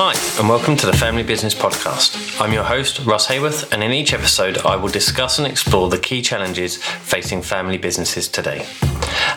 Hi, 0.00 0.14
and 0.38 0.48
welcome 0.48 0.76
to 0.76 0.86
the 0.86 0.92
Family 0.92 1.24
Business 1.24 1.56
Podcast. 1.56 2.40
I'm 2.40 2.52
your 2.52 2.62
host, 2.62 3.04
Russ 3.04 3.26
Haworth, 3.26 3.72
and 3.72 3.82
in 3.82 3.90
each 3.90 4.14
episode, 4.14 4.58
I 4.58 4.76
will 4.76 4.90
discuss 4.90 5.40
and 5.40 5.48
explore 5.48 5.90
the 5.90 5.98
key 5.98 6.22
challenges 6.22 6.76
facing 6.76 7.42
family 7.42 7.78
businesses 7.78 8.28
today. 8.28 8.64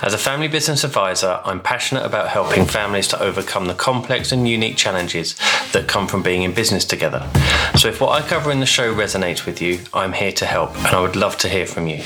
As 0.04 0.14
a 0.14 0.20
family 0.20 0.48
business 0.48 0.84
advisor, 0.84 1.42
I'm 1.46 1.62
passionate 1.62 2.06
about 2.06 2.28
helping 2.28 2.66
families 2.66 3.08
to 3.08 3.20
overcome 3.20 3.66
the 3.66 3.74
complex 3.74 4.32
and 4.32 4.48
unique 4.48 4.78
challenges 4.78 5.34
that 5.72 5.88
come 5.88 6.08
from 6.08 6.22
being 6.22 6.44
in 6.44 6.54
business 6.54 6.86
together. 6.86 7.28
So, 7.76 7.88
if 7.88 8.00
what 8.00 8.12
I 8.12 8.22
cover 8.28 8.52
in 8.52 8.60
the 8.60 8.68
show 8.68 8.94
resonates 8.94 9.48
with 9.48 9.64
you, 9.64 9.80
I'm 9.96 10.14
here 10.14 10.32
to 10.34 10.46
help, 10.46 10.78
and 10.78 10.96
I 10.96 11.02
would 11.02 11.16
love 11.16 11.40
to 11.40 11.50
hear 11.50 11.66
from 11.66 11.88
you. 11.88 12.04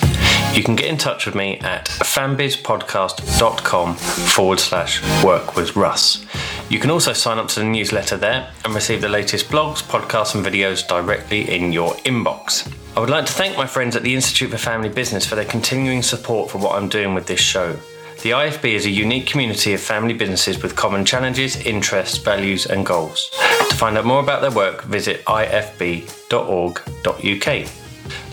You 0.53 0.63
can 0.63 0.77
get 0.77 0.85
in 0.85 0.95
touch 0.95 1.25
with 1.25 1.35
me 1.35 1.59
at 1.59 1.87
fambizpodcast.com 1.87 3.95
forward 3.95 4.61
slash 4.61 5.23
work 5.25 5.57
with 5.57 5.75
Russ. 5.75 6.25
You 6.67 6.79
can 6.79 6.89
also 6.89 7.13
sign 7.13 7.37
up 7.37 7.47
to 7.49 7.59
the 7.59 7.65
newsletter 7.65 8.17
there 8.17 8.51
and 8.63 8.73
receive 8.73 9.01
the 9.01 9.09
latest 9.09 9.49
blogs, 9.49 9.83
podcasts, 9.83 10.33
and 10.33 10.43
videos 10.43 10.87
directly 10.87 11.53
in 11.53 11.71
your 11.71 11.93
inbox. 11.97 12.67
I 12.97 13.01
would 13.01 13.09
like 13.09 13.27
to 13.27 13.33
thank 13.33 13.55
my 13.55 13.67
friends 13.67 13.95
at 13.95 14.01
the 14.01 14.15
Institute 14.15 14.49
for 14.49 14.57
Family 14.57 14.89
Business 14.89 15.27
for 15.27 15.35
their 15.35 15.45
continuing 15.45 16.01
support 16.01 16.49
for 16.49 16.57
what 16.57 16.75
I'm 16.75 16.89
doing 16.89 17.13
with 17.13 17.27
this 17.27 17.39
show. 17.39 17.77
The 18.23 18.31
IFB 18.31 18.73
is 18.73 18.87
a 18.87 18.89
unique 18.89 19.27
community 19.27 19.73
of 19.73 19.81
family 19.81 20.15
businesses 20.15 20.63
with 20.63 20.75
common 20.75 21.05
challenges, 21.05 21.55
interests, 21.57 22.17
values, 22.17 22.65
and 22.65 22.83
goals. 22.83 23.29
To 23.69 23.75
find 23.75 23.95
out 23.97 24.05
more 24.05 24.19
about 24.19 24.41
their 24.41 24.51
work, 24.51 24.85
visit 24.85 25.23
ifb.org.uk. 25.25 26.05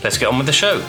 Let's 0.03 0.17
get 0.17 0.27
on 0.27 0.37
with 0.37 0.47
the 0.47 0.53
show. 0.53 0.81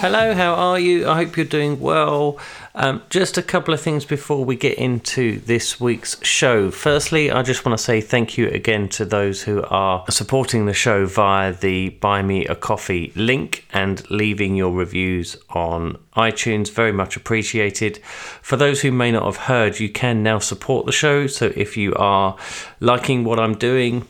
Hello, 0.00 0.34
how 0.34 0.52
are 0.54 0.78
you? 0.78 1.08
I 1.08 1.14
hope 1.14 1.38
you're 1.38 1.46
doing 1.46 1.80
well. 1.80 2.38
Um, 2.76 3.02
just 3.08 3.38
a 3.38 3.42
couple 3.42 3.72
of 3.72 3.80
things 3.80 4.04
before 4.04 4.44
we 4.44 4.56
get 4.56 4.76
into 4.78 5.38
this 5.38 5.80
week's 5.80 6.22
show. 6.24 6.72
Firstly, 6.72 7.30
I 7.30 7.42
just 7.42 7.64
want 7.64 7.78
to 7.78 7.84
say 7.84 8.00
thank 8.00 8.36
you 8.36 8.48
again 8.48 8.88
to 8.90 9.04
those 9.04 9.42
who 9.44 9.62
are 9.70 10.04
supporting 10.10 10.66
the 10.66 10.74
show 10.74 11.06
via 11.06 11.52
the 11.52 11.90
Buy 11.90 12.22
Me 12.22 12.44
a 12.46 12.56
Coffee 12.56 13.12
link 13.14 13.64
and 13.72 14.08
leaving 14.10 14.56
your 14.56 14.72
reviews 14.72 15.36
on 15.50 15.98
iTunes. 16.16 16.68
Very 16.68 16.90
much 16.90 17.16
appreciated. 17.16 17.98
For 18.42 18.56
those 18.56 18.80
who 18.80 18.90
may 18.90 19.12
not 19.12 19.24
have 19.24 19.36
heard, 19.36 19.78
you 19.78 19.88
can 19.88 20.24
now 20.24 20.40
support 20.40 20.84
the 20.84 20.92
show. 20.92 21.28
So 21.28 21.52
if 21.54 21.76
you 21.76 21.94
are 21.94 22.36
liking 22.80 23.22
what 23.22 23.38
I'm 23.38 23.54
doing, 23.54 24.08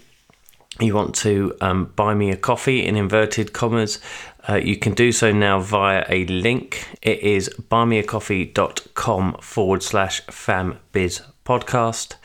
you 0.80 0.94
want 0.94 1.14
to 1.16 1.54
um, 1.60 1.92
buy 1.96 2.14
me 2.14 2.30
a 2.30 2.36
coffee 2.36 2.84
in 2.84 2.96
inverted 2.96 3.52
commas, 3.52 4.00
uh, 4.48 4.56
you 4.56 4.76
can 4.76 4.94
do 4.94 5.12
so 5.12 5.32
now 5.32 5.60
via 5.60 6.04
a 6.08 6.24
link. 6.26 6.86
It 7.02 7.20
is 7.20 7.48
buymeacoffee.com 7.70 9.38
forward 9.40 9.82
slash 9.82 10.22
fambiz 10.26 11.22
podcast. 11.44 12.16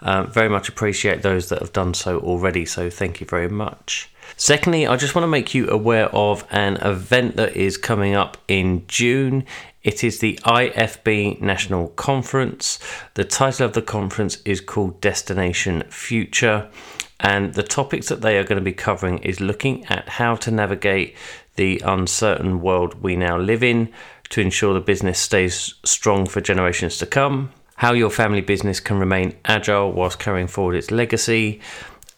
Uh, 0.00 0.24
very 0.24 0.48
much 0.48 0.68
appreciate 0.68 1.22
those 1.22 1.48
that 1.48 1.60
have 1.60 1.72
done 1.72 1.94
so 1.94 2.18
already, 2.20 2.64
so 2.64 2.90
thank 2.90 3.20
you 3.20 3.26
very 3.26 3.48
much. 3.48 4.10
Secondly, 4.36 4.86
I 4.86 4.96
just 4.96 5.14
want 5.14 5.24
to 5.24 5.28
make 5.28 5.54
you 5.54 5.68
aware 5.68 6.06
of 6.14 6.44
an 6.50 6.76
event 6.76 7.36
that 7.36 7.56
is 7.56 7.76
coming 7.76 8.14
up 8.14 8.36
in 8.46 8.84
June. 8.86 9.44
It 9.82 10.04
is 10.04 10.18
the 10.18 10.38
IFB 10.44 11.40
National 11.40 11.88
Conference. 11.88 12.78
The 13.14 13.24
title 13.24 13.66
of 13.66 13.72
the 13.72 13.82
conference 13.82 14.40
is 14.44 14.60
called 14.60 15.00
Destination 15.00 15.82
Future. 15.88 16.68
And 17.20 17.54
the 17.54 17.64
topics 17.64 18.08
that 18.08 18.20
they 18.20 18.38
are 18.38 18.44
going 18.44 18.58
to 18.58 18.64
be 18.64 18.72
covering 18.72 19.18
is 19.18 19.40
looking 19.40 19.84
at 19.86 20.08
how 20.08 20.36
to 20.36 20.50
navigate 20.52 21.16
the 21.58 21.82
uncertain 21.84 22.62
world 22.62 23.02
we 23.02 23.16
now 23.16 23.36
live 23.36 23.64
in 23.64 23.92
to 24.30 24.40
ensure 24.40 24.72
the 24.72 24.80
business 24.80 25.18
stays 25.18 25.74
strong 25.84 26.24
for 26.24 26.40
generations 26.40 26.96
to 26.98 27.04
come, 27.04 27.50
how 27.74 27.92
your 27.92 28.10
family 28.10 28.40
business 28.40 28.78
can 28.78 28.98
remain 28.98 29.36
agile 29.44 29.92
whilst 29.92 30.20
carrying 30.20 30.46
forward 30.46 30.76
its 30.76 30.92
legacy, 30.92 31.60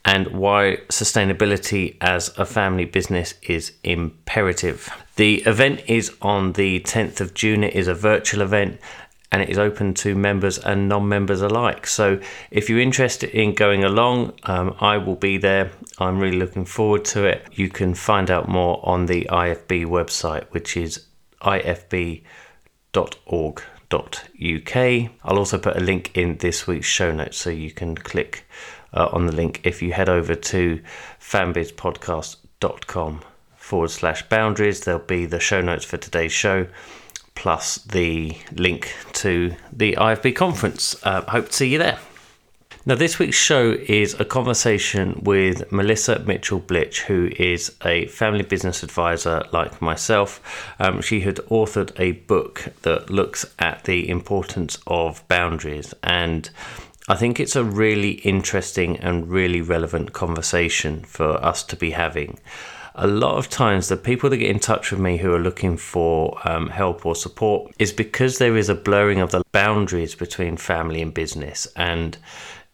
and 0.05 0.28
why 0.28 0.77
sustainability 0.88 1.97
as 2.03 2.37
a 2.38 2.44
family 2.44 2.84
business 2.84 3.32
is 3.42 3.72
imperative. 3.82 4.91
The 5.16 5.37
event 5.42 5.82
is 5.86 6.15
on 6.20 6.53
the 6.53 6.81
10th 6.81 7.20
of 7.20 7.32
June. 7.32 7.65
It 7.65 7.75
is 7.75 7.88
a 7.88 7.94
virtual 7.94 8.42
event 8.42 8.78
and 9.32 9.42
it 9.42 9.48
is 9.48 9.58
open 9.58 9.94
to 9.94 10.14
members 10.14 10.58
and 10.58 10.88
non 10.88 11.08
members 11.08 11.41
alike. 11.41 11.86
So 11.86 12.20
if 12.50 12.68
you're 12.68 12.80
interested 12.80 13.30
in 13.30 13.54
going 13.54 13.84
along, 13.84 14.34
um, 14.44 14.76
I 14.80 14.98
will 14.98 15.16
be 15.16 15.38
there. 15.38 15.70
I'm 15.98 16.18
really 16.18 16.38
looking 16.38 16.64
forward 16.64 17.04
to 17.06 17.24
it. 17.24 17.46
You 17.52 17.68
can 17.68 17.94
find 17.94 18.30
out 18.30 18.48
more 18.48 18.80
on 18.82 19.06
the 19.06 19.26
IFB 19.30 19.86
website, 19.86 20.44
which 20.50 20.76
is 20.76 21.06
ifb.org.uk. 21.42 22.24
I'll 25.24 25.38
also 25.38 25.58
put 25.58 25.76
a 25.76 25.80
link 25.80 26.16
in 26.16 26.38
this 26.38 26.66
week's 26.66 26.86
show 26.86 27.12
notes 27.12 27.36
so 27.36 27.50
you 27.50 27.70
can 27.70 27.94
click 27.94 28.44
uh, 28.92 29.08
on 29.12 29.26
the 29.26 29.32
link 29.32 29.60
if 29.62 29.80
you 29.80 29.92
head 29.92 30.08
over 30.08 30.34
to 30.34 30.80
fambizpodcast.com 31.20 33.20
forward 33.54 33.91
slash 33.91 34.28
boundaries. 34.28 34.80
There'll 34.80 35.00
be 35.00 35.26
the 35.26 35.38
show 35.38 35.60
notes 35.60 35.84
for 35.84 35.98
today's 35.98 36.32
show 36.32 36.66
plus 37.34 37.76
the 37.78 38.36
link 38.52 38.94
to 39.14 39.54
the 39.72 39.94
IFB 39.94 40.36
conference. 40.36 40.96
Uh, 41.04 41.22
hope 41.22 41.48
to 41.48 41.52
see 41.52 41.68
you 41.68 41.78
there. 41.78 41.98
Now, 42.86 42.94
this 42.94 43.18
week's 43.18 43.36
show 43.36 43.72
is 43.72 44.18
a 44.18 44.24
conversation 44.24 45.20
with 45.22 45.70
Melissa 45.70 46.18
Mitchell 46.20 46.60
Blitch, 46.60 47.02
who 47.02 47.30
is 47.38 47.76
a 47.84 48.06
family 48.06 48.42
business 48.42 48.82
advisor 48.82 49.44
like 49.52 49.82
myself. 49.82 50.74
Um, 50.78 51.02
she 51.02 51.20
had 51.20 51.36
authored 51.50 51.92
a 52.00 52.12
book 52.12 52.72
that 52.82 53.10
looks 53.10 53.44
at 53.58 53.84
the 53.84 54.08
importance 54.08 54.78
of 54.86 55.22
boundaries, 55.28 55.92
and 56.02 56.48
I 57.06 57.16
think 57.16 57.38
it's 57.38 57.54
a 57.54 57.64
really 57.64 58.12
interesting 58.12 58.97
and 58.97 59.28
really 59.28 59.60
relevant 59.60 60.14
conversation 60.14 61.02
for 61.02 61.32
us 61.44 61.62
to 61.64 61.76
be 61.76 61.91
having 61.91 62.38
a 62.95 63.06
lot 63.06 63.37
of 63.37 63.49
times 63.49 63.89
the 63.89 63.97
people 63.97 64.31
that 64.31 64.39
get 64.39 64.51
in 64.51 64.59
touch 64.59 64.91
with 64.91 65.01
me 65.01 65.17
who 65.17 65.33
are 65.33 65.39
looking 65.39 65.77
for 65.77 66.39
um, 66.49 66.69
help 66.69 67.06
or 67.06 67.15
support 67.15 67.73
is 67.78 67.93
because 67.93 68.39
there 68.39 68.56
is 68.56 68.69
a 68.69 68.75
blurring 68.75 69.21
of 69.21 69.31
the 69.31 69.43
boundaries 69.53 70.15
between 70.15 70.56
family 70.56 71.01
and 71.01 71.15
business 71.15 71.67
and 71.77 72.19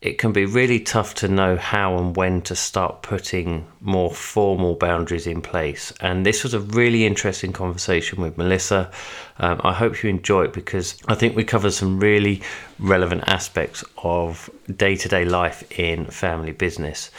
it 0.03 0.19
can 0.19 0.31
be 0.33 0.45
really 0.45 0.79
tough 0.79 1.15
to 1.15 1.27
know 1.27 1.57
how 1.57 1.97
and 1.97 2.17
when 2.17 2.43
to 2.43 2.55
start 2.55 3.03
putting 3.03 3.67
more 3.81 4.11
formal 4.13 4.75
boundaries 4.75 5.27
in 5.27 5.41
place. 5.41 5.91
And 6.01 6.25
this 6.25 6.45
was 6.45 6.53
a 6.53 6.61
really 6.61 7.07
interesting 7.07 7.53
conversation 7.53 8.21
with 8.21 8.37
Melissa. 8.37 8.91
Um, 9.39 9.61
I 9.65 9.73
hope 9.73 10.03
you 10.03 10.11
enjoy 10.11 10.45
it 10.45 10.53
because 10.53 10.97
I 11.09 11.15
think 11.15 11.35
we 11.35 11.45
cover 11.45 11.71
some 11.71 11.99
really 11.99 12.43
relevant 12.79 13.25
aspects 13.27 13.83
of 13.97 14.51
day 14.77 14.97
to 14.97 15.09
day 15.09 15.25
life 15.25 15.65
in 15.79 16.05
family 16.07 16.53
business 16.53 17.11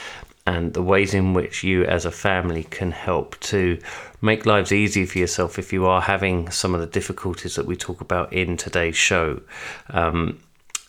and 0.47 0.73
the 0.73 0.81
ways 0.81 1.13
in 1.13 1.33
which 1.33 1.61
you 1.61 1.83
as 1.83 2.05
a 2.05 2.11
family 2.11 2.63
can 2.63 2.91
help 2.91 3.37
to 3.41 3.77
make 4.21 4.45
lives 4.45 4.71
easy 4.71 5.05
for 5.05 5.19
yourself 5.19 5.59
if 5.59 5.73
you 5.73 5.85
are 5.85 5.99
having 6.01 6.49
some 6.49 6.73
of 6.73 6.79
the 6.79 6.87
difficulties 6.87 7.55
that 7.55 7.65
we 7.65 7.75
talk 7.75 7.99
about 7.99 8.31
in 8.31 8.55
today's 8.55 8.95
show. 8.95 9.41
Um, 9.89 10.39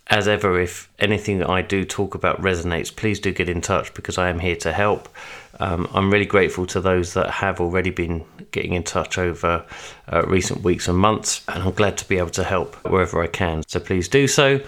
as 0.06 0.28
ever, 0.28 0.58
if 0.60 0.88
anything 1.00 1.38
that 1.40 1.50
I 1.50 1.60
do 1.60 1.84
talk 1.84 2.14
about 2.14 2.40
resonates, 2.40 2.94
please 2.94 3.18
do 3.18 3.32
get 3.32 3.48
in 3.48 3.60
touch 3.60 3.92
because 3.94 4.16
I 4.16 4.28
am 4.28 4.38
here 4.38 4.56
to 4.56 4.72
help. 4.72 5.08
Um, 5.58 5.88
I'm 5.92 6.10
really 6.10 6.24
grateful 6.24 6.64
to 6.66 6.80
those 6.80 7.14
that 7.14 7.28
have 7.28 7.60
already 7.60 7.90
been 7.90 8.24
getting 8.52 8.74
in 8.74 8.84
touch 8.84 9.18
over 9.18 9.66
uh, 10.10 10.22
recent 10.22 10.62
weeks 10.62 10.86
and 10.86 10.96
months, 10.96 11.44
and 11.48 11.64
I'm 11.64 11.72
glad 11.72 11.98
to 11.98 12.08
be 12.08 12.16
able 12.16 12.30
to 12.30 12.44
help 12.44 12.76
wherever 12.88 13.20
I 13.20 13.26
can. 13.26 13.64
So 13.66 13.80
please 13.80 14.06
do 14.06 14.28
so. 14.28 14.60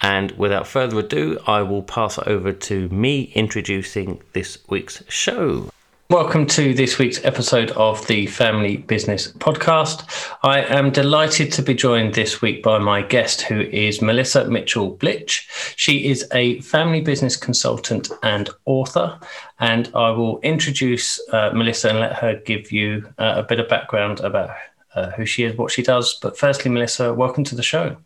And 0.00 0.30
without 0.32 0.66
further 0.66 1.00
ado, 1.00 1.38
I 1.46 1.62
will 1.62 1.82
pass 1.82 2.18
over 2.26 2.52
to 2.52 2.88
me 2.90 3.32
introducing 3.34 4.22
this 4.32 4.58
week's 4.68 5.02
show. 5.08 5.70
Welcome 6.10 6.46
to 6.46 6.72
this 6.72 6.98
week's 6.98 7.22
episode 7.22 7.70
of 7.72 8.06
the 8.06 8.26
Family 8.28 8.78
Business 8.78 9.30
Podcast. 9.30 10.34
I 10.42 10.60
am 10.60 10.90
delighted 10.90 11.52
to 11.52 11.62
be 11.62 11.74
joined 11.74 12.14
this 12.14 12.40
week 12.40 12.62
by 12.62 12.78
my 12.78 13.02
guest, 13.02 13.42
who 13.42 13.60
is 13.60 14.00
Melissa 14.00 14.48
Mitchell 14.48 14.96
Blitch. 14.96 15.46
She 15.76 16.08
is 16.08 16.26
a 16.32 16.62
family 16.62 17.02
business 17.02 17.36
consultant 17.36 18.10
and 18.22 18.48
author, 18.64 19.20
and 19.60 19.90
I 19.94 20.08
will 20.12 20.40
introduce 20.40 21.20
uh, 21.30 21.50
Melissa 21.52 21.90
and 21.90 22.00
let 22.00 22.14
her 22.14 22.36
give 22.36 22.72
you 22.72 23.06
uh, 23.18 23.34
a 23.36 23.42
bit 23.42 23.60
of 23.60 23.68
background 23.68 24.20
about 24.20 24.48
uh, 24.94 25.10
who 25.10 25.26
she 25.26 25.44
is, 25.44 25.58
what 25.58 25.70
she 25.70 25.82
does. 25.82 26.18
But 26.22 26.38
firstly, 26.38 26.70
Melissa, 26.70 27.12
welcome 27.12 27.44
to 27.44 27.54
the 27.54 27.62
show. 27.62 27.98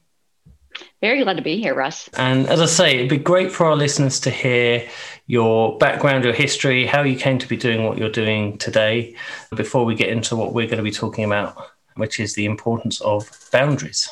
Very 1.00 1.22
glad 1.22 1.36
to 1.36 1.42
be 1.42 1.60
here, 1.60 1.74
Russ. 1.74 2.08
And 2.14 2.46
as 2.48 2.60
I 2.60 2.66
say, 2.66 2.96
it'd 2.96 3.10
be 3.10 3.18
great 3.18 3.50
for 3.50 3.66
our 3.66 3.76
listeners 3.76 4.20
to 4.20 4.30
hear 4.30 4.88
your 5.26 5.78
background, 5.78 6.24
your 6.24 6.32
history, 6.32 6.86
how 6.86 7.02
you 7.02 7.16
came 7.16 7.38
to 7.38 7.48
be 7.48 7.56
doing 7.56 7.84
what 7.84 7.98
you're 7.98 8.10
doing 8.10 8.58
today, 8.58 9.16
before 9.54 9.84
we 9.84 9.94
get 9.94 10.08
into 10.08 10.36
what 10.36 10.52
we're 10.54 10.66
going 10.66 10.78
to 10.78 10.82
be 10.82 10.90
talking 10.90 11.24
about, 11.24 11.56
which 11.96 12.20
is 12.20 12.34
the 12.34 12.44
importance 12.44 13.00
of 13.00 13.30
boundaries. 13.50 14.08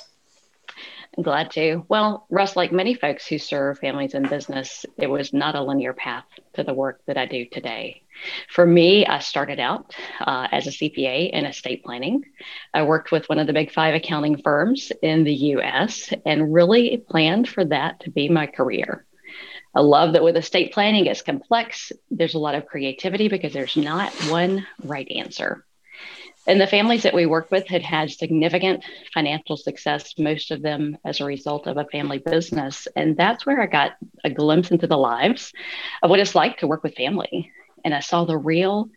I'm 1.16 1.24
glad 1.24 1.50
to. 1.52 1.84
Well, 1.88 2.26
Russ, 2.30 2.54
like 2.54 2.70
many 2.70 2.94
folks 2.94 3.26
who 3.26 3.38
serve 3.38 3.78
families 3.78 4.14
in 4.14 4.28
business, 4.28 4.86
it 4.96 5.08
was 5.08 5.32
not 5.32 5.56
a 5.56 5.62
linear 5.62 5.92
path 5.92 6.24
to 6.54 6.62
the 6.62 6.72
work 6.72 7.00
that 7.06 7.18
I 7.18 7.26
do 7.26 7.46
today. 7.46 8.02
For 8.48 8.64
me, 8.64 9.06
I 9.06 9.18
started 9.18 9.58
out 9.58 9.94
uh, 10.20 10.46
as 10.52 10.66
a 10.66 10.70
CPA 10.70 11.30
in 11.30 11.46
estate 11.46 11.84
planning. 11.84 12.22
I 12.72 12.84
worked 12.84 13.10
with 13.10 13.28
one 13.28 13.38
of 13.38 13.46
the 13.46 13.52
big 13.52 13.72
five 13.72 13.94
accounting 13.94 14.40
firms 14.42 14.92
in 15.02 15.24
the 15.24 15.34
US 15.34 16.12
and 16.24 16.54
really 16.54 17.02
planned 17.08 17.48
for 17.48 17.64
that 17.64 18.00
to 18.00 18.10
be 18.10 18.28
my 18.28 18.46
career. 18.46 19.04
I 19.74 19.80
love 19.80 20.12
that 20.12 20.22
with 20.22 20.36
estate 20.36 20.72
planning, 20.72 21.06
it's 21.06 21.22
complex. 21.22 21.92
There's 22.10 22.34
a 22.34 22.40
lot 22.40 22.56
of 22.56 22.66
creativity 22.66 23.28
because 23.28 23.52
there's 23.52 23.76
not 23.76 24.12
one 24.28 24.66
right 24.84 25.08
answer. 25.10 25.64
And 26.46 26.60
the 26.60 26.66
families 26.66 27.02
that 27.02 27.14
we 27.14 27.26
worked 27.26 27.50
with 27.50 27.68
had 27.68 27.82
had 27.82 28.10
significant 28.10 28.84
financial 29.12 29.56
success, 29.56 30.14
most 30.18 30.50
of 30.50 30.62
them 30.62 30.96
as 31.04 31.20
a 31.20 31.24
result 31.24 31.66
of 31.66 31.76
a 31.76 31.84
family 31.86 32.18
business. 32.18 32.88
And 32.96 33.16
that's 33.16 33.44
where 33.44 33.60
I 33.60 33.66
got 33.66 33.92
a 34.24 34.30
glimpse 34.30 34.70
into 34.70 34.86
the 34.86 34.96
lives 34.96 35.52
of 36.02 36.10
what 36.10 36.20
it's 36.20 36.34
like 36.34 36.58
to 36.58 36.66
work 36.66 36.82
with 36.82 36.94
family. 36.94 37.52
And 37.84 37.94
I 37.94 38.00
saw 38.00 38.24
the 38.24 38.38
real 38.38 38.90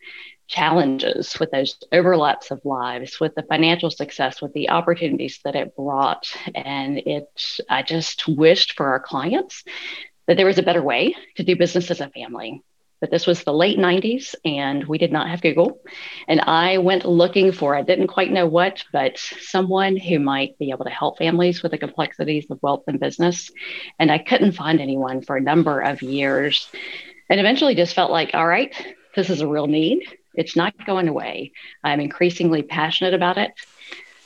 challenges 0.48 1.38
with 1.40 1.52
those 1.52 1.78
overlaps 1.92 2.52
of 2.52 2.64
lives, 2.64 3.20
with 3.20 3.34
the 3.36 3.44
financial 3.44 3.90
success, 3.90 4.42
with 4.42 4.54
the 4.54 4.70
opportunities 4.70 5.40
that 5.44 5.56
it 5.56 5.76
brought. 5.76 6.28
And 6.54 6.98
it, 7.00 7.30
I 7.70 7.82
just 7.82 8.28
wished 8.28 8.74
for 8.74 8.88
our 8.88 9.00
clients 9.00 9.64
that 10.28 10.38
there 10.38 10.46
was 10.46 10.58
a 10.58 10.64
better 10.64 10.82
way 10.82 11.16
to 11.36 11.44
do 11.44 11.56
business 11.56 11.92
as 11.92 12.02
a 12.02 12.10
family. 12.10 12.62
But 13.04 13.12
this 13.12 13.28
was 13.28 13.44
the 13.44 13.52
late 13.52 13.78
90s 13.78 14.34
and 14.46 14.86
we 14.86 14.98
did 14.98 15.12
not 15.12 15.28
have 15.28 15.42
Google. 15.42 15.82
And 16.30 16.40
I 16.40 16.78
went 16.78 17.04
looking 17.04 17.52
for, 17.52 17.76
I 17.76 17.82
didn't 17.82 18.08
quite 18.08 18.32
know 18.32 18.48
what, 18.48 18.82
but 18.94 19.18
someone 19.18 19.98
who 19.98 20.20
might 20.20 20.58
be 20.58 20.70
able 20.70 20.86
to 20.86 20.90
help 20.90 21.18
families 21.18 21.62
with 21.62 21.74
the 21.74 21.78
complexities 21.78 22.50
of 22.50 22.64
wealth 22.64 22.84
and 22.88 23.02
business. 23.02 23.52
And 24.00 24.10
I 24.10 24.20
couldn't 24.20 24.54
find 24.54 24.80
anyone 24.80 25.22
for 25.22 25.36
a 25.36 25.42
number 25.42 25.82
of 25.82 26.02
years. 26.02 26.66
And 27.30 27.42
eventually 27.42 27.76
just 27.76 27.94
felt 27.94 28.10
like, 28.10 28.32
all 28.34 28.48
right, 28.48 28.74
this 29.18 29.30
is 29.30 29.42
a 29.42 29.48
real 29.50 29.68
need. 29.68 30.06
It's 30.34 30.56
not 30.56 30.74
going 30.86 31.10
away. 31.10 31.52
I'm 31.84 32.00
increasingly 32.00 32.64
passionate 32.64 33.14
about 33.14 33.38
it. 33.38 33.52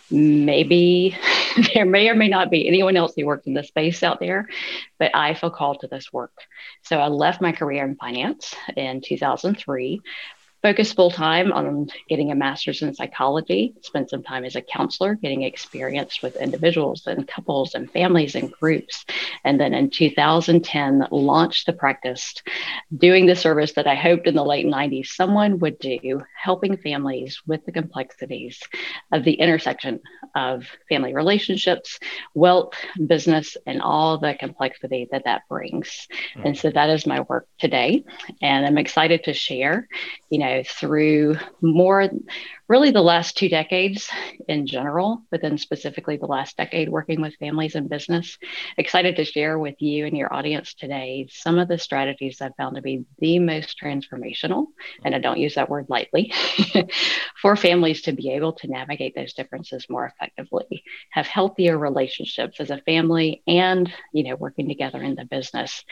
Maybe 0.09 1.17
there 1.73 1.85
may 1.85 2.09
or 2.09 2.15
may 2.15 2.27
not 2.27 2.49
be 2.49 2.67
anyone 2.67 2.95
else 2.95 3.13
who 3.15 3.25
works 3.25 3.47
in 3.47 3.53
this 3.53 3.67
space 3.67 4.03
out 4.03 4.19
there, 4.19 4.47
but 4.99 5.11
I 5.13 5.33
feel 5.33 5.49
called 5.49 5.81
to 5.81 5.87
this 5.87 6.11
work. 6.13 6.33
So 6.83 6.97
I 6.97 7.07
left 7.07 7.41
my 7.41 7.51
career 7.51 7.83
in 7.85 7.95
finance 7.95 8.55
in 8.75 9.01
2003 9.01 10.01
focused 10.61 10.95
full 10.95 11.11
time 11.11 11.51
on 11.51 11.87
getting 12.09 12.31
a 12.31 12.35
master's 12.35 12.81
in 12.81 12.93
psychology, 12.93 13.73
spent 13.81 14.09
some 14.09 14.23
time 14.23 14.43
as 14.43 14.55
a 14.55 14.61
counselor, 14.61 15.15
getting 15.15 15.43
experience 15.43 16.21
with 16.21 16.35
individuals 16.37 17.05
and 17.05 17.27
couples 17.27 17.75
and 17.75 17.91
families 17.91 18.35
and 18.35 18.51
groups. 18.51 19.05
And 19.43 19.59
then 19.59 19.73
in 19.73 19.89
2010, 19.89 21.07
launched 21.11 21.67
the 21.67 21.73
practice, 21.73 22.33
doing 22.95 23.25
the 23.25 23.35
service 23.35 23.73
that 23.73 23.87
I 23.87 23.95
hoped 23.95 24.27
in 24.27 24.35
the 24.35 24.43
late 24.43 24.65
90s 24.65 25.07
someone 25.07 25.59
would 25.59 25.77
do, 25.79 26.23
helping 26.35 26.77
families 26.77 27.41
with 27.45 27.65
the 27.65 27.71
complexities 27.71 28.59
of 29.11 29.23
the 29.23 29.33
intersection 29.33 29.99
of 30.35 30.65
family 30.89 31.13
relationships, 31.13 31.99
wealth, 32.33 32.73
business, 33.05 33.57
and 33.65 33.81
all 33.81 34.17
the 34.17 34.33
complexity 34.33 35.07
that 35.11 35.25
that 35.25 35.43
brings. 35.49 36.07
Mm-hmm. 36.35 36.47
And 36.47 36.57
so 36.57 36.71
that 36.71 36.89
is 36.89 37.05
my 37.05 37.21
work 37.21 37.47
today. 37.59 38.03
And 38.41 38.65
I'm 38.65 38.77
excited 38.77 39.23
to 39.25 39.33
share, 39.33 39.87
you 40.29 40.39
know 40.39 40.47
know, 40.57 40.63
through 40.63 41.35
more 41.61 42.09
really 42.67 42.91
the 42.91 43.01
last 43.01 43.37
two 43.37 43.47
decades 43.47 44.09
in 44.47 44.67
general, 44.67 45.23
but 45.31 45.41
then 45.41 45.57
specifically 45.57 46.17
the 46.17 46.25
last 46.25 46.57
decade 46.57 46.89
working 46.89 47.21
with 47.21 47.35
families 47.35 47.75
and 47.75 47.89
business. 47.89 48.37
Excited 48.77 49.15
to 49.15 49.25
share 49.25 49.57
with 49.57 49.75
you 49.79 50.05
and 50.05 50.17
your 50.17 50.33
audience 50.33 50.73
today 50.73 51.27
some 51.29 51.57
of 51.59 51.69
the 51.69 51.77
strategies 51.77 52.41
I've 52.41 52.55
found 52.57 52.75
to 52.75 52.81
be 52.81 53.05
the 53.19 53.39
most 53.39 53.79
transformational, 53.81 54.67
and 55.05 55.15
I 55.15 55.19
don't 55.19 55.39
use 55.39 55.55
that 55.55 55.69
word 55.69 55.85
lightly, 55.87 56.33
for 57.41 57.55
families 57.55 58.01
to 58.03 58.11
be 58.11 58.31
able 58.31 58.53
to 58.53 58.67
navigate 58.67 59.15
those 59.15 59.33
differences 59.33 59.85
more 59.89 60.05
effectively, 60.05 60.83
have 61.11 61.27
healthier 61.27 61.77
relationships 61.77 62.59
as 62.59 62.69
a 62.69 62.81
family, 62.81 63.43
and 63.47 63.91
you 64.13 64.23
know, 64.23 64.35
working 64.35 64.67
together 64.67 65.01
in 65.01 65.15
the 65.15 65.25
business, 65.25 65.85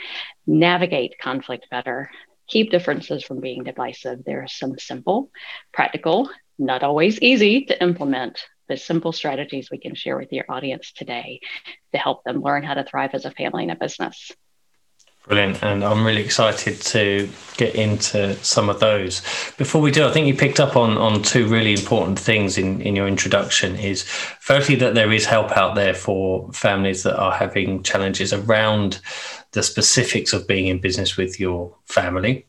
navigate 0.45 1.17
conflict 1.19 1.67
better, 1.71 2.09
keep 2.47 2.71
differences 2.71 3.23
from 3.23 3.41
being 3.41 3.63
divisive. 3.63 4.23
There 4.25 4.43
are 4.43 4.47
some 4.47 4.77
simple, 4.77 5.31
practical, 5.73 6.29
not 6.57 6.83
always 6.83 7.19
easy 7.21 7.65
to 7.65 7.81
implement, 7.81 8.39
but 8.67 8.79
simple 8.79 9.11
strategies 9.11 9.69
we 9.69 9.77
can 9.77 9.95
share 9.95 10.17
with 10.17 10.31
your 10.31 10.45
audience 10.49 10.91
today 10.91 11.39
to 11.91 11.97
help 11.97 12.23
them 12.23 12.41
learn 12.41 12.63
how 12.63 12.73
to 12.73 12.83
thrive 12.83 13.11
as 13.13 13.25
a 13.25 13.31
family 13.31 13.63
and 13.63 13.71
a 13.71 13.75
business. 13.75 14.31
Brilliant. 15.27 15.63
And 15.63 15.83
I'm 15.83 16.05
really 16.05 16.21
excited 16.21 16.81
to 16.81 17.27
get 17.57 17.73
into 17.73 18.35
some 18.43 18.69
of 18.69 18.79
those. 18.79 19.21
Before 19.57 19.81
we 19.81 19.89
do, 19.89 20.05
I 20.05 20.11
think 20.11 20.27
you 20.27 20.35
picked 20.35 20.59
up 20.59 20.75
on, 20.75 20.97
on 20.97 21.23
two 21.23 21.47
really 21.47 21.73
important 21.73 22.19
things 22.19 22.59
in, 22.59 22.79
in 22.81 22.95
your 22.95 23.07
introduction 23.07 23.75
is 23.75 24.03
firstly 24.03 24.75
that 24.75 24.93
there 24.93 25.11
is 25.11 25.25
help 25.25 25.57
out 25.57 25.73
there 25.73 25.95
for 25.95 26.51
families 26.53 27.01
that 27.03 27.17
are 27.17 27.31
having 27.31 27.81
challenges 27.81 28.33
around 28.33 29.01
the 29.53 29.63
specifics 29.63 30.31
of 30.31 30.47
being 30.47 30.67
in 30.67 30.79
business 30.79 31.17
with 31.17 31.39
your 31.39 31.75
family. 31.85 32.45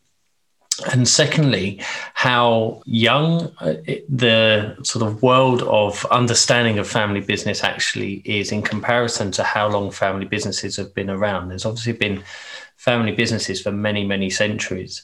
And 0.93 1.09
secondly, 1.09 1.81
how 2.15 2.83
young 2.85 3.51
uh, 3.61 3.77
the 4.09 4.77
sort 4.83 5.07
of 5.07 5.23
world 5.23 5.63
of 5.63 6.05
understanding 6.07 6.79
of 6.79 6.87
family 6.87 7.21
business 7.21 7.65
actually 7.65 8.23
is 8.25 8.53
in 8.53 8.63
comparison 8.63 9.31
to 9.33 9.43
how 9.43 9.69
long 9.69 9.91
family 9.91 10.27
businesses 10.27 10.77
have 10.77 10.95
been 10.95 11.09
around. 11.09 11.49
There's 11.49 11.65
obviously 11.65 11.95
been 11.95 12.23
family 12.77 13.13
businesses 13.13 13.63
for 13.63 13.73
many, 13.73 14.05
many 14.05 14.29
centuries. 14.29 15.03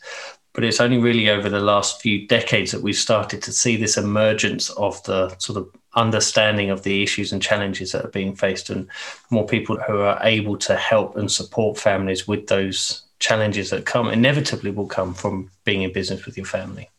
But 0.52 0.64
it's 0.64 0.80
only 0.80 0.98
really 0.98 1.30
over 1.30 1.48
the 1.48 1.60
last 1.60 2.02
few 2.02 2.28
decades 2.28 2.72
that 2.72 2.82
we've 2.82 2.94
started 2.94 3.42
to 3.42 3.52
see 3.52 3.76
this 3.76 3.96
emergence 3.96 4.69
of 4.70 5.02
the 5.04 5.34
sort 5.38 5.56
of 5.56 5.70
understanding 5.94 6.69
of 6.69 6.82
the 6.82 7.02
issues 7.02 7.32
and 7.32 7.40
challenges 7.40 7.92
that 7.92 8.04
are 8.04 8.10
being 8.10 8.34
faced, 8.34 8.69
and 8.69 8.86
more 9.30 9.46
people 9.46 9.78
who 9.80 10.00
are 10.00 10.19
able 10.22 10.58
to 10.58 10.76
help 10.76 11.16
and 11.16 11.30
support 11.30 11.78
families 11.78 12.28
with 12.28 12.48
those 12.48 13.04
challenges 13.22 13.70
that 13.70 13.86
come 13.86 14.08
inevitably 14.08 14.72
will 14.72 14.88
come 14.88 15.14
from 15.14 15.48
being 15.64 15.82
in 15.82 15.92
business 15.92 16.26
with 16.26 16.36
your 16.36 16.44
family. 16.44 16.90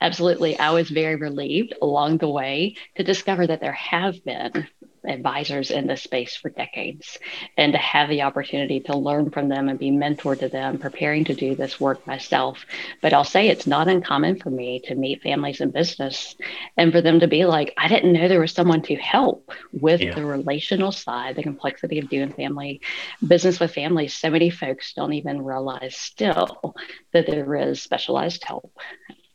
Absolutely. 0.00 0.58
I 0.58 0.70
was 0.70 0.88
very 0.88 1.16
relieved 1.16 1.74
along 1.82 2.18
the 2.18 2.28
way 2.28 2.76
to 2.96 3.04
discover 3.04 3.46
that 3.46 3.60
there 3.60 3.72
have 3.72 4.24
been 4.24 4.66
advisors 5.04 5.70
in 5.70 5.86
this 5.86 6.02
space 6.02 6.36
for 6.36 6.50
decades 6.50 7.18
and 7.56 7.72
to 7.72 7.78
have 7.78 8.08
the 8.08 8.22
opportunity 8.22 8.80
to 8.80 8.96
learn 8.96 9.30
from 9.30 9.48
them 9.48 9.68
and 9.68 9.78
be 9.78 9.90
mentored 9.90 10.40
to 10.40 10.48
them, 10.48 10.78
preparing 10.78 11.24
to 11.24 11.34
do 11.34 11.54
this 11.54 11.80
work 11.80 12.06
myself. 12.06 12.64
But 13.00 13.12
I'll 13.12 13.24
say 13.24 13.48
it's 13.48 13.66
not 13.66 13.88
uncommon 13.88 14.40
for 14.40 14.50
me 14.50 14.80
to 14.86 14.94
meet 14.94 15.22
families 15.22 15.60
in 15.60 15.70
business 15.70 16.36
and 16.76 16.92
for 16.92 17.00
them 17.00 17.20
to 17.20 17.28
be 17.28 17.44
like, 17.44 17.72
I 17.76 17.88
didn't 17.88 18.12
know 18.12 18.28
there 18.28 18.40
was 18.40 18.52
someone 18.52 18.82
to 18.82 18.94
help 18.96 19.50
with 19.72 20.00
yeah. 20.00 20.14
the 20.14 20.24
relational 20.24 20.92
side, 20.92 21.36
the 21.36 21.42
complexity 21.42 21.98
of 21.98 22.08
doing 22.08 22.32
family 22.32 22.80
business 23.26 23.60
with 23.60 23.74
families. 23.74 24.14
So 24.14 24.30
many 24.30 24.50
folks 24.50 24.92
don't 24.94 25.12
even 25.12 25.42
realize 25.42 25.96
still 25.96 26.74
that 27.12 27.26
there 27.26 27.56
is 27.56 27.82
specialized 27.82 28.44
help 28.44 28.72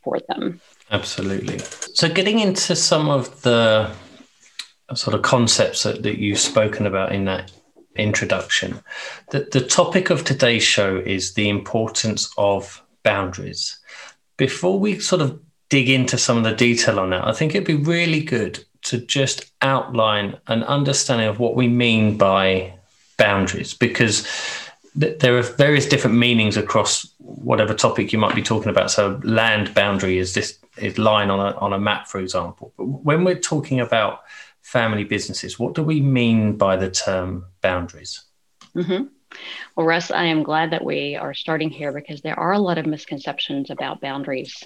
for 0.03 0.19
them. 0.29 0.61
Absolutely. 0.91 1.59
So, 1.93 2.07
getting 2.07 2.39
into 2.39 2.75
some 2.75 3.09
of 3.09 3.41
the 3.41 3.91
sort 4.93 5.15
of 5.15 5.21
concepts 5.21 5.83
that, 5.83 6.03
that 6.03 6.19
you've 6.19 6.39
spoken 6.39 6.85
about 6.85 7.11
in 7.11 7.25
that 7.25 7.51
introduction, 7.95 8.81
the, 9.31 9.47
the 9.51 9.61
topic 9.61 10.09
of 10.09 10.23
today's 10.23 10.63
show 10.63 10.97
is 10.97 11.33
the 11.33 11.49
importance 11.49 12.31
of 12.37 12.83
boundaries. 13.03 13.79
Before 14.37 14.79
we 14.79 14.99
sort 14.99 15.21
of 15.21 15.39
dig 15.69 15.89
into 15.89 16.17
some 16.17 16.37
of 16.37 16.43
the 16.43 16.53
detail 16.53 16.99
on 16.99 17.09
that, 17.11 17.27
I 17.27 17.33
think 17.33 17.55
it'd 17.55 17.67
be 17.67 17.75
really 17.75 18.21
good 18.21 18.63
to 18.83 18.99
just 18.99 19.51
outline 19.61 20.37
an 20.47 20.63
understanding 20.63 21.27
of 21.27 21.39
what 21.39 21.55
we 21.55 21.67
mean 21.67 22.17
by 22.17 22.73
boundaries 23.17 23.73
because 23.73 24.27
there 24.95 25.37
are 25.37 25.41
various 25.41 25.87
different 25.87 26.15
meanings 26.15 26.55
across 26.55 27.11
whatever 27.17 27.73
topic 27.73 28.13
you 28.13 28.19
might 28.19 28.35
be 28.35 28.41
talking 28.41 28.69
about. 28.69 28.91
So, 28.91 29.19
land 29.23 29.73
boundary 29.73 30.17
is 30.17 30.33
this 30.33 30.57
is 30.77 30.97
line 30.97 31.29
on 31.29 31.39
a 31.39 31.57
on 31.57 31.73
a 31.73 31.79
map, 31.79 32.07
for 32.07 32.19
example. 32.19 32.73
But 32.77 32.85
when 32.85 33.25
we're 33.25 33.39
talking 33.39 33.81
about 33.81 34.23
family 34.65 35.03
businesses, 35.03 35.59
what 35.59 35.75
do 35.75 35.83
we 35.83 36.01
mean 36.01 36.57
by 36.57 36.75
the 36.75 36.89
term 36.89 37.45
boundaries? 37.61 38.23
Mm-hmm. 38.75 39.05
Well, 39.75 39.85
Russ, 39.85 40.09
I 40.09 40.25
am 40.25 40.41
glad 40.41 40.71
that 40.71 40.83
we 40.83 41.15
are 41.15 41.33
starting 41.33 41.69
here 41.69 41.91
because 41.91 42.21
there 42.21 42.39
are 42.39 42.53
a 42.53 42.59
lot 42.59 42.77
of 42.77 42.85
misconceptions 42.85 43.69
about 43.69 44.01
boundaries. 44.01 44.63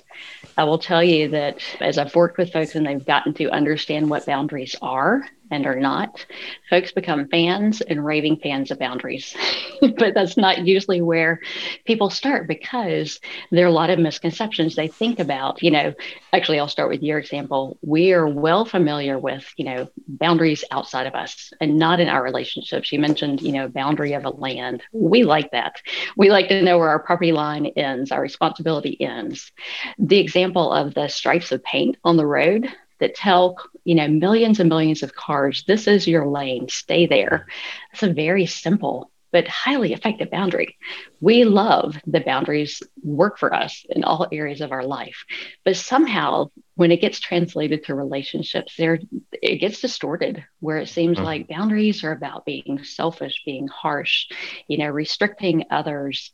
I 0.57 0.63
will 0.63 0.79
tell 0.79 1.03
you 1.03 1.27
that 1.29 1.59
as 1.81 1.97
I've 1.97 2.15
worked 2.15 2.37
with 2.37 2.53
folks 2.53 2.75
and 2.75 2.85
they've 2.85 3.05
gotten 3.05 3.33
to 3.35 3.49
understand 3.49 4.09
what 4.09 4.25
boundaries 4.25 4.75
are 4.81 5.25
and 5.51 5.65
are 5.65 5.79
not, 5.79 6.25
folks 6.69 6.91
become 6.91 7.27
fans 7.27 7.81
and 7.81 8.05
raving 8.05 8.37
fans 8.37 8.71
of 8.71 8.79
boundaries. 8.79 9.35
but 9.97 10.13
that's 10.13 10.37
not 10.37 10.65
usually 10.65 11.01
where 11.01 11.39
people 11.85 12.09
start 12.09 12.47
because 12.47 13.19
there 13.51 13.65
are 13.65 13.69
a 13.69 13.71
lot 13.71 13.89
of 13.89 13.99
misconceptions 13.99 14.75
they 14.75 14.87
think 14.87 15.19
about. 15.19 15.61
You 15.63 15.71
know, 15.71 15.93
actually, 16.33 16.59
I'll 16.59 16.67
start 16.67 16.89
with 16.89 17.01
your 17.01 17.19
example. 17.19 17.77
We 17.81 18.13
are 18.13 18.27
well 18.27 18.65
familiar 18.65 19.17
with, 19.17 19.45
you 19.57 19.65
know, 19.65 19.89
boundaries 20.07 20.63
outside 20.71 21.07
of 21.07 21.15
us 21.15 21.51
and 21.59 21.77
not 21.77 21.99
in 21.99 22.09
our 22.09 22.23
relationships. 22.23 22.91
You 22.91 22.99
mentioned, 22.99 23.41
you 23.41 23.51
know, 23.51 23.67
boundary 23.67 24.13
of 24.13 24.25
a 24.25 24.29
land. 24.29 24.83
We 24.91 25.23
like 25.23 25.51
that. 25.51 25.75
We 26.17 26.29
like 26.29 26.49
to 26.49 26.61
know 26.61 26.77
where 26.77 26.89
our 26.89 26.99
property 26.99 27.31
line 27.31 27.67
ends, 27.75 28.11
our 28.11 28.21
responsibility 28.21 28.99
ends. 29.01 29.51
The 29.97 30.19
example 30.19 30.71
of 30.71 30.93
the 30.93 31.07
stripes 31.07 31.51
of 31.51 31.63
paint 31.63 31.97
on 32.03 32.17
the 32.17 32.25
road 32.25 32.69
that 32.99 33.15
tell 33.15 33.57
you 33.83 33.95
know 33.95 34.07
millions 34.07 34.59
and 34.59 34.69
millions 34.69 35.03
of 35.03 35.15
cars 35.15 35.63
this 35.67 35.87
is 35.87 36.07
your 36.07 36.27
lane 36.27 36.67
stay 36.69 37.05
there 37.05 37.47
it's 37.91 38.03
a 38.03 38.13
very 38.13 38.45
simple 38.45 39.11
but 39.31 39.47
highly 39.47 39.93
effective 39.93 40.31
boundary. 40.31 40.77
We 41.21 41.45
love 41.45 41.97
the 42.07 42.21
boundaries 42.21 42.81
work 43.03 43.37
for 43.37 43.53
us 43.53 43.85
in 43.89 44.03
all 44.03 44.27
areas 44.31 44.61
of 44.61 44.71
our 44.71 44.83
life. 44.83 45.25
But 45.63 45.75
somehow 45.75 46.49
when 46.79 46.93
it 46.93 47.01
gets 47.01 47.19
translated 47.19 47.83
to 47.83 47.93
relationships, 47.93 48.75
there 48.77 49.01
it 49.33 49.57
gets 49.57 49.81
distorted 49.81 50.45
where 50.61 50.77
it 50.77 50.87
seems 50.87 51.17
mm-hmm. 51.17 51.25
like 51.25 51.49
boundaries 51.49 52.05
are 52.05 52.13
about 52.13 52.45
being 52.45 52.81
selfish, 52.85 53.41
being 53.45 53.67
harsh, 53.67 54.27
you 54.69 54.77
know, 54.77 54.87
restricting 54.87 55.65
others. 55.71 56.31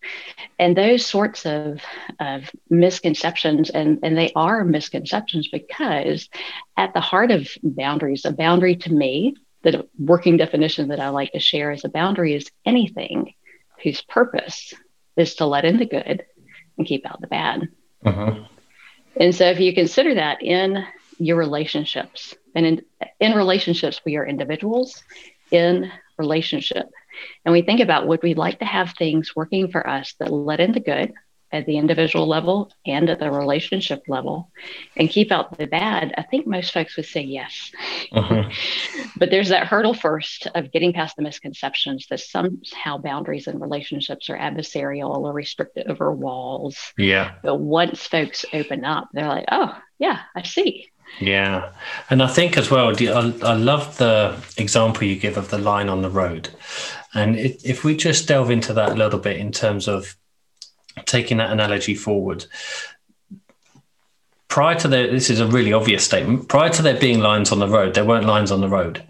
And 0.60 0.78
those 0.78 1.04
sorts 1.04 1.48
of, 1.48 1.82
of 2.20 2.52
misconceptions, 2.70 3.72
and, 3.72 3.98
and 4.04 4.16
they 4.16 4.32
are 4.36 4.64
misconceptions 4.64 5.48
because 5.52 6.30
at 6.78 6.94
the 6.94 7.02
heart 7.02 7.32
of 7.32 7.50
boundaries, 7.64 8.24
a 8.24 8.32
boundary 8.32 8.76
to 8.76 8.94
me 8.94 9.34
the 9.64 9.88
working 9.98 10.38
definition 10.38 10.90
that 10.90 11.00
I 11.00 11.10
like 11.10 11.32
to 11.32 11.40
share 11.40 11.72
as 11.72 11.86
a 11.86 11.90
boundary 11.90 12.36
is 12.36 12.52
anything 12.68 13.34
whose 13.84 14.04
purpose 14.04 14.76
is 15.18 15.34
to 15.38 15.48
let 15.48 15.66
in 15.66 15.78
the 15.78 15.88
good 15.88 16.24
and 16.78 16.86
keep 16.86 17.04
out 17.10 17.20
the 17.20 17.26
bad. 17.26 17.68
Uh-huh. 18.06 18.46
And 19.20 19.34
so 19.34 19.46
if 19.46 19.60
you 19.60 19.74
consider 19.74 20.16
that 20.16 20.42
in 20.42 20.86
your 21.18 21.38
relationships, 21.38 22.36
and 22.56 22.66
in, 22.66 22.82
in 23.20 23.34
relationships, 23.34 24.02
we 24.06 24.16
are 24.18 24.26
individuals 24.26 25.04
in 25.52 25.92
relationship. 26.18 26.90
And 27.46 27.54
we 27.54 27.62
think 27.62 27.80
about 27.80 28.08
would 28.08 28.24
we 28.24 28.34
like 28.34 28.60
to 28.60 28.66
have 28.66 28.94
things 28.94 29.36
working 29.36 29.70
for 29.70 29.88
us 29.88 30.16
that 30.20 30.32
let 30.32 30.60
in 30.60 30.74
the 30.74 30.80
good 30.80 31.14
at 31.52 31.66
the 31.66 31.78
individual 31.78 32.28
level 32.28 32.72
and 32.86 33.10
at 33.10 33.20
the 33.20 33.32
relationship 33.32 34.04
level 34.08 34.52
and 34.98 35.10
keep 35.10 35.32
out 35.32 35.58
the 35.58 35.68
bad, 35.68 36.14
I 36.18 36.24
think 36.24 36.48
most 36.48 36.74
folks 36.74 36.98
would 36.98 37.06
say 37.06 37.22
yes. 37.22 37.72
Uh-huh. 38.12 38.50
but 39.18 39.30
there's 39.30 39.50
that 39.50 39.68
hurdle 39.68 39.94
first 39.94 40.48
of 40.56 40.72
getting 40.72 40.94
past 40.94 41.16
the 41.16 41.22
misconceptions 41.22 42.08
that 42.10 42.20
somehow 42.20 42.98
boundaries 42.98 43.48
and 43.48 43.62
relationships 43.62 44.30
are 44.30 44.38
adversarial 44.38 45.18
or 45.18 45.34
restrictive 45.34 46.02
or 46.02 46.12
walls. 46.12 46.94
Yeah. 46.98 47.36
But 47.44 47.56
once 47.56 48.06
folks 48.06 48.46
open 48.54 48.84
up, 48.84 49.10
they're 49.14 49.28
like, 49.28 49.46
oh, 49.52 49.78
yeah, 50.00 50.22
I 50.36 50.44
see. 50.44 50.90
Yeah. 51.20 51.72
And 52.10 52.22
I 52.22 52.28
think 52.28 52.58
as 52.58 52.70
well, 52.70 52.90
I, 52.90 53.34
I 53.44 53.54
love 53.54 53.98
the 53.98 54.38
example 54.58 55.04
you 55.04 55.16
give 55.16 55.38
of 55.38 55.50
the 55.50 55.58
line 55.58 55.90
on 55.90 56.02
the 56.02 56.10
road. 56.10 56.50
And 57.14 57.38
if 57.38 57.84
we 57.84 57.96
just 57.96 58.28
delve 58.28 58.52
into 58.52 58.74
that 58.74 58.92
a 58.92 58.96
little 58.96 59.20
bit 59.20 59.38
in 59.38 59.52
terms 59.52 59.88
of 59.88 60.18
taking 61.06 61.38
that 61.38 61.52
analogy 61.52 61.96
forward, 61.96 62.46
prior 64.48 64.76
to 64.80 64.88
there, 64.88 65.12
this 65.12 65.30
is 65.30 65.40
a 65.40 65.48
really 65.48 65.74
obvious 65.74 66.06
statement. 66.06 66.48
Prior 66.48 66.70
to 66.70 66.82
there 66.82 67.00
being 67.00 67.20
lines 67.20 67.52
on 67.52 67.60
the 67.60 67.68
road, 67.68 67.94
there 67.94 68.06
weren't 68.06 68.26
lines 68.26 68.52
on 68.52 68.62
the 68.62 68.70
road. 68.70 69.04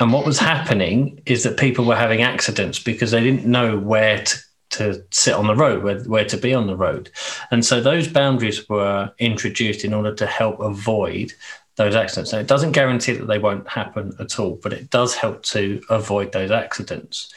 And 0.00 0.12
what 0.12 0.26
was 0.26 0.38
happening 0.38 1.20
is 1.26 1.42
that 1.44 1.56
people 1.56 1.84
were 1.84 1.96
having 1.96 2.22
accidents 2.22 2.78
because 2.78 3.10
they 3.10 3.22
didn't 3.22 3.46
know 3.46 3.78
where 3.78 4.22
to, 4.22 4.38
to 4.70 5.04
sit 5.10 5.34
on 5.34 5.46
the 5.46 5.56
road, 5.56 5.82
where, 5.82 6.00
where 6.00 6.24
to 6.24 6.36
be 6.36 6.54
on 6.54 6.66
the 6.66 6.76
road. 6.76 7.10
And 7.50 7.64
so 7.64 7.80
those 7.80 8.08
boundaries 8.08 8.68
were 8.68 9.12
introduced 9.18 9.84
in 9.84 9.94
order 9.94 10.14
to 10.14 10.26
help 10.26 10.60
avoid 10.60 11.32
those 11.76 11.94
accidents. 11.94 12.32
Now, 12.32 12.40
it 12.40 12.48
doesn't 12.48 12.72
guarantee 12.72 13.12
that 13.12 13.26
they 13.26 13.38
won't 13.38 13.68
happen 13.68 14.12
at 14.18 14.38
all, 14.38 14.58
but 14.62 14.72
it 14.72 14.90
does 14.90 15.14
help 15.14 15.44
to 15.44 15.80
avoid 15.90 16.32
those 16.32 16.50
accidents. 16.50 17.32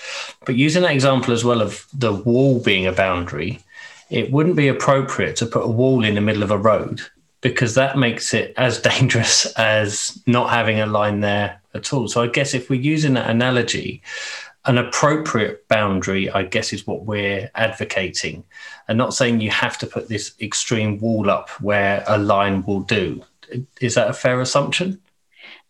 But 0.45 0.55
using 0.55 0.81
that 0.81 0.91
example 0.93 1.31
as 1.33 1.45
well 1.45 1.61
of 1.61 1.85
the 1.93 2.11
wall 2.13 2.59
being 2.59 2.87
a 2.87 2.91
boundary, 2.91 3.59
it 4.11 4.29
wouldn't 4.29 4.57
be 4.57 4.67
appropriate 4.67 5.37
to 5.37 5.45
put 5.45 5.63
a 5.63 5.67
wall 5.67 6.03
in 6.03 6.15
the 6.15 6.21
middle 6.21 6.43
of 6.43 6.51
a 6.51 6.57
road 6.57 7.01
because 7.39 7.73
that 7.75 7.97
makes 7.97 8.33
it 8.33 8.53
as 8.57 8.79
dangerous 8.91 9.45
as 9.53 10.21
not 10.27 10.51
having 10.51 10.79
a 10.79 10.85
line 10.85 11.21
there 11.21 11.61
at 11.73 11.91
all. 11.93 12.07
So 12.07 12.21
I 12.21 12.27
guess 12.27 12.53
if 12.53 12.69
we're 12.69 12.79
using 12.79 13.13
that 13.13 13.29
analogy, 13.29 14.03
an 14.65 14.77
appropriate 14.77 15.67
boundary, 15.69 16.29
I 16.29 16.43
guess, 16.43 16.71
is 16.71 16.85
what 16.85 17.05
we're 17.05 17.49
advocating, 17.55 18.43
and 18.87 18.97
not 18.97 19.15
saying 19.15 19.41
you 19.41 19.49
have 19.49 19.77
to 19.79 19.87
put 19.87 20.07
this 20.07 20.33
extreme 20.39 20.99
wall 20.99 21.31
up 21.31 21.49
where 21.61 22.03
a 22.05 22.17
line 22.19 22.63
will 22.65 22.81
do. 22.81 23.23
Is 23.79 23.95
that 23.95 24.09
a 24.09 24.13
fair 24.13 24.39
assumption? 24.39 25.01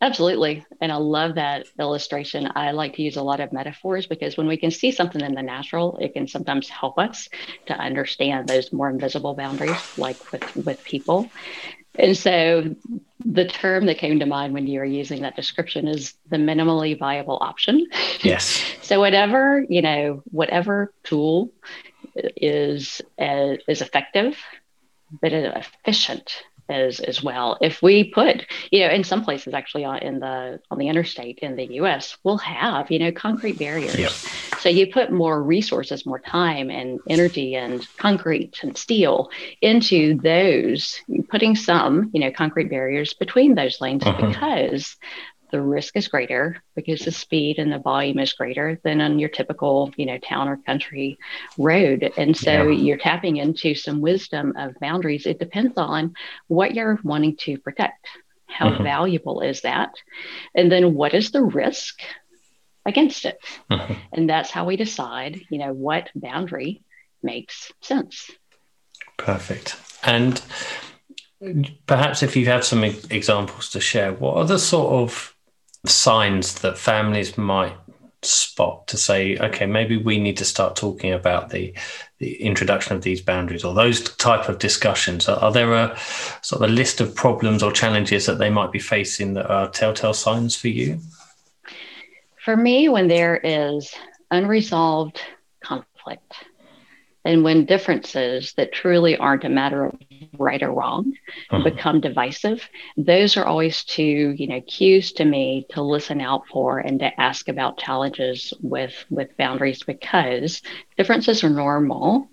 Absolutely. 0.01 0.65
And 0.81 0.91
I 0.91 0.95
love 0.95 1.35
that 1.35 1.67
illustration. 1.79 2.49
I 2.55 2.71
like 2.71 2.95
to 2.95 3.03
use 3.03 3.17
a 3.17 3.21
lot 3.21 3.39
of 3.39 3.53
metaphors 3.53 4.07
because 4.07 4.35
when 4.35 4.47
we 4.47 4.57
can 4.57 4.71
see 4.71 4.91
something 4.91 5.21
in 5.21 5.35
the 5.35 5.43
natural, 5.43 5.97
it 5.97 6.13
can 6.13 6.27
sometimes 6.27 6.69
help 6.69 6.97
us 6.97 7.29
to 7.67 7.73
understand 7.73 8.49
those 8.49 8.73
more 8.73 8.89
invisible 8.89 9.35
boundaries, 9.35 9.89
like 9.95 10.17
with, 10.31 10.43
with 10.55 10.83
people. 10.83 11.31
And 11.95 12.17
so 12.17 12.75
the 13.23 13.45
term 13.45 13.85
that 13.85 13.99
came 13.99 14.19
to 14.19 14.25
mind 14.25 14.53
when 14.53 14.65
you 14.65 14.79
were 14.79 14.85
using 14.85 15.21
that 15.21 15.35
description 15.35 15.87
is 15.87 16.15
the 16.29 16.37
minimally 16.37 16.97
viable 16.97 17.37
option. 17.41 17.85
Yes. 18.21 18.59
so 18.81 18.99
whatever, 18.99 19.63
you 19.69 19.81
know, 19.81 20.23
whatever 20.25 20.93
tool 21.03 21.51
is 22.15 23.01
uh, 23.19 23.55
is 23.67 23.81
effective 23.81 24.37
but 25.21 25.33
efficient 25.33 26.43
as 26.69 26.99
as 26.99 27.23
well. 27.23 27.57
If 27.61 27.81
we 27.81 28.05
put, 28.05 28.45
you 28.71 28.81
know, 28.81 28.89
in 28.93 29.03
some 29.03 29.23
places 29.23 29.53
actually 29.53 29.85
on 29.85 29.99
in 29.99 30.19
the 30.19 30.59
on 30.69 30.77
the 30.77 30.87
interstate 30.87 31.39
in 31.39 31.55
the 31.55 31.65
U.S., 31.75 32.17
we'll 32.23 32.37
have 32.37 32.91
you 32.91 32.99
know 32.99 33.11
concrete 33.11 33.59
barriers. 33.59 33.97
Yep. 33.97 34.11
So 34.59 34.69
you 34.69 34.91
put 34.91 35.11
more 35.11 35.41
resources, 35.41 36.05
more 36.05 36.19
time 36.19 36.69
and 36.69 36.99
energy 37.09 37.55
and 37.55 37.85
concrete 37.97 38.59
and 38.61 38.77
steel 38.77 39.31
into 39.61 40.19
those, 40.19 40.99
putting 41.29 41.55
some 41.55 42.11
you 42.13 42.19
know 42.21 42.31
concrete 42.31 42.69
barriers 42.69 43.13
between 43.13 43.55
those 43.55 43.81
lanes 43.81 44.03
uh-huh. 44.03 44.27
because 44.27 44.95
the 45.51 45.61
risk 45.61 45.95
is 45.95 46.07
greater 46.07 46.61
because 46.75 47.01
the 47.01 47.11
speed 47.11 47.59
and 47.59 47.71
the 47.71 47.79
volume 47.79 48.19
is 48.19 48.33
greater 48.33 48.79
than 48.83 49.01
on 49.01 49.19
your 49.19 49.29
typical, 49.29 49.91
you 49.97 50.05
know, 50.05 50.17
town 50.17 50.47
or 50.47 50.57
country 50.57 51.17
road. 51.57 52.11
And 52.17 52.35
so 52.35 52.69
yeah. 52.69 52.81
you're 52.81 52.97
tapping 52.97 53.37
into 53.37 53.75
some 53.75 54.01
wisdom 54.01 54.53
of 54.57 54.79
boundaries. 54.79 55.25
It 55.25 55.39
depends 55.39 55.77
on 55.77 56.15
what 56.47 56.73
you're 56.73 56.99
wanting 57.03 57.35
to 57.41 57.57
protect. 57.57 58.07
How 58.47 58.69
mm-hmm. 58.69 58.83
valuable 58.83 59.41
is 59.41 59.61
that? 59.61 59.93
And 60.55 60.71
then 60.71 60.93
what 60.93 61.13
is 61.13 61.31
the 61.31 61.43
risk 61.43 62.01
against 62.85 63.25
it? 63.25 63.39
Mm-hmm. 63.69 63.93
And 64.13 64.29
that's 64.29 64.51
how 64.51 64.65
we 64.65 64.75
decide, 64.75 65.41
you 65.49 65.57
know, 65.57 65.73
what 65.73 66.09
boundary 66.15 66.83
makes 67.23 67.71
sense. 67.81 68.29
Perfect. 69.17 69.77
And 70.03 70.41
perhaps 71.87 72.23
if 72.23 72.35
you 72.35 72.45
have 72.47 72.63
some 72.65 72.83
examples 72.83 73.69
to 73.69 73.79
share, 73.79 74.13
what 74.13 74.37
are 74.37 74.45
the 74.45 74.59
sort 74.59 74.93
of 74.93 75.30
signs 75.85 76.55
that 76.61 76.77
families 76.77 77.37
might 77.37 77.75
spot 78.23 78.87
to 78.87 78.97
say, 78.97 79.37
okay, 79.37 79.65
maybe 79.65 79.97
we 79.97 80.19
need 80.19 80.37
to 80.37 80.45
start 80.45 80.75
talking 80.75 81.11
about 81.11 81.49
the 81.49 81.73
the 82.19 82.39
introduction 82.39 82.95
of 82.95 83.01
these 83.01 83.19
boundaries 83.19 83.63
or 83.63 83.73
those 83.73 84.15
type 84.17 84.47
of 84.47 84.59
discussions? 84.59 85.27
Are, 85.27 85.39
are, 85.39 85.51
there 85.51 85.73
a 85.73 85.97
sort 86.43 86.61
of 86.61 86.69
a 86.69 86.73
list 86.73 87.01
of 87.01 87.15
problems 87.15 87.63
or 87.63 87.71
challenges 87.71 88.27
that 88.27 88.37
they 88.37 88.51
might 88.51 88.71
be 88.71 88.77
facing 88.77 89.33
that 89.33 89.49
are 89.49 89.69
telltale 89.69 90.13
signs 90.13 90.55
for 90.55 90.67
you? 90.67 90.99
For 92.45 92.55
me, 92.55 92.89
when 92.89 93.07
there 93.07 93.37
is 93.37 93.91
unresolved 94.29 95.19
conflict, 95.63 96.33
and 97.23 97.43
when 97.43 97.65
differences 97.65 98.53
that 98.53 98.71
truly 98.71 99.15
aren't 99.15 99.43
a 99.43 99.49
matter 99.49 99.85
of 99.85 99.99
right 100.37 100.61
or 100.63 100.71
wrong 100.71 101.13
uh-huh. 101.51 101.63
become 101.63 102.01
divisive, 102.01 102.67
those 102.97 103.37
are 103.37 103.45
always 103.45 103.83
two, 103.83 104.33
you 104.37 104.47
know, 104.47 104.61
cues 104.61 105.11
to 105.13 105.25
me 105.25 105.65
to 105.69 105.83
listen 105.83 106.19
out 106.19 106.47
for 106.47 106.79
and 106.79 106.99
to 106.99 107.21
ask 107.21 107.47
about 107.47 107.77
challenges 107.77 108.53
with 108.61 108.93
with 109.09 109.37
boundaries 109.37 109.83
because 109.83 110.61
differences 110.97 111.43
are 111.43 111.49
normal. 111.49 112.27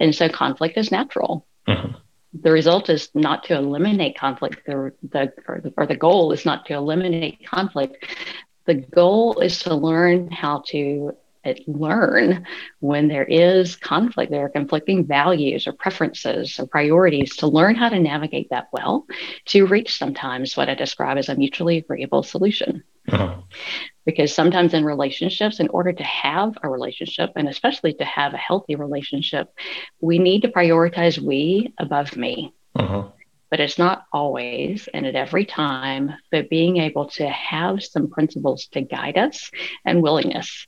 And 0.00 0.14
so 0.14 0.28
conflict 0.28 0.76
is 0.76 0.90
natural. 0.90 1.46
Uh-huh. 1.66 1.98
The 2.40 2.52
result 2.52 2.90
is 2.90 3.10
not 3.14 3.44
to 3.44 3.56
eliminate 3.56 4.18
conflict. 4.18 4.60
The, 4.66 4.92
the, 5.10 5.32
or 5.46 5.60
the, 5.60 5.72
or 5.76 5.86
the 5.86 5.96
goal 5.96 6.32
is 6.32 6.44
not 6.44 6.66
to 6.66 6.74
eliminate 6.74 7.46
conflict. 7.46 8.04
The 8.66 8.74
goal 8.74 9.40
is 9.40 9.60
to 9.60 9.74
learn 9.74 10.30
how 10.30 10.62
to 10.68 11.16
learn 11.66 12.46
when 12.80 13.08
there 13.08 13.24
is 13.24 13.76
conflict, 13.76 14.30
there 14.30 14.44
are 14.44 14.50
conflicting 14.50 15.06
values 15.06 15.66
or 15.66 15.72
preferences 15.72 16.58
or 16.58 16.66
priorities 16.66 17.36
to 17.36 17.46
learn 17.46 17.74
how 17.74 17.88
to 17.88 17.98
navigate 17.98 18.50
that 18.50 18.68
well 18.72 19.06
to 19.46 19.66
reach 19.66 19.96
sometimes 19.96 20.56
what 20.56 20.68
I 20.68 20.74
describe 20.74 21.18
as 21.18 21.28
a 21.28 21.36
mutually 21.36 21.78
agreeable 21.78 22.22
solution. 22.22 22.82
Uh-huh. 23.10 23.36
Because 24.04 24.34
sometimes 24.34 24.74
in 24.74 24.84
relationships, 24.84 25.60
in 25.60 25.68
order 25.68 25.92
to 25.92 26.02
have 26.02 26.56
a 26.62 26.68
relationship, 26.68 27.30
and 27.36 27.48
especially 27.48 27.94
to 27.94 28.04
have 28.04 28.34
a 28.34 28.38
healthy 28.38 28.74
relationship, 28.74 29.52
we 30.00 30.18
need 30.18 30.42
to 30.42 30.48
prioritize 30.48 31.18
we 31.18 31.72
above 31.78 32.16
me. 32.16 32.54
Uh-huh 32.74 33.08
but 33.50 33.60
it's 33.60 33.78
not 33.78 34.04
always 34.12 34.88
and 34.92 35.06
at 35.06 35.14
every 35.14 35.44
time, 35.44 36.14
but 36.30 36.50
being 36.50 36.78
able 36.78 37.08
to 37.10 37.28
have 37.28 37.82
some 37.82 38.08
principles 38.08 38.66
to 38.68 38.80
guide 38.80 39.16
us 39.16 39.50
and 39.84 40.02
willingness, 40.02 40.66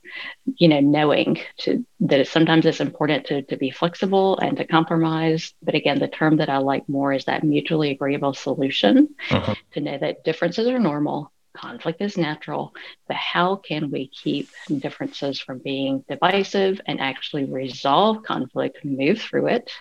you 0.57 0.67
know, 0.67 0.79
knowing 0.79 1.39
to, 1.57 1.85
that 2.01 2.27
sometimes 2.27 2.65
it's 2.65 2.79
important 2.79 3.25
to, 3.27 3.41
to 3.43 3.57
be 3.57 3.71
flexible 3.71 4.37
and 4.39 4.57
to 4.57 4.65
compromise. 4.65 5.53
But 5.61 5.75
again, 5.75 5.99
the 5.99 6.07
term 6.07 6.37
that 6.37 6.49
I 6.49 6.57
like 6.57 6.87
more 6.89 7.13
is 7.13 7.25
that 7.25 7.43
mutually 7.43 7.91
agreeable 7.91 8.33
solution 8.33 9.15
uh-huh. 9.29 9.55
to 9.73 9.81
know 9.81 9.97
that 9.97 10.23
differences 10.23 10.67
are 10.67 10.79
normal 10.79 11.31
conflict 11.53 12.01
is 12.01 12.17
natural, 12.17 12.73
but 13.07 13.17
how 13.17 13.55
can 13.55 13.91
we 13.91 14.07
keep 14.07 14.49
differences 14.79 15.39
from 15.39 15.59
being 15.59 16.03
divisive 16.09 16.81
and 16.85 16.99
actually 16.99 17.45
resolve 17.45 18.23
conflict, 18.23 18.83
move 18.83 19.21
through 19.21 19.47
it? 19.47 19.71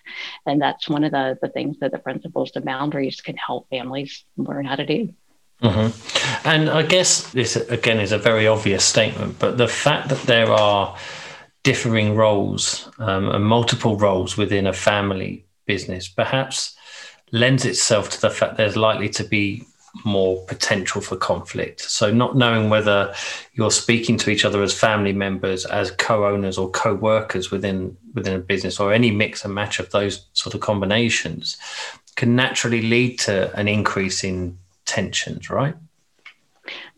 And 0.46 0.60
that's 0.60 0.88
one 0.88 1.04
of 1.04 1.12
the, 1.12 1.38
the 1.40 1.48
things 1.48 1.78
that 1.80 1.92
the 1.92 1.98
principles 1.98 2.52
to 2.52 2.60
boundaries 2.60 3.20
can 3.20 3.36
help 3.36 3.68
families 3.70 4.24
learn 4.36 4.64
how 4.64 4.76
to 4.76 4.86
do. 4.86 5.14
Mm-hmm. 5.62 6.48
And 6.48 6.70
I 6.70 6.82
guess 6.82 7.30
this 7.32 7.56
again 7.56 8.00
is 8.00 8.12
a 8.12 8.18
very 8.18 8.46
obvious 8.46 8.82
statement, 8.84 9.38
but 9.38 9.58
the 9.58 9.68
fact 9.68 10.08
that 10.08 10.22
there 10.22 10.50
are 10.50 10.96
differing 11.62 12.16
roles 12.16 12.88
um, 12.98 13.28
and 13.28 13.44
multiple 13.44 13.96
roles 13.96 14.36
within 14.36 14.66
a 14.66 14.72
family 14.72 15.44
business 15.66 16.08
perhaps 16.08 16.76
lends 17.32 17.64
itself 17.64 18.08
to 18.10 18.20
the 18.20 18.30
fact 18.30 18.56
there's 18.56 18.76
likely 18.76 19.08
to 19.08 19.24
be 19.24 19.64
more 20.04 20.44
potential 20.46 21.00
for 21.00 21.16
conflict. 21.16 21.80
So, 21.80 22.10
not 22.12 22.36
knowing 22.36 22.70
whether 22.70 23.14
you're 23.54 23.70
speaking 23.70 24.16
to 24.18 24.30
each 24.30 24.44
other 24.44 24.62
as 24.62 24.78
family 24.78 25.12
members, 25.12 25.64
as 25.66 25.90
co-owners 25.92 26.58
or 26.58 26.70
co-workers 26.70 27.50
within 27.50 27.96
within 28.14 28.34
a 28.34 28.38
business, 28.38 28.80
or 28.80 28.92
any 28.92 29.10
mix 29.10 29.44
and 29.44 29.54
match 29.54 29.78
of 29.78 29.90
those 29.90 30.26
sort 30.32 30.54
of 30.54 30.60
combinations, 30.60 31.56
can 32.16 32.36
naturally 32.36 32.82
lead 32.82 33.18
to 33.20 33.54
an 33.56 33.68
increase 33.68 34.24
in 34.24 34.58
tensions, 34.84 35.50
right? 35.50 35.74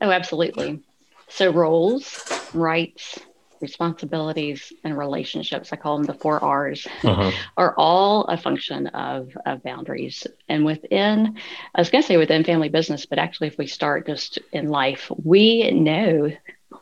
Oh, 0.00 0.10
absolutely. 0.10 0.80
So, 1.28 1.50
roles, 1.50 2.50
rights, 2.52 3.18
responsibilities, 3.62 4.72
and 4.84 4.98
relationships, 4.98 5.72
I 5.72 5.76
call 5.76 5.96
them 5.96 6.06
the 6.06 6.14
four 6.14 6.42
R's, 6.42 6.86
uh-huh. 7.04 7.30
are 7.56 7.74
all 7.78 8.24
a 8.24 8.36
function 8.36 8.88
of, 8.88 9.30
of 9.46 9.62
boundaries. 9.62 10.26
And 10.48 10.64
within, 10.64 11.38
I 11.74 11.80
was 11.80 11.90
going 11.90 12.02
to 12.02 12.06
say 12.06 12.16
within 12.16 12.44
family 12.44 12.68
business, 12.68 13.06
but 13.06 13.18
actually, 13.18 13.48
if 13.48 13.58
we 13.58 13.66
start 13.66 14.06
just 14.06 14.38
in 14.52 14.68
life, 14.68 15.10
we 15.22 15.70
know 15.70 16.30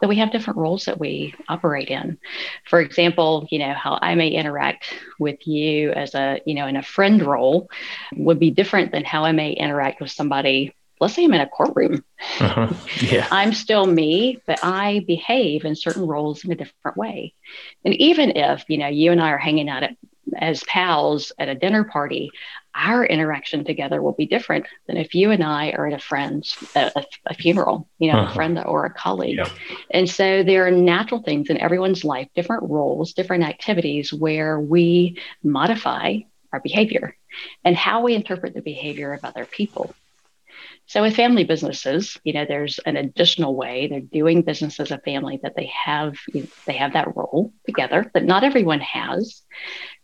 that 0.00 0.08
we 0.08 0.16
have 0.16 0.32
different 0.32 0.58
roles 0.58 0.84
that 0.86 0.98
we 0.98 1.34
operate 1.48 1.88
in. 1.88 2.18
For 2.64 2.80
example, 2.80 3.46
you 3.50 3.58
know, 3.58 3.74
how 3.74 3.98
I 4.00 4.14
may 4.14 4.28
interact 4.28 4.86
with 5.18 5.46
you 5.46 5.90
as 5.90 6.14
a, 6.14 6.40
you 6.46 6.54
know, 6.54 6.66
in 6.66 6.76
a 6.76 6.82
friend 6.82 7.22
role 7.22 7.68
would 8.16 8.38
be 8.38 8.50
different 8.50 8.92
than 8.92 9.04
how 9.04 9.24
I 9.24 9.32
may 9.32 9.52
interact 9.52 10.00
with 10.00 10.10
somebody 10.10 10.74
let's 11.00 11.14
say 11.14 11.24
I'm 11.24 11.34
in 11.34 11.40
a 11.40 11.48
courtroom. 11.48 12.04
Uh-huh. 12.38 12.72
Yeah. 13.00 13.26
I'm 13.32 13.52
still 13.52 13.86
me, 13.86 14.40
but 14.46 14.62
I 14.62 15.04
behave 15.06 15.64
in 15.64 15.74
certain 15.74 16.06
roles 16.06 16.44
in 16.44 16.52
a 16.52 16.54
different 16.54 16.96
way. 16.96 17.34
And 17.84 17.94
even 17.94 18.36
if, 18.36 18.64
you 18.68 18.78
know, 18.78 18.88
you 18.88 19.10
and 19.10 19.20
I 19.20 19.30
are 19.30 19.38
hanging 19.38 19.68
out 19.68 19.82
at, 19.82 19.96
as 20.36 20.62
pals 20.64 21.32
at 21.38 21.48
a 21.48 21.54
dinner 21.54 21.84
party, 21.84 22.30
our 22.74 23.04
interaction 23.04 23.64
together 23.64 24.00
will 24.00 24.12
be 24.12 24.26
different 24.26 24.66
than 24.86 24.96
if 24.96 25.14
you 25.14 25.30
and 25.30 25.42
I 25.42 25.70
are 25.70 25.86
at 25.86 25.92
a 25.92 25.98
friend's 25.98 26.56
a, 26.76 27.04
a 27.26 27.34
funeral, 27.34 27.88
you 27.98 28.12
know, 28.12 28.18
uh-huh. 28.18 28.30
a 28.30 28.34
friend 28.34 28.62
or 28.64 28.84
a 28.84 28.90
colleague. 28.90 29.38
Yeah. 29.38 29.48
And 29.90 30.08
so 30.08 30.42
there 30.42 30.66
are 30.66 30.70
natural 30.70 31.22
things 31.22 31.50
in 31.50 31.58
everyone's 31.58 32.04
life, 32.04 32.28
different 32.34 32.70
roles, 32.70 33.12
different 33.14 33.44
activities 33.44 34.12
where 34.12 34.60
we 34.60 35.18
modify 35.42 36.18
our 36.52 36.60
behavior 36.60 37.16
and 37.64 37.76
how 37.76 38.02
we 38.02 38.14
interpret 38.14 38.54
the 38.54 38.62
behavior 38.62 39.12
of 39.12 39.24
other 39.24 39.44
people. 39.44 39.94
So 40.86 41.02
with 41.02 41.14
family 41.14 41.44
businesses, 41.44 42.18
you 42.24 42.32
know, 42.32 42.44
there's 42.44 42.78
an 42.80 42.96
additional 42.96 43.54
way 43.54 43.86
they're 43.86 44.00
doing 44.00 44.42
business 44.42 44.80
as 44.80 44.90
a 44.90 44.98
family 44.98 45.38
that 45.42 45.54
they 45.56 45.70
have 45.84 46.16
they 46.66 46.74
have 46.74 46.94
that 46.94 47.16
role 47.16 47.52
together 47.64 48.10
that 48.14 48.24
not 48.24 48.44
everyone 48.44 48.80
has. 48.80 49.42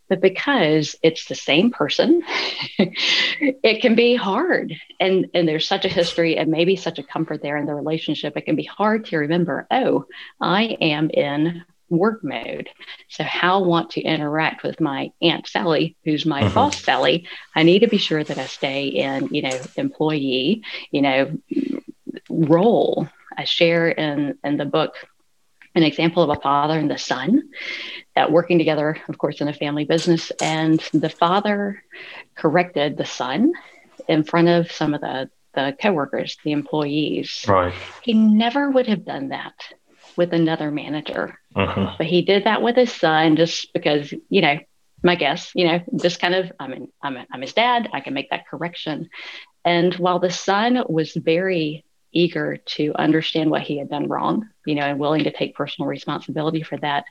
But 0.09 0.21
because 0.21 0.95
it's 1.03 1.25
the 1.25 1.35
same 1.35 1.71
person, 1.71 2.23
it 2.79 3.81
can 3.81 3.95
be 3.95 4.15
hard. 4.15 4.73
And 4.99 5.27
and 5.33 5.45
there's 5.47 5.67
such 5.67 5.83
a 5.83 5.89
history 5.89 6.37
and 6.37 6.49
maybe 6.49 6.77
such 6.77 6.99
a 6.99 7.03
comfort 7.03 7.41
there 7.41 7.57
in 7.57 7.65
the 7.65 7.75
relationship. 7.75 8.37
It 8.37 8.45
can 8.45 8.55
be 8.55 8.63
hard 8.63 9.05
to 9.05 9.17
remember, 9.17 9.67
oh, 9.69 10.05
I 10.39 10.77
am 10.79 11.09
in 11.09 11.65
work 11.89 12.23
mode. 12.23 12.69
So, 13.09 13.23
how 13.23 13.63
I 13.63 13.67
want 13.67 13.91
to 13.91 14.01
interact 14.01 14.63
with 14.63 14.79
my 14.79 15.11
Aunt 15.21 15.47
Sally, 15.47 15.95
who's 16.03 16.25
my 16.25 16.41
uh-huh. 16.41 16.55
boss 16.55 16.83
Sally, 16.83 17.27
I 17.55 17.63
need 17.63 17.79
to 17.79 17.87
be 17.87 17.97
sure 17.97 18.23
that 18.23 18.37
I 18.37 18.45
stay 18.45 18.87
in, 18.87 19.27
you 19.33 19.43
know, 19.43 19.59
employee, 19.75 20.63
you 20.91 21.01
know, 21.01 21.37
role. 22.29 23.09
I 23.35 23.43
share 23.43 23.89
in 23.89 24.37
in 24.43 24.57
the 24.57 24.65
book 24.65 24.95
an 25.75 25.83
example 25.83 26.23
of 26.23 26.35
a 26.35 26.41
father 26.41 26.77
and 26.77 26.89
the 26.89 26.97
son 26.97 27.49
that 28.15 28.31
working 28.31 28.57
together, 28.57 28.97
of 29.07 29.17
course, 29.17 29.41
in 29.41 29.47
a 29.47 29.53
family 29.53 29.85
business, 29.85 30.31
and 30.41 30.79
the 30.91 31.09
father 31.09 31.83
corrected 32.35 32.97
the 32.97 33.05
son 33.05 33.53
in 34.07 34.23
front 34.23 34.47
of 34.47 34.71
some 34.71 34.93
of 34.93 35.01
the 35.01 35.29
the 35.53 35.75
coworkers, 35.81 36.37
the 36.43 36.51
employees. 36.51 37.45
Right. 37.47 37.73
He 38.03 38.13
never 38.13 38.69
would 38.69 38.87
have 38.87 39.03
done 39.03 39.29
that 39.29 39.55
with 40.17 40.33
another 40.33 40.71
manager. 40.71 41.39
Uh-huh. 41.55 41.93
But 41.97 42.07
he 42.07 42.21
did 42.21 42.45
that 42.45 42.61
with 42.61 42.75
his 42.75 42.93
son 42.93 43.35
just 43.35 43.71
because, 43.73 44.13
you 44.29 44.41
know, 44.41 44.57
my 45.03 45.15
guess, 45.15 45.51
you 45.53 45.67
know, 45.67 45.79
just 45.95 46.19
kind 46.19 46.35
of, 46.35 46.51
I 46.59 46.67
mean, 46.67 46.89
I'm, 47.01 47.17
I'm 47.31 47.41
his 47.41 47.53
dad, 47.53 47.89
I 47.93 48.01
can 48.01 48.13
make 48.13 48.31
that 48.31 48.47
correction. 48.47 49.09
And 49.63 49.93
while 49.95 50.19
the 50.19 50.31
son 50.31 50.83
was 50.89 51.13
very 51.13 51.85
eager 52.11 52.57
to 52.57 52.93
understand 52.95 53.51
what 53.51 53.61
he 53.61 53.77
had 53.77 53.89
done 53.89 54.07
wrong, 54.07 54.49
you 54.65 54.75
know, 54.75 54.83
and 54.83 54.99
willing 54.99 55.25
to 55.25 55.31
take 55.31 55.55
personal 55.55 55.87
responsibility 55.87 56.63
for 56.63 56.77
that, 56.77 57.05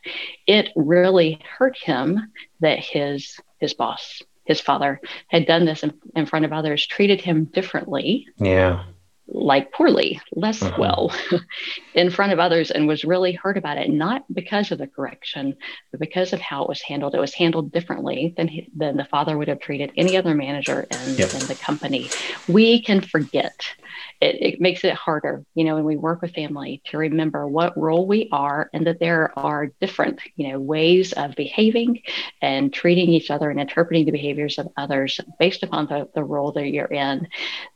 it 0.46 0.70
really 0.74 1.40
hurt 1.58 1.76
him 1.78 2.32
that 2.60 2.80
his 2.80 3.38
his 3.58 3.72
boss, 3.72 4.22
his 4.44 4.60
father, 4.60 5.00
had 5.28 5.46
done 5.46 5.64
this 5.64 5.82
in, 5.82 5.94
in 6.14 6.26
front 6.26 6.44
of 6.44 6.52
others, 6.52 6.86
treated 6.86 7.20
him 7.20 7.44
differently. 7.44 8.26
Yeah 8.36 8.84
like 9.28 9.72
poorly, 9.72 10.20
less 10.34 10.62
uh-huh. 10.62 10.76
well 10.78 11.12
in 11.94 12.10
front 12.10 12.32
of 12.32 12.38
others 12.38 12.70
and 12.70 12.86
was 12.86 13.04
really 13.04 13.32
hurt 13.32 13.56
about 13.56 13.78
it, 13.78 13.90
not 13.90 14.24
because 14.32 14.70
of 14.70 14.78
the 14.78 14.86
correction, 14.86 15.56
but 15.90 16.00
because 16.00 16.32
of 16.32 16.40
how 16.40 16.62
it 16.62 16.68
was 16.68 16.82
handled. 16.82 17.14
It 17.14 17.20
was 17.20 17.34
handled 17.34 17.72
differently 17.72 18.34
than, 18.36 18.48
he, 18.48 18.68
than 18.76 18.96
the 18.96 19.04
father 19.04 19.36
would 19.36 19.48
have 19.48 19.60
treated 19.60 19.92
any 19.96 20.16
other 20.16 20.34
manager 20.34 20.86
in, 20.90 21.16
yep. 21.16 21.34
in 21.34 21.46
the 21.46 21.58
company. 21.60 22.08
We 22.48 22.82
can 22.82 23.00
forget 23.00 23.60
it, 24.20 24.54
it 24.54 24.60
makes 24.60 24.84
it 24.84 24.94
harder, 24.94 25.44
you 25.54 25.64
know, 25.64 25.74
when 25.74 25.84
we 25.84 25.96
work 25.96 26.22
with 26.22 26.34
family 26.34 26.82
to 26.86 26.98
remember 26.98 27.46
what 27.46 27.76
role 27.76 28.06
we 28.06 28.28
are 28.32 28.70
and 28.72 28.86
that 28.86 29.00
there 29.00 29.36
are 29.38 29.72
different, 29.80 30.20
you 30.36 30.48
know, 30.48 30.60
ways 30.60 31.12
of 31.12 31.34
behaving 31.34 32.02
and 32.40 32.72
treating 32.72 33.10
each 33.10 33.30
other 33.30 33.50
and 33.50 33.60
interpreting 33.60 34.04
the 34.04 34.12
behaviors 34.12 34.58
of 34.58 34.68
others 34.76 35.20
based 35.38 35.62
upon 35.62 35.86
the, 35.86 36.08
the 36.14 36.24
role 36.24 36.52
that 36.52 36.68
you're 36.68 36.86
in. 36.86 37.28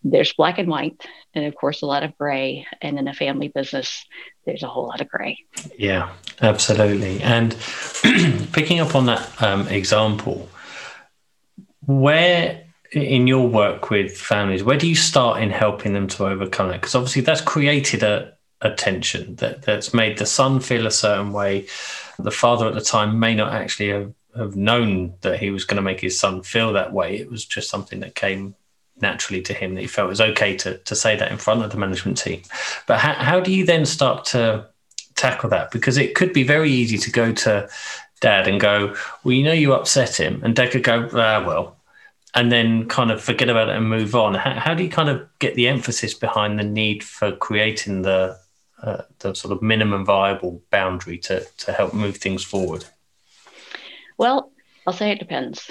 There's 0.02 0.32
black 0.32 0.58
and 0.58 0.68
white, 0.68 1.04
and 1.40 1.48
of 1.48 1.54
course, 1.54 1.80
a 1.80 1.86
lot 1.86 2.02
of 2.02 2.16
gray. 2.18 2.66
And 2.82 2.98
in 2.98 3.08
a 3.08 3.14
family 3.14 3.48
business, 3.48 4.04
there's 4.44 4.62
a 4.62 4.66
whole 4.66 4.88
lot 4.88 5.00
of 5.00 5.08
gray. 5.08 5.38
Yeah, 5.78 6.10
absolutely. 6.42 7.22
And 7.22 7.56
picking 8.52 8.78
up 8.78 8.94
on 8.94 9.06
that 9.06 9.42
um, 9.42 9.66
example, 9.68 10.48
where 11.86 12.64
in 12.92 13.26
your 13.26 13.48
work 13.48 13.88
with 13.88 14.16
families, 14.16 14.62
where 14.62 14.76
do 14.76 14.86
you 14.86 14.94
start 14.94 15.42
in 15.42 15.50
helping 15.50 15.94
them 15.94 16.08
to 16.08 16.26
overcome 16.26 16.70
it? 16.70 16.74
Because 16.74 16.94
obviously 16.94 17.22
that's 17.22 17.40
created 17.40 18.02
a, 18.02 18.34
a 18.60 18.70
tension 18.74 19.36
that, 19.36 19.62
that's 19.62 19.94
made 19.94 20.18
the 20.18 20.26
son 20.26 20.60
feel 20.60 20.86
a 20.86 20.90
certain 20.90 21.32
way. 21.32 21.66
The 22.18 22.30
father 22.30 22.66
at 22.66 22.74
the 22.74 22.82
time 22.82 23.18
may 23.18 23.34
not 23.34 23.54
actually 23.54 23.88
have, 23.88 24.12
have 24.36 24.56
known 24.56 25.14
that 25.22 25.40
he 25.40 25.50
was 25.50 25.64
going 25.64 25.76
to 25.76 25.82
make 25.82 26.00
his 26.00 26.20
son 26.20 26.42
feel 26.42 26.74
that 26.74 26.92
way. 26.92 27.16
It 27.16 27.30
was 27.30 27.46
just 27.46 27.70
something 27.70 28.00
that 28.00 28.14
came 28.14 28.56
naturally 29.02 29.42
to 29.42 29.54
him 29.54 29.74
that 29.74 29.80
he 29.80 29.86
felt 29.86 30.06
it 30.06 30.10
was 30.10 30.20
okay 30.20 30.56
to, 30.58 30.78
to 30.78 30.94
say 30.94 31.16
that 31.16 31.30
in 31.30 31.38
front 31.38 31.62
of 31.62 31.70
the 31.70 31.76
management 31.76 32.18
team. 32.18 32.42
But 32.86 32.98
how, 32.98 33.14
how 33.14 33.40
do 33.40 33.52
you 33.52 33.64
then 33.64 33.86
start 33.86 34.24
to 34.26 34.66
tackle 35.16 35.50
that? 35.50 35.70
Because 35.70 35.96
it 35.96 36.14
could 36.14 36.32
be 36.32 36.42
very 36.42 36.70
easy 36.70 36.98
to 36.98 37.10
go 37.10 37.32
to 37.32 37.68
dad 38.20 38.46
and 38.46 38.60
go, 38.60 38.94
well, 39.24 39.34
you 39.34 39.42
know, 39.42 39.52
you 39.52 39.72
upset 39.72 40.18
him. 40.18 40.40
And 40.44 40.54
dad 40.54 40.72
could 40.72 40.84
go, 40.84 41.08
ah, 41.12 41.44
well, 41.46 41.76
and 42.34 42.52
then 42.52 42.86
kind 42.88 43.10
of 43.10 43.20
forget 43.20 43.48
about 43.48 43.68
it 43.68 43.76
and 43.76 43.88
move 43.88 44.14
on. 44.14 44.34
How, 44.34 44.52
how 44.52 44.74
do 44.74 44.82
you 44.82 44.90
kind 44.90 45.08
of 45.08 45.26
get 45.38 45.54
the 45.54 45.68
emphasis 45.68 46.14
behind 46.14 46.58
the 46.58 46.64
need 46.64 47.02
for 47.02 47.32
creating 47.32 48.02
the 48.02 48.38
uh, 48.82 49.02
the 49.18 49.34
sort 49.34 49.52
of 49.52 49.60
minimum 49.60 50.06
viable 50.06 50.62
boundary 50.70 51.18
to 51.18 51.44
to 51.58 51.72
help 51.72 51.92
move 51.92 52.16
things 52.16 52.44
forward? 52.44 52.84
Well, 54.16 54.52
I'll 54.90 54.96
say 54.96 55.12
it 55.12 55.20
depends. 55.20 55.70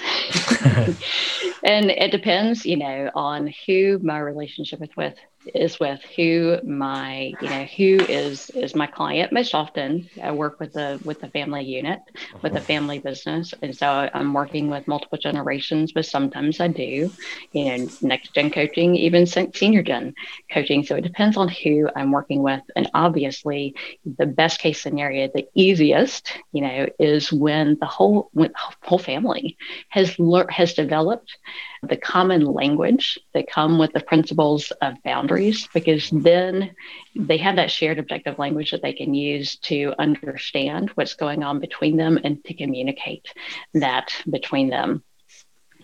and 1.62 1.90
it 1.90 2.10
depends, 2.10 2.64
you 2.64 2.78
know, 2.78 3.10
on 3.14 3.52
who 3.66 3.98
my 4.02 4.18
relationship 4.18 4.82
is 4.82 4.88
with 4.96 5.14
is 5.46 5.80
with 5.80 6.00
who 6.16 6.58
my 6.62 7.32
you 7.40 7.48
know 7.48 7.64
who 7.64 8.04
is 8.08 8.50
is 8.50 8.74
my 8.74 8.86
client. 8.86 9.32
Most 9.32 9.54
often 9.54 10.08
i 10.22 10.30
work 10.30 10.60
with 10.60 10.72
the 10.74 11.00
with 11.04 11.20
the 11.20 11.28
family 11.28 11.64
unit 11.64 12.00
with 12.42 12.52
the 12.52 12.58
uh-huh. 12.58 12.66
family 12.66 12.98
business. 12.98 13.54
And 13.62 13.76
so 13.76 14.10
i'm 14.12 14.34
working 14.34 14.68
with 14.68 14.86
multiple 14.86 15.18
generations 15.18 15.92
but 15.92 16.04
sometimes 16.04 16.60
i 16.60 16.68
do 16.68 17.10
you 17.52 17.64
know 17.64 17.88
next 18.02 18.34
gen 18.34 18.50
coaching 18.50 18.96
even 18.96 19.26
senior 19.26 19.82
gen 19.82 20.14
coaching. 20.52 20.84
So 20.84 20.96
it 20.96 21.02
depends 21.02 21.36
on 21.36 21.48
who 21.48 21.88
i'm 21.96 22.12
working 22.12 22.42
with. 22.42 22.62
And 22.76 22.90
obviously 22.94 23.74
the 24.18 24.26
best 24.26 24.60
case 24.60 24.80
scenario 24.80 25.28
the 25.34 25.48
easiest 25.54 26.32
you 26.52 26.62
know 26.62 26.86
is 26.98 27.32
when 27.32 27.78
the 27.80 27.86
whole 27.86 28.28
when 28.32 28.52
the 28.52 28.86
whole 28.86 28.98
family 28.98 29.56
has 29.88 30.18
learned 30.18 30.50
has 30.50 30.74
developed 30.74 31.36
the 31.82 31.96
common 31.96 32.44
language 32.44 33.18
that 33.32 33.50
come 33.50 33.78
with 33.78 33.92
the 33.92 34.00
principles 34.00 34.70
of 34.82 35.02
boundaries 35.02 35.29
boundaries 35.30 35.68
because 35.72 36.10
then 36.10 36.74
they 37.14 37.36
have 37.36 37.56
that 37.56 37.70
shared 37.70 37.98
objective 37.98 38.38
language 38.38 38.70
that 38.72 38.82
they 38.82 38.92
can 38.92 39.14
use 39.14 39.56
to 39.58 39.94
understand 39.98 40.90
what's 40.90 41.14
going 41.14 41.42
on 41.42 41.60
between 41.60 41.96
them 41.96 42.18
and 42.24 42.44
to 42.44 42.54
communicate 42.54 43.26
that 43.74 44.12
between 44.28 44.68
them 44.70 45.02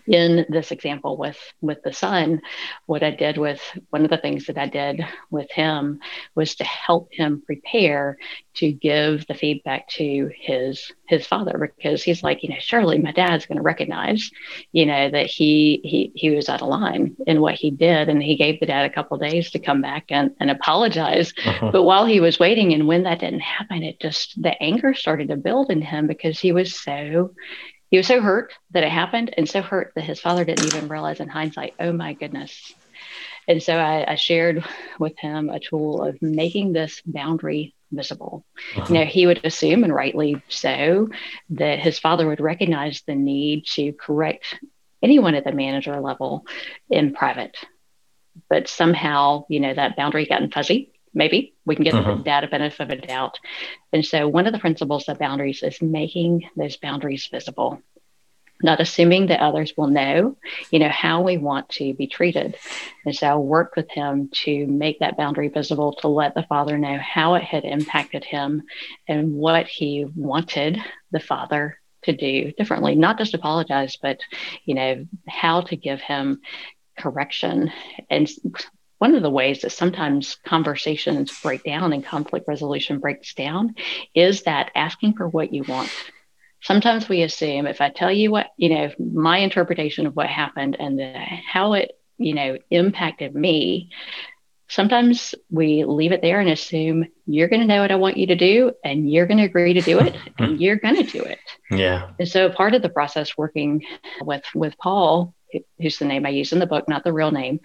in 0.07 0.45
this 0.49 0.71
example 0.71 1.17
with 1.17 1.37
with 1.61 1.81
the 1.83 1.93
son 1.93 2.41
what 2.85 3.03
i 3.03 3.11
did 3.11 3.37
with 3.37 3.61
one 3.89 4.03
of 4.03 4.09
the 4.09 4.17
things 4.17 4.45
that 4.45 4.57
i 4.57 4.65
did 4.65 5.05
with 5.29 5.49
him 5.51 5.99
was 6.35 6.55
to 6.55 6.63
help 6.63 7.09
him 7.11 7.41
prepare 7.45 8.17
to 8.53 8.71
give 8.71 9.25
the 9.27 9.33
feedback 9.33 9.87
to 9.87 10.31
his 10.35 10.91
his 11.07 11.27
father 11.27 11.71
because 11.75 12.01
he's 12.01 12.23
like 12.23 12.41
you 12.41 12.49
know 12.49 12.55
surely 12.59 12.97
my 12.97 13.11
dad's 13.11 13.45
going 13.45 13.57
to 13.57 13.61
recognize 13.61 14.31
you 14.71 14.85
know 14.85 15.09
that 15.09 15.27
he 15.27 15.79
he 15.83 16.11
he 16.15 16.29
was 16.29 16.49
out 16.49 16.61
of 16.61 16.67
line 16.67 17.15
in 17.27 17.39
what 17.39 17.55
he 17.55 17.69
did 17.69 18.09
and 18.09 18.21
he 18.23 18.35
gave 18.35 18.59
the 18.59 18.65
dad 18.65 18.85
a 18.85 18.93
couple 18.93 19.17
days 19.17 19.51
to 19.51 19.59
come 19.59 19.81
back 19.81 20.05
and, 20.09 20.31
and 20.39 20.49
apologize 20.49 21.33
uh-huh. 21.45 21.71
but 21.71 21.83
while 21.83 22.05
he 22.05 22.19
was 22.19 22.39
waiting 22.39 22.73
and 22.73 22.87
when 22.87 23.03
that 23.03 23.19
didn't 23.19 23.39
happen 23.41 23.83
it 23.83 23.99
just 23.99 24.41
the 24.41 24.61
anger 24.61 24.93
started 24.93 25.27
to 25.27 25.35
build 25.35 25.69
in 25.69 25.81
him 25.81 26.07
because 26.07 26.39
he 26.39 26.51
was 26.51 26.79
so 26.79 27.31
he 27.89 27.97
was 27.97 28.07
so 28.07 28.21
hurt 28.21 28.53
that 28.71 28.83
it 28.83 28.91
happened 28.91 29.33
and 29.37 29.47
so 29.47 29.61
hurt 29.61 29.93
that 29.95 30.03
his 30.03 30.19
father 30.19 30.43
didn't 30.43 30.65
even 30.65 30.87
realize 30.87 31.19
in 31.19 31.29
hindsight, 31.29 31.73
oh 31.79 31.91
my 31.91 32.13
goodness. 32.13 32.73
And 33.47 33.63
so 33.63 33.77
I, 33.77 34.11
I 34.11 34.15
shared 34.15 34.63
with 34.99 35.17
him 35.17 35.49
a 35.49 35.59
tool 35.59 36.03
of 36.03 36.21
making 36.21 36.73
this 36.73 37.01
boundary 37.05 37.75
visible. 37.91 38.45
Uh-huh. 38.75 38.93
You 38.93 38.99
know, 38.99 39.05
he 39.05 39.25
would 39.25 39.45
assume, 39.45 39.83
and 39.83 39.93
rightly 39.93 40.41
so, 40.49 41.09
that 41.51 41.79
his 41.79 41.99
father 41.99 42.27
would 42.27 42.41
recognize 42.41 43.03
the 43.07 43.15
need 43.15 43.65
to 43.75 43.93
correct 43.93 44.59
anyone 45.01 45.35
at 45.35 45.45
the 45.45 45.53
manager 45.53 45.99
level 46.01 46.45
in 46.89 47.13
private. 47.13 47.55
But 48.49 48.67
somehow, 48.67 49.45
you 49.49 49.59
know, 49.59 49.73
that 49.73 49.95
boundary 49.95 50.25
gotten 50.25 50.51
fuzzy 50.51 50.91
maybe 51.17 51.55
we 51.65 51.75
can 51.75 51.83
get 51.83 51.95
uh-huh. 51.95 52.15
the 52.15 52.23
data 52.23 52.47
benefit 52.47 52.79
of 52.79 52.89
a 52.91 52.95
doubt. 52.95 53.39
And 53.91 54.05
so, 54.05 54.27
one 54.27 54.47
of 54.47 54.53
the 54.53 54.59
principles 54.59 55.09
of 55.09 55.19
boundaries 55.19 55.63
is 55.63 55.81
making 55.81 56.49
those 56.55 56.77
boundaries 56.77 57.27
visible, 57.27 57.81
not 58.61 58.79
assuming 58.79 59.27
that 59.27 59.41
others 59.41 59.73
will 59.75 59.87
know, 59.87 60.37
you 60.71 60.79
know, 60.79 60.89
how 60.89 61.21
we 61.21 61.37
want 61.37 61.67
to 61.69 61.93
be 61.93 62.07
treated. 62.07 62.55
And 63.05 63.15
so, 63.15 63.27
I 63.27 63.35
worked 63.35 63.75
with 63.75 63.89
him 63.89 64.29
to 64.43 64.67
make 64.67 64.99
that 64.99 65.17
boundary 65.17 65.49
visible, 65.49 65.93
to 66.01 66.07
let 66.07 66.35
the 66.35 66.43
father 66.43 66.77
know 66.77 66.97
how 66.97 67.35
it 67.35 67.43
had 67.43 67.65
impacted 67.65 68.23
him 68.23 68.63
and 69.07 69.33
what 69.33 69.67
he 69.67 70.05
wanted 70.15 70.79
the 71.11 71.19
father 71.19 71.79
to 72.03 72.15
do 72.15 72.51
differently, 72.53 72.95
not 72.95 73.17
just 73.17 73.33
apologize, 73.33 73.97
but, 74.01 74.19
you 74.65 74.75
know, 74.75 75.05
how 75.27 75.61
to 75.61 75.75
give 75.75 75.99
him 75.99 76.39
correction 76.97 77.71
and 78.09 78.29
one 78.99 79.15
of 79.15 79.21
the 79.21 79.29
ways 79.29 79.61
that 79.61 79.71
sometimes 79.71 80.37
conversations 80.45 81.39
break 81.41 81.63
down 81.63 81.93
and 81.93 82.05
conflict 82.05 82.47
resolution 82.47 82.99
breaks 82.99 83.33
down 83.33 83.75
is 84.15 84.43
that 84.43 84.71
asking 84.75 85.13
for 85.13 85.27
what 85.27 85.53
you 85.53 85.63
want. 85.63 85.91
Sometimes 86.61 87.07
we 87.07 87.21
assume 87.21 87.67
if 87.67 87.81
I 87.81 87.89
tell 87.89 88.11
you 88.11 88.31
what, 88.31 88.47
you 88.57 88.69
know, 88.69 88.91
my 88.99 89.37
interpretation 89.37 90.07
of 90.07 90.15
what 90.15 90.27
happened 90.27 90.75
and 90.79 90.97
the, 90.97 91.13
how 91.13 91.73
it, 91.73 91.91
you 92.17 92.33
know, 92.33 92.57
impacted 92.71 93.35
me, 93.35 93.91
sometimes 94.67 95.33
we 95.49 95.85
leave 95.85 96.11
it 96.11 96.21
there 96.21 96.39
and 96.39 96.49
assume 96.49 97.05
you're 97.25 97.47
going 97.47 97.61
to 97.61 97.67
know 97.67 97.81
what 97.81 97.91
I 97.91 97.95
want 97.95 98.17
you 98.17 98.27
to 98.27 98.35
do 98.35 98.73
and 98.83 99.09
you're 99.09 99.27
going 99.27 99.37
to 99.37 99.45
agree 99.45 99.73
to 99.73 99.81
do 99.81 99.99
it 99.99 100.15
and 100.39 100.59
you're 100.59 100.77
going 100.77 100.95
to 100.95 101.03
do 101.03 101.21
it. 101.21 101.39
Yeah. 101.71 102.11
And 102.19 102.27
so 102.27 102.49
part 102.49 102.73
of 102.73 102.81
the 102.81 102.89
process 102.89 103.37
working 103.37 103.85
with 104.21 104.43
with 104.53 104.77
Paul 104.77 105.33
who's 105.79 105.99
the 105.99 106.05
name 106.05 106.25
I 106.25 106.29
use 106.29 106.53
in 106.53 106.59
the 106.59 106.65
book, 106.65 106.87
not 106.87 107.03
the 107.03 107.13
real 107.13 107.31
name, 107.31 107.59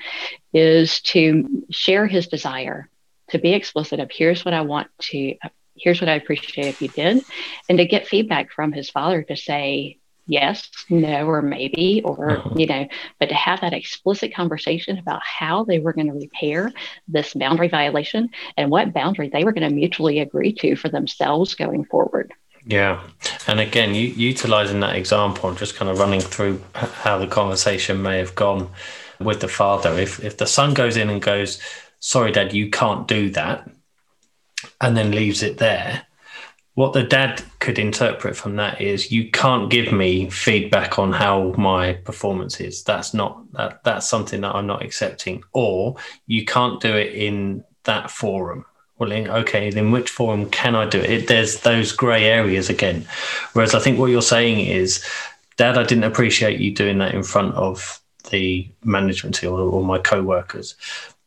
is 0.52 1.00
to 1.02 1.64
share 1.70 2.06
his 2.06 2.28
desire, 2.28 2.88
to 3.30 3.38
be 3.38 3.52
explicit 3.52 4.00
of 4.00 4.10
here's 4.10 4.44
what 4.44 4.54
I 4.54 4.62
want 4.62 4.88
to, 5.10 5.34
here's 5.76 6.00
what 6.00 6.10
I 6.10 6.14
appreciate 6.14 6.66
if 6.66 6.82
you 6.82 6.88
did, 6.88 7.24
and 7.68 7.78
to 7.78 7.84
get 7.86 8.06
feedback 8.06 8.52
from 8.52 8.72
his 8.72 8.90
father 8.90 9.22
to 9.22 9.36
say, 9.36 9.98
yes, 10.26 10.70
no, 10.88 11.26
or 11.26 11.42
maybe, 11.42 12.02
or, 12.04 12.30
uh-huh. 12.30 12.50
you 12.56 12.66
know, 12.66 12.86
but 13.18 13.28
to 13.28 13.34
have 13.34 13.60
that 13.60 13.72
explicit 13.72 14.34
conversation 14.34 14.98
about 14.98 15.22
how 15.22 15.64
they 15.64 15.78
were 15.78 15.92
going 15.92 16.06
to 16.06 16.12
repair 16.12 16.72
this 17.08 17.34
boundary 17.34 17.68
violation 17.68 18.30
and 18.56 18.70
what 18.70 18.92
boundary 18.92 19.28
they 19.28 19.44
were 19.44 19.52
going 19.52 19.68
to 19.68 19.74
mutually 19.74 20.20
agree 20.20 20.52
to 20.52 20.76
for 20.76 20.88
themselves 20.88 21.54
going 21.54 21.84
forward. 21.84 22.32
Yeah. 22.64 23.02
And 23.46 23.60
again, 23.60 23.94
utilizing 23.94 24.80
that 24.80 24.96
example, 24.96 25.48
I'm 25.48 25.56
just 25.56 25.74
kind 25.74 25.90
of 25.90 25.98
running 25.98 26.20
through 26.20 26.62
how 26.74 27.18
the 27.18 27.26
conversation 27.26 28.02
may 28.02 28.18
have 28.18 28.34
gone 28.34 28.70
with 29.18 29.40
the 29.40 29.48
father. 29.48 29.98
If, 29.98 30.22
if 30.22 30.36
the 30.36 30.46
son 30.46 30.74
goes 30.74 30.96
in 30.96 31.10
and 31.10 31.20
goes, 31.20 31.60
Sorry, 31.98 32.32
dad, 32.32 32.52
you 32.52 32.68
can't 32.68 33.06
do 33.06 33.30
that, 33.30 33.70
and 34.80 34.96
then 34.96 35.12
leaves 35.12 35.42
it 35.42 35.58
there, 35.58 36.06
what 36.74 36.94
the 36.94 37.02
dad 37.02 37.42
could 37.58 37.78
interpret 37.78 38.36
from 38.36 38.56
that 38.56 38.80
is 38.80 39.12
you 39.12 39.30
can't 39.30 39.70
give 39.70 39.92
me 39.92 40.30
feedback 40.30 40.98
on 40.98 41.12
how 41.12 41.54
my 41.58 41.92
performance 41.92 42.60
is 42.60 42.82
that's 42.82 43.12
not 43.12 43.40
that 43.52 43.84
that's 43.84 44.08
something 44.08 44.40
that 44.40 44.54
i'm 44.54 44.66
not 44.66 44.82
accepting 44.82 45.42
or 45.52 45.96
you 46.26 46.44
can't 46.44 46.80
do 46.80 46.94
it 46.94 47.14
in 47.14 47.62
that 47.84 48.10
forum 48.10 48.64
okay, 49.10 49.70
then 49.70 49.90
which 49.90 50.10
forum 50.10 50.50
can 50.50 50.74
I 50.74 50.86
do 50.86 51.00
it? 51.00 51.28
There's 51.28 51.60
those 51.60 51.92
grey 51.92 52.24
areas 52.26 52.68
again. 52.68 53.06
Whereas 53.54 53.74
I 53.74 53.80
think 53.80 53.98
what 53.98 54.10
you're 54.10 54.22
saying 54.22 54.60
is, 54.66 55.04
Dad, 55.56 55.78
I 55.78 55.84
didn't 55.84 56.04
appreciate 56.04 56.60
you 56.60 56.74
doing 56.74 56.98
that 56.98 57.14
in 57.14 57.22
front 57.22 57.54
of 57.54 58.00
the 58.30 58.68
management 58.84 59.34
team 59.36 59.52
or, 59.52 59.60
or 59.60 59.84
my 59.84 59.98
co-workers. 59.98 60.76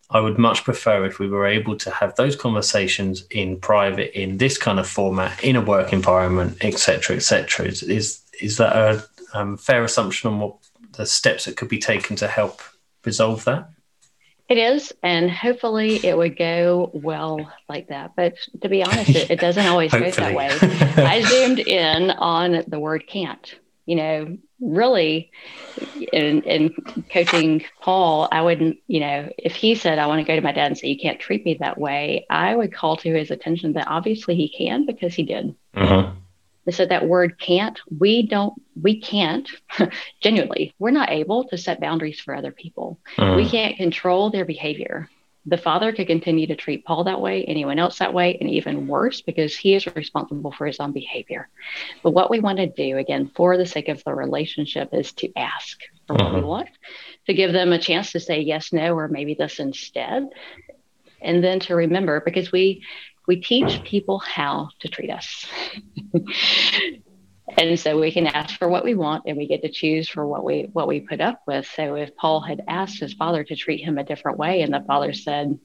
I 0.10 0.20
would 0.20 0.38
much 0.38 0.64
prefer 0.64 1.06
if 1.06 1.20
we 1.20 1.28
were 1.28 1.46
able 1.46 1.76
to 1.78 1.92
have 1.92 2.16
those 2.16 2.36
conversations 2.36 3.26
in 3.32 3.60
private, 3.60 4.18
in 4.18 4.38
this 4.38 4.58
kind 4.58 4.80
of 4.80 4.88
format, 4.88 5.44
in 5.44 5.56
a 5.56 5.62
work 5.62 5.92
environment, 5.94 6.58
etc., 6.62 7.16
etc. 7.16 7.66
Is, 7.66 7.84
is 7.84 8.22
is 8.42 8.58
that 8.58 8.76
a 8.76 9.06
um, 9.34 9.58
fair 9.58 9.84
assumption 9.84 10.30
on 10.30 10.40
what 10.40 10.58
the 10.94 11.06
steps 11.06 11.46
that 11.46 11.58
could 11.58 11.70
be 11.70 11.80
taken 11.80 12.16
to 12.18 12.28
help 12.28 12.62
resolve 13.04 13.44
that? 13.46 13.70
It 14.48 14.60
is, 14.60 14.94
and 15.02 15.32
hopefully 15.32 16.06
it 16.06 16.16
would 16.16 16.38
go 16.38 16.92
well 16.94 17.52
like 17.68 17.88
that. 17.88 18.16
But 18.16 18.36
to 18.62 18.70
be 18.70 18.84
honest, 18.84 19.10
it, 19.10 19.32
it 19.32 19.40
doesn't 19.40 19.66
always 19.66 19.92
go 19.92 20.12
that 20.12 20.36
way. 20.36 20.50
I 20.62 21.22
zoomed 21.22 21.60
in 21.60 22.12
on 22.12 22.64
the 22.68 22.80
word 22.80 23.08
can't. 23.08 23.56
You 23.88 23.96
know, 23.96 24.38
really, 24.60 25.32
in, 26.14 26.42
in 26.44 26.74
coaching 27.12 27.66
Paul, 27.82 28.28
I 28.32 28.42
wouldn't, 28.42 28.78
you 28.88 29.00
know, 29.00 29.32
if 29.38 29.56
he 29.56 29.76
said, 29.76 30.00
I 30.00 30.08
want 30.08 30.20
to 30.20 30.28
go 30.28 30.36
to 30.36 30.42
my 30.42 30.52
dad 30.52 30.68
and 30.68 30.78
say, 30.78 30.88
you 30.88 31.00
can't 31.00 31.20
treat 31.20 31.46
me 31.46 31.58
that 31.60 31.78
way, 31.78 32.26
I 32.30 32.56
would 32.56 32.74
call 32.74 32.98
to 32.98 33.14
his 33.14 33.32
attention 33.32 33.74
that 33.74 33.88
obviously 33.88 34.36
he 34.36 34.50
can 34.50 34.86
because 34.86 35.14
he 35.14 35.24
did. 35.24 35.56
Uh-huh. 35.76 36.12
They 36.66 36.72
said 36.72 36.90
that 36.90 37.08
word 37.08 37.40
can't. 37.40 37.80
We 37.98 38.24
don't, 38.24 38.54
we 38.82 39.00
can't, 39.00 39.50
genuinely, 40.22 40.74
we're 40.80 40.92
not 40.92 41.12
able 41.12 41.46
to 41.46 41.58
set 41.58 41.80
boundaries 41.80 42.20
for 42.20 42.36
other 42.36 42.52
people. 42.52 43.00
Mm. 43.18 43.36
We 43.36 43.50
can't 43.50 43.78
control 43.78 44.32
their 44.32 44.46
behavior. 44.46 45.10
The 45.48 45.58
father 45.58 45.94
could 45.94 46.08
continue 46.08 46.48
to 46.48 46.56
treat 46.56 46.86
Paul 46.86 47.04
that 47.04 47.22
way, 47.22 47.44
anyone 47.44 47.78
else 47.78 48.00
that 48.00 48.16
way, 48.16 48.36
and 48.42 48.50
even 48.50 48.88
worse 48.88 49.22
because 49.22 49.56
he 49.56 49.76
is 49.76 49.86
responsible 49.96 50.52
for 50.52 50.66
his 50.66 50.80
own 50.80 50.92
behavior. 50.92 51.50
But 52.02 52.12
what 52.12 52.32
we 52.32 52.40
want 52.40 52.58
to 52.58 52.66
do, 52.66 52.98
again, 52.98 53.30
for 53.36 53.56
the 53.56 53.66
sake 53.68 53.88
of 53.88 54.04
the 54.04 54.16
relationship, 54.16 54.90
is 54.92 55.14
to 55.14 55.32
ask 55.36 55.82
for 56.08 56.16
what 56.16 56.34
we 56.34 56.40
mm-hmm. 56.40 56.48
want, 56.48 56.70
to 57.28 57.34
give 57.36 57.54
them 57.54 57.74
a 57.74 57.80
chance 57.80 58.12
to 58.14 58.20
say 58.20 58.42
yes, 58.42 58.74
no, 58.74 58.96
or 58.96 59.08
maybe 59.08 59.36
this 59.36 59.60
instead. 59.60 60.30
And 61.22 61.44
then 61.44 61.60
to 61.62 61.76
remember, 61.76 62.22
because 62.22 62.52
we 62.52 62.84
we 63.28 63.42
teach 63.42 63.84
people 63.84 64.20
how 64.20 64.70
to 64.80 64.88
treat 64.88 65.10
us. 65.10 65.46
and 67.58 67.80
so 67.80 68.00
we 68.00 68.12
can 68.12 68.28
ask 68.28 68.58
for 68.58 68.68
what 68.68 68.84
we 68.84 68.96
want 68.96 69.24
and 69.26 69.38
we 69.38 69.48
get 69.48 69.62
to 69.62 69.72
choose 69.72 70.10
for 70.10 70.28
what 70.28 70.44
we 70.44 70.70
what 70.74 70.88
we 70.88 71.00
put 71.00 71.22
up 71.22 71.42
with. 71.48 71.68
So 71.76 71.96
if 71.96 72.16
Paul 72.16 72.42
had 72.42 72.64
asked 72.68 73.00
his 73.00 73.14
father 73.14 73.44
to 73.44 73.56
treat 73.56 73.84
him 73.84 73.98
a 73.98 74.04
different 74.04 74.38
way 74.38 74.62
and 74.62 74.74
the 74.74 74.84
father 74.88 75.14
said, 75.14 75.60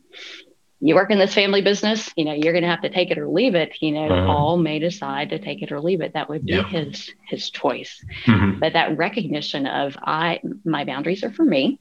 you 0.82 0.94
work 0.94 1.10
in 1.10 1.18
this 1.18 1.34
family 1.34 1.60
business, 1.60 2.10
you 2.16 2.24
know, 2.24 2.32
you're 2.32 2.54
going 2.54 2.62
to 2.62 2.70
have 2.70 2.80
to 2.82 2.88
take 2.88 3.10
it 3.10 3.18
or 3.18 3.28
leave 3.28 3.54
it. 3.54 3.76
You 3.82 3.92
know, 3.92 4.06
uh-huh. 4.06 4.26
Paul 4.26 4.56
may 4.56 4.78
decide 4.78 5.28
to 5.30 5.38
take 5.38 5.62
it 5.62 5.72
or 5.72 5.80
leave 5.80 6.00
it. 6.00 6.14
That 6.14 6.30
would 6.30 6.46
be 6.46 6.54
yeah. 6.54 6.66
his 6.66 7.12
his 7.28 7.50
choice. 7.50 8.02
Mm-hmm. 8.26 8.60
But 8.60 8.72
that 8.72 8.96
recognition 8.96 9.66
of 9.66 9.96
I 10.02 10.40
my 10.64 10.84
boundaries 10.84 11.22
are 11.22 11.32
for 11.32 11.44
me 11.44 11.78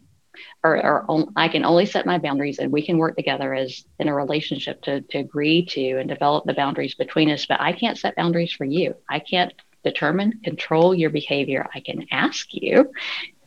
or, 0.63 0.83
or 0.83 1.25
I 1.35 1.47
can 1.47 1.65
only 1.65 1.85
set 1.85 2.05
my 2.05 2.17
boundaries 2.17 2.59
and 2.59 2.71
we 2.71 2.85
can 2.85 2.97
work 2.97 3.15
together 3.15 3.53
as 3.53 3.85
in 3.99 4.07
a 4.07 4.15
relationship 4.15 4.81
to, 4.83 5.01
to 5.01 5.17
agree 5.19 5.65
to 5.67 5.99
and 5.99 6.09
develop 6.09 6.45
the 6.45 6.53
boundaries 6.53 6.95
between 6.95 7.29
us. 7.29 7.45
But 7.45 7.61
I 7.61 7.73
can't 7.73 7.97
set 7.97 8.15
boundaries 8.15 8.51
for 8.53 8.65
you. 8.65 8.95
I 9.09 9.19
can't 9.19 9.53
determine, 9.83 10.39
control 10.43 10.93
your 10.93 11.09
behavior. 11.09 11.67
I 11.73 11.79
can 11.79 12.05
ask 12.11 12.47
you 12.51 12.91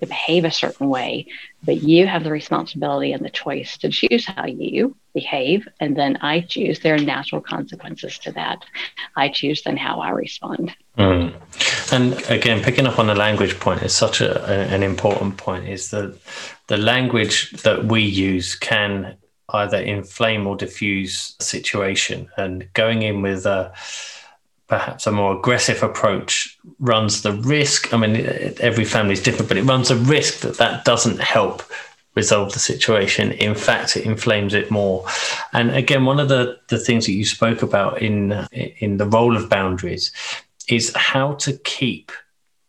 to 0.03 0.09
behave 0.09 0.45
a 0.45 0.51
certain 0.51 0.89
way, 0.89 1.27
but 1.63 1.83
you 1.83 2.09
have 2.09 2.25
the 2.25 2.31
responsibility 2.31 3.13
and 3.13 3.25
the 3.25 3.31
choice 3.31 3.79
to 3.79 3.89
choose 3.89 4.27
how 4.27 4.47
you 4.47 4.97
behave. 5.15 5.69
And 5.79 5.97
then 5.97 6.17
I 6.17 6.41
choose. 6.41 6.81
There 6.81 6.97
are 6.97 6.99
natural 6.99 7.41
consequences 7.41 8.19
to 8.19 8.33
that. 8.33 8.65
I 9.17 9.29
choose 9.29 9.63
then 9.63 9.77
how 9.77 10.01
I 10.01 10.11
respond. 10.11 10.75
Mm. 10.99 11.35
And 11.93 12.15
again, 12.29 12.63
picking 12.65 12.87
up 12.87 12.99
on 12.99 13.07
the 13.07 13.15
language 13.15 13.61
point 13.61 13.83
is 13.83 13.95
such 13.95 14.21
a, 14.21 14.45
an 14.75 14.83
important 14.83 15.37
point. 15.37 15.69
Is 15.69 15.91
that 15.91 16.19
the 16.67 16.79
language 16.79 17.53
that 17.63 17.85
we 17.85 18.03
use 18.03 18.57
can 18.57 19.17
either 19.51 19.79
inflame 19.79 20.47
or 20.49 20.57
diffuse 20.57 21.37
a 21.39 21.45
situation. 21.45 22.29
And 22.37 22.69
going 22.73 23.03
in 23.03 23.23
with 23.23 23.47
a 23.47 23.73
perhaps 24.69 25.07
a 25.07 25.13
more 25.13 25.37
aggressive 25.37 25.83
approach 25.83 26.59
runs 26.79 27.23
the 27.23 27.33
risk. 27.33 27.93
I 27.93 27.97
mean, 27.97 28.17
every 28.61 28.85
family 28.85 29.13
is 29.13 29.23
different, 29.23 29.49
but 29.49 29.59
it 29.59 29.65
runs 29.65 29.91
a 29.91 29.97
risk 29.97 30.41
that 30.41 30.59
that 30.59 30.85
doesn't 30.85 31.21
help 31.21 31.63
resolve 32.15 32.53
the 32.53 32.59
situation. 32.59 33.33
In 33.33 33.55
fact, 33.55 33.97
it 33.97 34.05
inflames 34.05 34.55
it 34.55 34.71
more. 34.71 35.07
And 35.53 35.71
again, 35.71 36.05
one 36.05 36.21
of 36.21 36.29
the, 36.29 36.59
the 36.69 36.79
things 36.79 37.07
that 37.07 37.13
you 37.13 37.25
spoke 37.25 37.63
about 37.63 38.03
in 38.03 38.47
in 38.53 38.99
the 38.99 39.07
role 39.07 39.37
of 39.37 39.49
boundaries 39.49 40.13
is 40.69 40.93
how 40.95 41.35
to 41.35 41.57
keep 41.59 42.13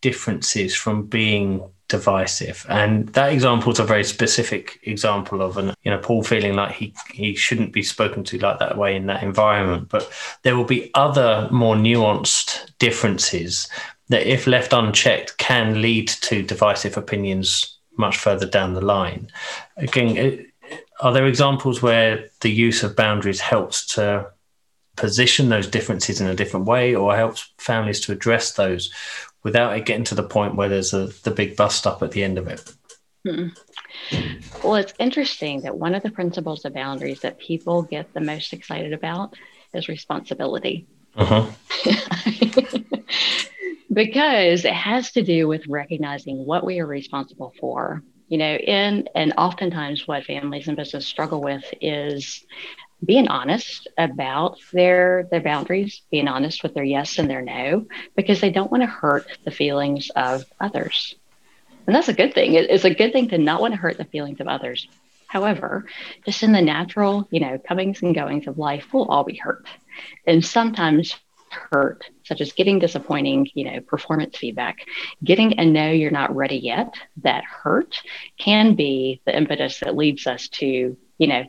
differences 0.02 0.76
from 0.76 1.06
being 1.06 1.64
divisive. 1.94 2.66
And 2.70 3.10
that 3.10 3.32
example 3.32 3.72
is 3.72 3.80
a 3.80 3.84
very 3.84 4.04
specific 4.04 4.80
example 4.84 5.44
of 5.44 5.58
an, 5.58 5.76
you 5.84 5.92
know, 5.92 6.00
Paul 6.00 6.24
feeling 6.24 6.56
like 6.56 6.72
he 6.72 6.96
he 7.12 7.36
shouldn't 7.36 7.72
be 7.72 7.84
spoken 7.84 8.24
to 8.24 8.40
like 8.40 8.58
that 8.58 8.78
way 8.78 8.96
in 8.96 9.06
that 9.06 9.22
environment. 9.22 9.90
But 9.90 10.12
there 10.42 10.56
will 10.58 10.70
be 10.76 10.90
other 10.96 11.48
more 11.52 11.76
nuanced 11.76 12.48
differences 12.80 13.68
that, 14.10 14.26
if 14.26 14.48
left 14.48 14.74
unchecked, 14.74 15.38
can 15.38 15.82
lead 15.82 16.08
to 16.30 16.42
divisive 16.42 16.98
opinions 16.98 17.78
much 17.96 18.18
further 18.18 18.48
down 18.48 18.74
the 18.74 18.88
line. 18.96 19.30
Again, 19.78 20.18
uh, 20.18 20.76
are 21.00 21.14
there 21.14 21.28
examples 21.28 21.84
where 21.84 22.12
the 22.42 22.52
use 22.68 22.82
of 22.82 22.96
boundaries 22.96 23.42
helps 23.42 23.86
to 23.96 24.26
position 24.96 25.50
those 25.50 25.68
differences 25.68 26.22
in 26.22 26.28
a 26.28 26.36
different 26.36 26.66
way 26.66 26.96
or 26.96 27.16
helps 27.16 27.54
families 27.58 28.00
to 28.00 28.12
address 28.12 28.54
those 28.54 28.92
without 29.44 29.78
it 29.78 29.86
getting 29.86 30.06
to 30.06 30.16
the 30.16 30.24
point 30.24 30.56
where 30.56 30.70
there's 30.70 30.94
a, 30.94 31.08
the 31.24 31.32
big 31.32 31.56
bust 31.56 31.86
up 31.86 32.02
at 32.02 32.12
the 32.12 32.24
end 32.24 32.38
of 32.38 32.48
it? 32.48 32.74
Hmm. 33.28 33.48
Well, 34.64 34.76
it's 34.76 34.94
interesting 35.00 35.62
that 35.62 35.78
one 35.78 35.96
of 35.96 36.04
the 36.04 36.12
principles 36.12 36.66
of 36.66 36.74
boundaries 36.74 37.22
that 37.22 37.40
people 37.40 37.84
get 37.84 38.14
the 38.14 38.22
most 38.22 38.54
excited 38.54 38.94
about 38.94 39.36
is 39.74 39.88
responsibility. 39.88 40.88
Uh-huh. 41.16 41.46
because 43.94 44.66
it 44.66 44.74
has 44.74 45.12
to 45.12 45.22
do 45.22 45.48
with 45.48 45.68
recognizing 45.68 46.46
what 46.46 46.66
we 46.66 46.80
are 46.80 46.86
responsible 46.86 47.54
for. 47.60 48.04
You 48.30 48.38
know, 48.40 48.56
in 48.56 49.08
and 49.14 49.34
oftentimes 49.38 50.08
what 50.08 50.24
families 50.24 50.68
and 50.68 50.76
business 50.76 51.06
struggle 51.06 51.42
with 51.42 51.64
is 51.82 52.44
being 53.06 53.28
honest 53.28 53.88
about 53.98 54.58
their 54.72 55.28
their 55.32 55.42
boundaries, 55.42 56.02
being 56.12 56.28
honest 56.28 56.64
with 56.64 56.74
their 56.74 56.84
yes 56.84 57.18
and 57.20 57.30
their 57.30 57.42
no, 57.42 57.86
because 58.16 58.42
they 58.42 58.50
don't 58.50 58.72
want 58.72 58.84
to 58.84 58.88
hurt 58.88 59.28
the 59.46 59.52
feelings 59.52 60.10
of 60.16 60.46
others. 60.60 61.16
And 61.86 61.96
that's 61.96 62.08
a 62.10 62.14
good 62.14 62.34
thing. 62.34 62.54
It's 62.54 62.86
a 62.86 62.94
good 62.94 63.12
thing 63.12 63.30
to 63.30 63.38
not 63.38 63.62
want 63.62 63.74
to 63.74 63.80
hurt 63.80 63.98
the 63.98 64.06
feelings 64.06 64.40
of 64.40 64.48
others. 64.48 64.88
However, 65.28 65.86
just 66.26 66.44
in 66.44 66.52
the 66.52 66.62
natural, 66.62 67.28
you 67.32 67.40
know, 67.40 67.58
comings 67.58 68.02
and 68.02 68.16
goings 68.16 68.48
of 68.48 68.58
life, 68.58 68.86
we'll 68.94 69.06
all 69.06 69.24
be 69.24 69.36
hurt. 69.36 69.66
And 70.26 70.46
sometimes 70.46 71.16
hurt, 71.50 72.06
such 72.24 72.42
as 72.42 72.54
getting 72.54 72.80
disappointing, 72.80 73.50
you 73.54 73.66
know, 73.66 73.80
performance 73.82 74.38
feedback, 74.38 74.86
getting 75.24 75.60
a 75.60 75.66
no, 75.66 75.92
you're 75.92 76.12
not 76.12 76.36
ready 76.36 76.58
yet, 76.58 76.94
that 77.18 77.44
hurt 77.44 77.96
can 78.38 78.76
be 78.76 79.22
the 79.26 79.36
impetus 79.36 79.80
that 79.80 79.96
leads 79.96 80.28
us 80.28 80.50
to, 80.50 80.98
you 81.18 81.28
know, 81.28 81.44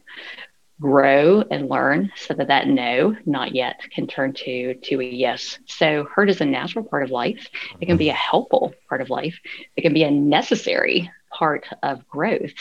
grow 0.81 1.43
and 1.51 1.69
learn 1.69 2.11
so 2.17 2.35
that 2.35 2.49
that 2.49 2.67
no 2.69 3.17
not 3.27 3.55
yet 3.55 3.81
can 3.91 4.07
turn 4.07 4.33
to 4.33 4.75
to 4.75 5.01
a 5.01 5.05
yes. 5.05 5.59
So 5.67 6.05
hurt 6.05 6.31
is 6.31 6.41
a 6.41 6.45
natural 6.45 6.85
part 6.85 7.05
of 7.05 7.11
life. 7.11 7.49
It 7.81 7.87
can 7.87 7.97
be 7.97 8.07
mm-hmm. 8.07 8.17
a 8.17 8.19
helpful 8.19 8.75
part 8.89 9.01
of 9.01 9.11
life. 9.11 9.39
It 9.77 9.83
can 9.83 9.95
be 9.95 10.03
a 10.03 10.11
necessary 10.11 11.11
part 11.31 11.67
of 11.83 12.07
growth. 12.09 12.55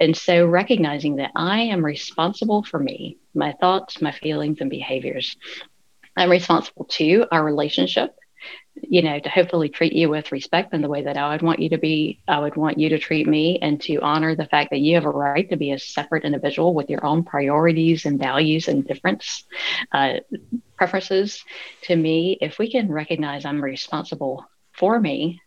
And 0.00 0.16
so 0.16 0.46
recognizing 0.46 1.16
that 1.16 1.32
i 1.34 1.60
am 1.60 1.84
responsible 1.84 2.62
for 2.62 2.78
me 2.78 3.18
my 3.34 3.52
thoughts 3.60 4.00
my 4.00 4.12
feelings 4.12 4.58
and 4.60 4.70
behaviors. 4.70 5.36
I'm 6.16 6.30
responsible 6.30 6.84
to 6.90 7.26
our 7.32 7.42
relationship, 7.42 8.14
you 8.82 9.02
know, 9.02 9.18
to 9.18 9.28
hopefully 9.28 9.68
treat 9.68 9.92
you 9.92 10.08
with 10.08 10.32
respect 10.32 10.74
in 10.74 10.82
the 10.82 10.88
way 10.88 11.02
that 11.02 11.16
I 11.16 11.30
would 11.30 11.42
want 11.42 11.60
you 11.60 11.70
to 11.70 11.78
be, 11.78 12.20
I 12.28 12.38
would 12.38 12.56
want 12.56 12.78
you 12.78 12.90
to 12.90 12.98
treat 12.98 13.26
me 13.26 13.58
and 13.62 13.80
to 13.82 13.98
honor 13.98 14.34
the 14.34 14.46
fact 14.46 14.70
that 14.70 14.80
you 14.80 14.96
have 14.96 15.04
a 15.04 15.10
right 15.10 15.48
to 15.50 15.56
be 15.56 15.70
a 15.70 15.78
separate 15.78 16.24
individual 16.24 16.74
with 16.74 16.90
your 16.90 17.04
own 17.04 17.24
priorities 17.24 18.04
and 18.04 18.18
values 18.18 18.68
and 18.68 18.86
difference 18.86 19.44
uh, 19.92 20.14
preferences. 20.76 21.42
To 21.82 21.96
me, 21.96 22.38
if 22.40 22.58
we 22.58 22.70
can 22.70 22.90
recognize 22.90 23.44
I'm 23.44 23.62
responsible 23.62 24.44
for 24.72 24.98
me, 24.98 25.40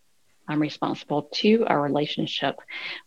I'm 0.48 0.62
responsible 0.62 1.24
to 1.34 1.66
our 1.66 1.82
relationship, 1.82 2.56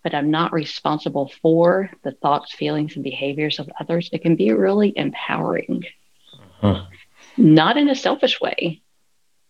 but 0.02 0.14
I'm 0.14 0.30
not 0.30 0.52
responsible 0.52 1.32
for 1.40 1.90
the 2.02 2.12
thoughts, 2.12 2.52
feelings, 2.52 2.96
and 2.96 3.04
behaviors 3.04 3.58
of 3.58 3.70
others. 3.80 4.10
It 4.12 4.22
can 4.22 4.36
be 4.36 4.52
really 4.52 4.92
empowering. 4.96 5.84
Uh-huh 6.62 6.84
not 7.38 7.76
in 7.76 7.88
a 7.88 7.94
selfish 7.94 8.40
way, 8.40 8.82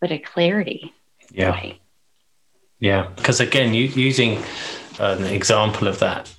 but 0.00 0.12
a 0.12 0.18
clarity 0.18 0.92
yeah. 1.30 1.52
way. 1.52 1.80
Yeah, 2.80 3.08
because 3.16 3.40
again, 3.40 3.74
you, 3.74 3.84
using 3.84 4.42
an 4.98 5.24
example 5.24 5.88
of 5.88 5.98
that, 5.98 6.32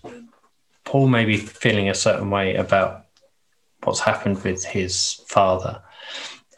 Paul 0.85 1.07
may 1.07 1.25
be 1.25 1.37
feeling 1.37 1.89
a 1.89 1.93
certain 1.93 2.29
way 2.29 2.55
about 2.55 3.05
what's 3.83 3.99
happened 3.99 4.43
with 4.43 4.63
his 4.63 5.21
father. 5.27 5.81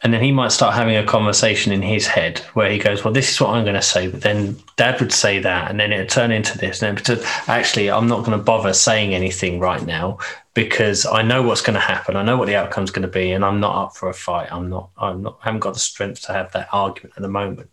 And 0.02 0.12
then 0.12 0.20
he 0.20 0.32
might 0.32 0.50
start 0.50 0.74
having 0.74 0.96
a 0.96 1.06
conversation 1.06 1.72
in 1.72 1.80
his 1.80 2.08
head 2.08 2.40
where 2.54 2.68
he 2.68 2.78
goes, 2.78 3.04
Well, 3.04 3.12
this 3.12 3.30
is 3.30 3.40
what 3.40 3.50
I'm 3.50 3.64
going 3.64 3.76
to 3.76 3.82
say. 3.82 4.08
But 4.08 4.22
then 4.22 4.56
dad 4.76 5.00
would 5.00 5.12
say 5.12 5.38
that. 5.38 5.70
And 5.70 5.78
then 5.78 5.92
it 5.92 5.98
would 5.98 6.08
turn 6.08 6.32
into 6.32 6.58
this. 6.58 6.82
And 6.82 6.98
then 6.98 7.24
actually, 7.46 7.88
I'm 7.88 8.08
not 8.08 8.24
going 8.24 8.36
to 8.36 8.44
bother 8.44 8.72
saying 8.72 9.14
anything 9.14 9.60
right 9.60 9.84
now 9.84 10.18
because 10.54 11.06
I 11.06 11.22
know 11.22 11.42
what's 11.42 11.62
going 11.62 11.74
to 11.74 11.80
happen. 11.80 12.16
I 12.16 12.22
know 12.22 12.36
what 12.36 12.46
the 12.46 12.56
outcome's 12.56 12.90
going 12.90 13.06
to 13.06 13.08
be, 13.08 13.30
and 13.30 13.44
I'm 13.44 13.60
not 13.60 13.76
up 13.76 13.96
for 13.96 14.08
a 14.08 14.14
fight. 14.14 14.52
I'm 14.52 14.68
not. 14.68 14.90
I'm 14.98 15.22
not. 15.22 15.38
I 15.42 15.46
haven't 15.46 15.60
got 15.60 15.74
the 15.74 15.80
strength 15.80 16.22
to 16.22 16.32
have 16.32 16.52
that 16.52 16.68
argument 16.72 17.14
at 17.16 17.22
the 17.22 17.28
moment. 17.28 17.70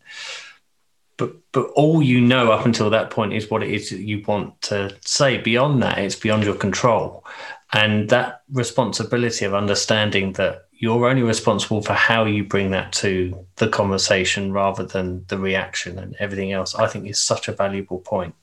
But 1.18 1.36
but 1.52 1.72
all 1.72 2.02
you 2.02 2.22
know 2.22 2.52
up 2.52 2.65
until 2.65 2.89
that 2.92 3.10
point 3.10 3.34
is 3.34 3.50
what 3.50 3.63
it 3.63 3.70
is 3.70 3.89
that 3.89 4.00
you 4.00 4.24
want 4.26 4.62
to 4.63 4.96
say. 5.02 5.38
Beyond 5.38 5.82
that, 5.84 5.98
it's 5.98 6.15
beyond 6.15 6.44
your 6.44 6.56
control, 6.56 7.26
and 7.74 8.08
that 8.10 8.44
responsibility 8.52 9.46
of 9.46 9.54
understanding 9.54 10.34
that 10.34 10.68
you're 10.80 11.06
only 11.06 11.24
responsible 11.24 11.82
for 11.82 11.94
how 11.94 12.26
you 12.26 12.44
bring 12.44 12.72
that 12.72 12.94
to 12.94 13.46
the 13.58 13.68
conversation 13.68 14.54
rather 14.54 14.86
than 14.86 15.26
the 15.28 15.38
reaction 15.38 16.00
and 16.00 16.15
everything 16.20 16.54
else. 16.54 16.74
I 16.74 16.88
think 16.88 17.08
is 17.08 17.20
such 17.20 17.48
a 17.48 17.52
valuable 17.52 18.00
point 18.00 18.34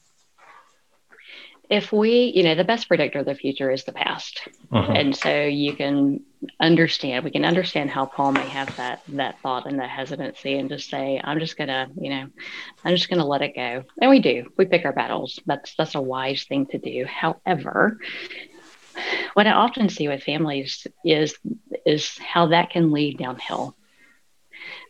if 1.69 1.93
we, 1.93 2.33
you 2.35 2.43
know, 2.43 2.55
the 2.55 2.65
best 2.65 2.89
predictor 2.89 3.21
of 3.21 3.27
the 3.27 3.35
future 3.35 3.71
is 3.71 3.85
the 3.85 3.93
past. 3.93 4.49
Uh-huh. 4.71 4.93
And 4.93 5.17
so 5.17 5.45
you 5.45 5.75
can 5.75 6.23
understand, 6.61 7.25
we 7.25 7.31
can 7.31 7.45
understand 7.45 7.91
how 7.91 8.07
Paul 8.07 8.33
may 8.33 8.47
have 8.49 8.75
that 8.77 9.03
that 9.09 9.41
thought 9.41 9.67
and 9.67 9.79
that 9.81 9.91
hesitancy 9.91 10.59
and 10.59 10.69
just 10.69 10.89
say, 10.89 11.21
I'm 11.23 11.41
just 11.41 11.57
gonna, 11.57 11.89
you 12.01 12.11
know, 12.11 12.29
I'm 12.85 12.95
just 12.95 13.09
gonna 13.09 13.27
let 13.27 13.43
it 13.43 13.57
go. 13.57 13.83
And 14.01 14.11
we 14.11 14.21
do. 14.21 14.47
We 14.57 14.67
pick 14.67 14.85
our 14.85 14.93
battles. 14.93 15.41
That's 15.47 15.75
that's 15.75 15.95
a 15.97 16.01
wise 16.01 16.45
thing 16.45 16.67
to 16.67 16.79
do. 16.79 17.05
However, 17.05 17.99
what 19.35 19.47
I 19.47 19.53
often 19.53 19.89
see 19.89 20.09
with 20.09 20.23
families 20.23 20.87
is 21.05 21.37
is 21.85 22.19
how 22.19 22.47
that 22.47 22.71
can 22.71 22.93
lead 22.93 23.19
downhill 23.19 23.77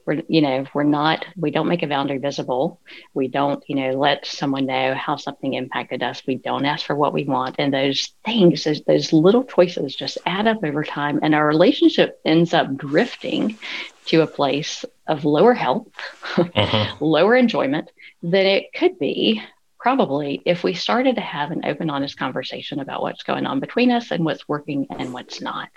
we're 0.06 0.22
you 0.28 0.40
know 0.40 0.64
we're 0.72 0.84
not 0.84 1.26
we 1.36 1.50
don't 1.50 1.68
make 1.68 1.82
a 1.82 1.86
boundary 1.86 2.18
visible. 2.18 2.80
We 3.12 3.28
don't 3.28 3.62
you 3.68 3.74
know 3.76 3.90
let 3.98 4.24
someone 4.24 4.66
know 4.66 4.94
how 4.94 5.16
something 5.16 5.54
impacted 5.54 6.02
us. 6.02 6.22
We 6.26 6.36
don't 6.36 6.64
ask 6.64 6.86
for 6.86 6.94
what 6.94 7.12
we 7.12 7.24
want. 7.24 7.56
And 7.58 7.74
those 7.74 8.14
things 8.24 8.64
those, 8.64 8.82
those 8.82 9.12
little 9.12 9.44
choices 9.44 9.94
just 9.94 10.18
add 10.24 10.46
up 10.46 10.64
over 10.64 10.84
time. 10.84 11.18
And 11.22 11.34
our 11.34 11.46
relationship 11.46 12.20
ends 12.24 12.54
up 12.54 12.76
drifting 12.76 13.58
to 14.06 14.22
a 14.22 14.26
place 14.26 14.84
of 15.08 15.24
lower 15.24 15.52
health 15.52 15.88
uh-huh. 16.36 16.94
lower 17.00 17.34
enjoyment 17.34 17.90
than 18.22 18.46
it 18.46 18.72
could 18.72 18.98
be 18.98 19.42
probably 19.86 20.42
if 20.44 20.64
we 20.64 20.74
started 20.74 21.14
to 21.14 21.20
have 21.20 21.52
an 21.52 21.64
open 21.64 21.88
honest 21.90 22.18
conversation 22.18 22.80
about 22.80 23.02
what's 23.02 23.22
going 23.22 23.46
on 23.46 23.60
between 23.60 23.92
us 23.92 24.10
and 24.10 24.24
what's 24.24 24.48
working 24.48 24.84
and 24.90 25.12
what's 25.12 25.40
not. 25.40 25.70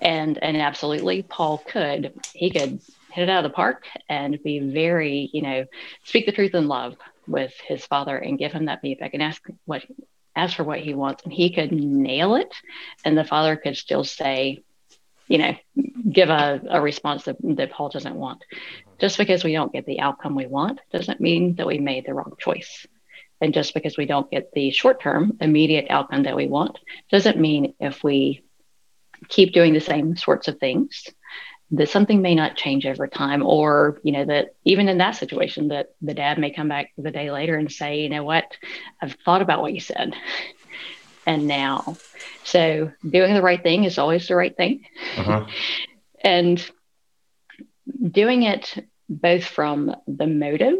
And 0.00 0.38
and 0.42 0.56
absolutely 0.56 1.22
paul 1.22 1.58
could 1.58 2.14
he 2.32 2.50
could 2.50 2.80
hit 3.12 3.24
it 3.24 3.28
out 3.28 3.44
of 3.44 3.50
the 3.50 3.54
park 3.54 3.84
and 4.08 4.42
be 4.42 4.58
very 4.58 5.28
you 5.34 5.42
know 5.42 5.66
speak 6.04 6.24
the 6.24 6.32
truth 6.32 6.54
in 6.54 6.66
love 6.66 6.94
with 7.26 7.52
his 7.68 7.84
father 7.84 8.16
and 8.16 8.38
give 8.38 8.52
him 8.52 8.64
that 8.64 8.80
feedback 8.80 9.12
and 9.12 9.22
ask 9.22 9.42
what 9.66 9.82
ask 10.34 10.56
for 10.56 10.64
what 10.64 10.80
he 10.80 10.94
wants. 10.94 11.24
And 11.24 11.32
he 11.34 11.52
could 11.52 11.72
nail 11.72 12.36
it 12.36 12.54
and 13.04 13.18
the 13.18 13.24
father 13.24 13.56
could 13.56 13.76
still 13.76 14.02
say 14.02 14.64
you 15.28 15.38
know 15.38 15.56
give 16.10 16.30
a, 16.30 16.60
a 16.70 16.80
response 16.80 17.24
that, 17.24 17.36
that 17.42 17.72
paul 17.72 17.88
doesn't 17.88 18.14
want. 18.14 18.44
Just 18.98 19.18
because 19.18 19.44
we 19.44 19.52
don't 19.52 19.72
get 19.72 19.86
the 19.86 20.00
outcome 20.00 20.34
we 20.34 20.46
want 20.46 20.80
doesn't 20.92 21.20
mean 21.20 21.56
that 21.56 21.66
we 21.66 21.78
made 21.78 22.06
the 22.06 22.14
wrong 22.14 22.32
choice. 22.38 22.86
And 23.40 23.52
just 23.52 23.74
because 23.74 23.98
we 23.98 24.06
don't 24.06 24.30
get 24.30 24.52
the 24.52 24.70
short 24.70 25.00
term 25.02 25.36
immediate 25.40 25.86
outcome 25.90 26.22
that 26.22 26.36
we 26.36 26.46
want 26.46 26.78
doesn't 27.10 27.38
mean 27.38 27.74
if 27.78 28.02
we 28.02 28.42
keep 29.28 29.52
doing 29.52 29.72
the 29.72 29.80
same 29.80 30.16
sorts 30.16 30.48
of 30.48 30.58
things 30.58 31.04
that 31.72 31.88
something 31.88 32.22
may 32.22 32.34
not 32.34 32.56
change 32.56 32.86
over 32.86 33.08
time 33.08 33.44
or 33.44 33.98
you 34.04 34.12
know 34.12 34.24
that 34.24 34.54
even 34.64 34.88
in 34.88 34.98
that 34.98 35.16
situation 35.16 35.68
that 35.68 35.88
the 36.00 36.14
dad 36.14 36.38
may 36.38 36.50
come 36.50 36.68
back 36.68 36.92
the 36.96 37.10
day 37.10 37.30
later 37.30 37.56
and 37.56 37.72
say 37.72 38.00
you 38.00 38.08
know 38.08 38.24
what? 38.24 38.56
I've 39.02 39.16
thought 39.24 39.42
about 39.42 39.60
what 39.60 39.74
you 39.74 39.80
said 39.80 40.14
and 41.26 41.46
now. 41.46 41.96
So 42.44 42.92
doing 43.08 43.34
the 43.34 43.42
right 43.42 43.62
thing 43.62 43.84
is 43.84 43.98
always 43.98 44.28
the 44.28 44.36
right 44.36 44.56
thing. 44.56 44.86
Uh-huh. 45.16 45.46
and 46.24 46.70
doing 48.10 48.44
it 48.44 48.86
both 49.08 49.44
from 49.44 49.94
the 50.06 50.26
motive 50.26 50.78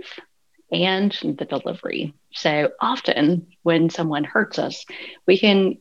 and 0.73 1.13
the 1.23 1.45
delivery. 1.45 2.15
So 2.33 2.71
often 2.81 3.49
when 3.63 3.91
someone 3.91 4.25
hurts 4.25 4.59
us, 4.59 4.85
we 5.27 5.39
can 5.39 5.79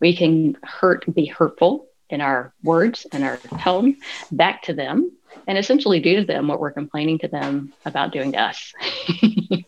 we 0.00 0.16
can 0.16 0.56
hurt 0.62 1.04
be 1.12 1.26
hurtful 1.26 1.86
in 2.08 2.20
our 2.20 2.52
words 2.62 3.06
and 3.12 3.22
our 3.22 3.36
tone 3.36 3.96
back 4.32 4.62
to 4.62 4.72
them 4.72 5.12
and 5.46 5.58
essentially 5.58 6.00
do 6.00 6.16
to 6.16 6.24
them 6.24 6.48
what 6.48 6.60
we're 6.60 6.72
complaining 6.72 7.18
to 7.18 7.28
them 7.28 7.72
about 7.84 8.12
doing 8.12 8.32
to 8.32 8.40
us. 8.40 8.72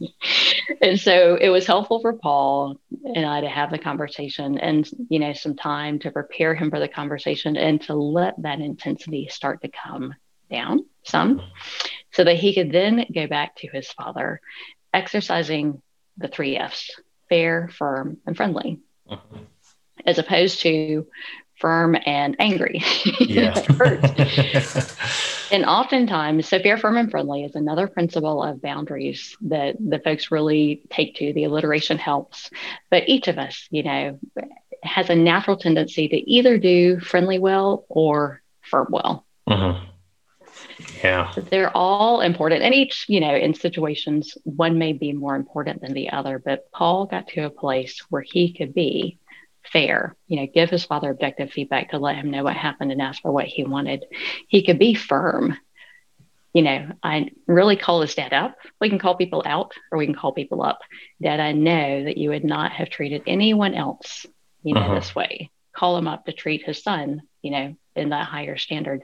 and 0.81 0.98
so 0.98 1.37
it 1.37 1.50
was 1.50 1.66
helpful 1.66 2.00
for 2.00 2.12
Paul 2.12 2.81
and 3.05 3.27
I 3.27 3.41
to 3.41 3.49
have 3.49 3.71
the 3.71 3.79
conversation 3.79 4.59
and, 4.59 4.88
you 5.09 5.19
know, 5.19 5.33
some 5.33 5.57
time 5.57 5.99
to 6.01 6.11
prepare 6.11 6.55
him 6.55 6.71
for 6.71 6.79
the 6.79 6.88
conversation 6.88 7.57
and 7.57 7.81
to 7.83 7.95
let 7.95 8.41
that 8.43 8.61
intensity 8.61 9.29
start 9.29 9.62
to 9.62 9.69
come 9.69 10.15
down 10.51 10.85
some 11.03 11.43
so 12.12 12.25
that 12.25 12.37
he 12.37 12.55
could 12.55 12.71
then 12.71 13.07
go 13.12 13.27
back 13.27 13.57
to 13.57 13.69
his 13.73 13.91
father, 13.91 14.41
exercising 14.93 15.83
the 16.19 16.29
three 16.29 16.57
F's 16.57 16.91
fair, 17.29 17.69
firm, 17.69 18.19
and 18.27 18.37
friendly. 18.37 18.79
Uh-huh. 19.09 19.38
As 20.05 20.19
opposed 20.19 20.61
to 20.61 21.07
firm 21.62 21.96
and 22.05 22.37
angry. 22.40 22.83
Yeah. 23.20 23.55
and 25.53 25.64
oftentimes, 25.64 26.48
so 26.48 26.59
fair, 26.59 26.77
firm, 26.77 26.96
and 26.96 27.11
friendly 27.11 27.44
is 27.44 27.55
another 27.55 27.87
principle 27.87 28.42
of 28.42 28.61
boundaries 28.61 29.37
that 29.42 29.77
the 29.79 30.01
folks 30.01 30.31
really 30.31 30.83
take 30.90 31.14
to. 31.16 31.33
The 31.33 31.44
alliteration 31.44 31.96
helps. 31.96 32.51
But 32.90 33.09
each 33.09 33.29
of 33.29 33.38
us, 33.38 33.68
you 33.70 33.85
know, 33.85 34.18
has 34.83 35.09
a 35.09 35.14
natural 35.14 35.57
tendency 35.57 36.09
to 36.09 36.31
either 36.31 36.59
do 36.59 36.98
friendly 36.98 37.38
well 37.38 37.87
or 37.88 38.42
firm 38.61 38.88
well. 38.90 39.25
Uh-huh. 39.46 39.81
Yeah. 41.03 41.33
They're 41.51 41.75
all 41.77 42.22
important. 42.22 42.62
And 42.62 42.75
each, 42.75 43.07
you 43.09 43.20
know, 43.20 43.35
in 43.35 43.55
situations, 43.55 44.37
one 44.42 44.79
may 44.79 44.92
be 44.92 45.12
more 45.12 45.37
important 45.37 45.81
than 45.81 45.92
the 45.92 46.11
other. 46.11 46.40
But 46.44 46.70
Paul 46.72 47.07
got 47.07 47.29
to 47.29 47.42
a 47.42 47.51
place 47.51 48.01
where 48.11 48.22
he 48.22 48.53
could 48.53 48.75
be 48.75 49.18
fair, 49.70 50.16
you 50.27 50.40
know, 50.40 50.46
give 50.53 50.70
his 50.70 50.85
father 50.85 51.11
objective 51.11 51.51
feedback 51.51 51.90
to 51.90 51.98
let 51.98 52.16
him 52.16 52.31
know 52.31 52.44
what 52.44 52.57
happened 52.57 52.92
and 52.92 53.01
ask 53.01 53.22
for 53.22 53.33
what 53.33 53.46
he 53.46 53.64
wanted. 53.64 54.05
He 54.48 54.64
could 54.64 54.79
be 54.79 54.94
firm. 54.94 55.57
You 56.53 56.62
know, 56.62 56.88
I 57.03 57.31
really 57.46 57.77
call 57.77 58.03
his 58.03 58.14
dad 58.14 58.33
up. 58.33 58.57
We 58.81 58.90
can 58.90 58.98
call 58.98 59.16
people 59.16 59.42
out 59.46 59.72
or 59.90 59.98
we 59.98 60.05
can 60.05 60.14
call 60.14 60.33
people 60.33 60.62
up. 60.62 60.81
Dad, 61.22 61.40
I 61.40 61.53
know 61.53 62.05
that 62.05 62.18
you 62.18 62.31
would 62.31 62.44
not 62.44 62.72
have 62.72 62.90
treated 62.90 63.22
anyone 63.27 63.75
else, 63.75 64.27
you 64.62 64.75
know, 64.75 64.83
uh-huh. 64.83 64.94
this 64.96 65.14
way. 65.14 65.51
Call 65.75 65.96
him 65.96 66.09
up 66.09 66.27
to 66.27 66.33
treat 66.33 66.64
his 66.64 66.83
son, 66.83 67.22
you 67.40 67.53
know, 67.53 67.77
in 67.96 68.11
that 68.11 68.27
higher 68.27 68.59
standard 68.59 69.03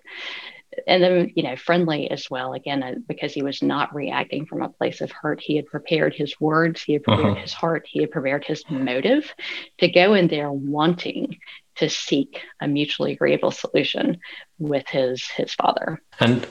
and 0.87 1.03
then 1.03 1.33
you 1.35 1.43
know 1.43 1.57
friendly 1.57 2.11
as 2.11 2.31
well 2.31 2.53
again 2.53 2.83
uh, 2.83 2.95
because 3.07 3.33
he 3.33 3.43
was 3.43 3.63
not 3.63 3.95
reacting 3.95 4.47
from 4.47 4.63
a 4.63 4.69
place 4.69 5.01
of 5.01 5.11
hurt 5.11 5.41
he 5.41 5.57
had 5.57 5.67
prepared 5.67 6.15
his 6.15 6.41
words 6.41 6.83
he 6.83 6.95
had 6.95 7.03
prepared 7.03 7.33
uh-huh. 7.33 7.41
his 7.41 7.53
heart 7.53 7.87
he 7.91 8.01
had 8.01 8.11
prepared 8.11 8.45
his 8.45 8.63
motive 8.71 9.33
to 9.79 9.89
go 9.89 10.15
in 10.15 10.29
there 10.29 10.53
wanting 10.53 11.39
to 11.77 11.89
seek 11.89 12.41
a 12.61 12.69
mutually 12.69 13.13
agreeable 13.13 13.51
solution 13.51 14.19
with 14.59 14.87
his 14.89 15.29
his 15.29 15.55
father 15.55 16.03
and 16.21 16.47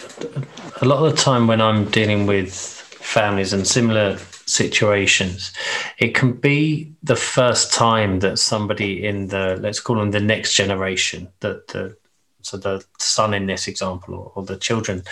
a 0.81 0.85
lot 0.85 1.03
of 1.03 1.15
the 1.15 1.21
time 1.21 1.47
when 1.47 1.61
i'm 1.61 1.85
dealing 1.85 2.25
with 2.25 2.53
families 2.53 3.53
and 3.53 3.67
similar 3.67 4.17
situations 4.45 5.53
it 5.97 6.13
can 6.15 6.33
be 6.33 6.91
the 7.03 7.15
first 7.15 7.73
time 7.73 8.19
that 8.19 8.37
somebody 8.37 9.05
in 9.05 9.27
the 9.27 9.57
let's 9.61 9.79
call 9.79 9.97
them 9.97 10.11
the 10.11 10.19
next 10.19 10.53
generation 10.53 11.27
that 11.41 11.67
the 11.67 11.95
so 12.41 12.57
the 12.57 12.83
son 12.99 13.33
in 13.33 13.45
this 13.45 13.67
example 13.67 14.15
or, 14.15 14.31
or 14.35 14.43
the 14.43 14.57
children, 14.57 15.03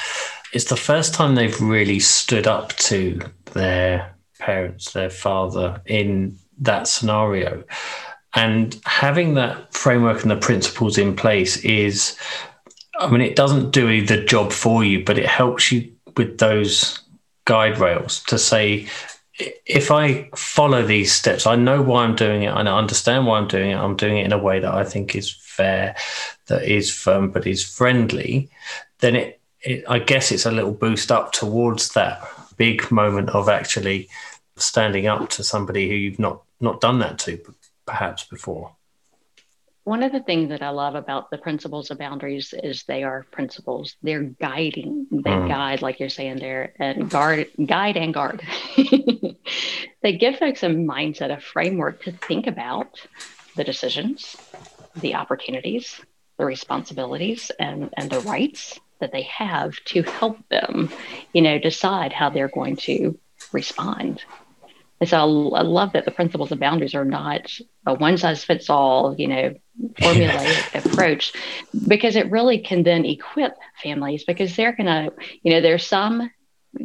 it's 0.54 0.66
the 0.66 0.78
first 0.78 1.14
time 1.14 1.36
they've 1.36 1.60
really 1.62 2.00
stood 2.00 2.48
up 2.48 2.76
to 2.78 3.20
their 3.54 4.16
parents, 4.40 4.94
their 4.94 5.10
father 5.10 5.82
in 5.86 6.38
that 6.60 6.88
scenario. 6.88 7.64
And 8.34 8.80
having 8.86 9.34
that 9.36 9.74
framework 9.74 10.22
and 10.22 10.32
the 10.32 10.38
principles 10.38 10.98
in 10.98 11.16
place 11.16 11.58
is, 11.58 12.18
I 13.00 13.10
mean, 13.10 13.22
it 13.22 13.36
doesn't 13.36 13.72
do 13.72 14.06
the 14.06 14.24
job 14.24 14.52
for 14.52 14.84
you, 14.84 15.04
but 15.04 15.18
it 15.18 15.26
helps 15.26 15.72
you 15.72 15.92
with 16.18 16.38
those 16.38 17.00
guide 17.46 17.78
rails 17.78 18.24
to 18.24 18.38
say, 18.38 18.88
if 19.38 19.92
I 19.92 20.30
follow 20.36 20.86
these 20.86 21.12
steps, 21.12 21.46
I 21.46 21.56
know 21.56 21.82
why 21.82 22.04
I'm 22.04 22.16
doing 22.16 22.44
it 22.44 22.54
and 22.54 22.70
I 22.70 22.78
understand 22.78 23.26
why 23.26 23.38
I'm 23.38 23.48
doing 23.48 23.72
it. 23.72 23.76
I'm 23.78 23.96
doing 23.96 24.18
it 24.18 24.26
in 24.26 24.34
a 24.34 24.38
way 24.38 24.60
that 24.60 24.74
I 24.74 24.84
think 24.84 25.16
is 25.16 25.32
fair, 25.32 25.96
that 26.48 26.64
is 26.64 26.92
firm, 26.92 27.32
but 27.32 27.48
is 27.48 27.64
friendly, 27.64 28.50
then 29.00 29.16
it, 29.16 29.42
it 29.62 29.84
I 29.90 30.00
guess 30.00 30.32
it's 30.32 30.46
a 30.46 30.52
little 30.52 30.74
boost 30.74 31.12
up 31.12 31.32
towards 31.32 31.90
that 31.90 32.26
big 32.58 32.90
moment 32.92 33.30
of 33.30 33.50
actually 33.50 34.08
standing 34.56 35.08
up 35.08 35.30
to 35.30 35.44
somebody 35.44 35.90
who 35.90 35.96
you've 35.96 36.20
not 36.20 36.42
not 36.62 36.80
done 36.80 37.00
that 37.00 37.20
to 37.20 37.40
perhaps 37.86 38.24
before 38.24 38.75
one 39.86 40.02
of 40.02 40.12
the 40.12 40.20
things 40.20 40.50
that 40.50 40.64
I 40.64 40.70
love 40.70 40.96
about 40.96 41.30
the 41.30 41.38
principles 41.38 41.92
of 41.92 42.00
boundaries 42.00 42.56
is 42.64 42.84
they 42.84 43.04
are 43.04 43.24
principles. 43.30 43.96
They're 44.02 44.24
guiding. 44.24 45.06
They 45.12 45.30
mm. 45.30 45.48
guide, 45.48 45.84
like 45.84 46.00
you're 46.00 46.10
saying 46.10 46.40
there, 46.40 46.74
and 46.80 47.08
guard, 47.08 47.48
guide 47.64 47.96
and 47.96 48.12
guard. 48.12 48.42
they 50.02 50.18
give 50.18 50.40
folks 50.40 50.64
a 50.64 50.70
mindset, 50.70 51.32
a 51.32 51.40
framework 51.40 52.04
to 52.04 52.12
think 52.12 52.48
about 52.48 53.00
the 53.56 53.64
decisions, 53.64 54.36
the 54.96 55.14
opportunities, 55.14 56.02
the 56.40 56.46
responsibilities, 56.46 57.52
and, 57.60 57.92
and 57.96 58.10
the 58.10 58.22
rights 58.22 58.80
that 59.00 59.12
they 59.12 59.22
have 59.22 59.76
to 59.86 60.02
help 60.02 60.38
them, 60.50 60.90
you 61.32 61.44
know, 61.44 61.60
decide 61.60 62.12
how 62.12 62.32
they're 62.32 62.48
going 62.48 62.76
to 62.76 63.20
respond 63.52 64.24
and 65.00 65.10
so 65.10 65.18
I, 65.18 65.60
I 65.60 65.62
love 65.64 65.94
that 65.94 66.06
the 66.06 66.12
principles 66.12 66.52
of 66.52 66.60
boundaries 66.60 66.96
are 66.96 67.06
not 67.06 67.52
a 67.86 67.94
one 67.94 68.18
size 68.18 68.44
fits 68.44 68.70
all, 68.70 69.16
you 69.18 69.28
know, 69.28 69.54
formulaic 69.96 70.86
approach, 70.86 71.34
because 71.88 72.16
it 72.16 72.32
really 72.32 72.60
can 72.60 72.84
then 72.84 73.06
equip 73.06 73.54
families 73.82 74.24
because 74.24 74.56
they're 74.56 74.76
going 74.76 74.88
to, 74.88 75.14
you 75.44 75.52
know, 75.52 75.62
there's 75.62 75.86
some 75.86 76.32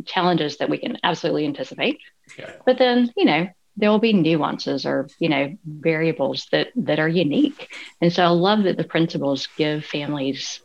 challenges 0.07 0.59
that 0.59 0.69
we 0.69 0.79
can 0.79 0.99
absolutely 1.03 1.47
anticipate, 1.47 1.99
yeah. 2.39 2.53
but 2.67 2.79
then, 2.79 3.13
you 3.17 3.25
know, 3.25 3.49
there 3.77 3.91
will 3.91 4.01
be 4.01 4.13
nuances 4.13 4.85
or 4.85 5.09
you 5.19 5.29
know 5.29 5.57
variables 5.65 6.49
that 6.53 6.69
that 6.77 6.99
are 6.99 7.09
unique. 7.09 7.73
And 8.01 8.13
so 8.13 8.25
i 8.25 8.29
love 8.29 8.65
that 8.65 8.77
the 8.77 8.85
principles 8.85 9.49
give 9.57 9.85
families 9.85 10.61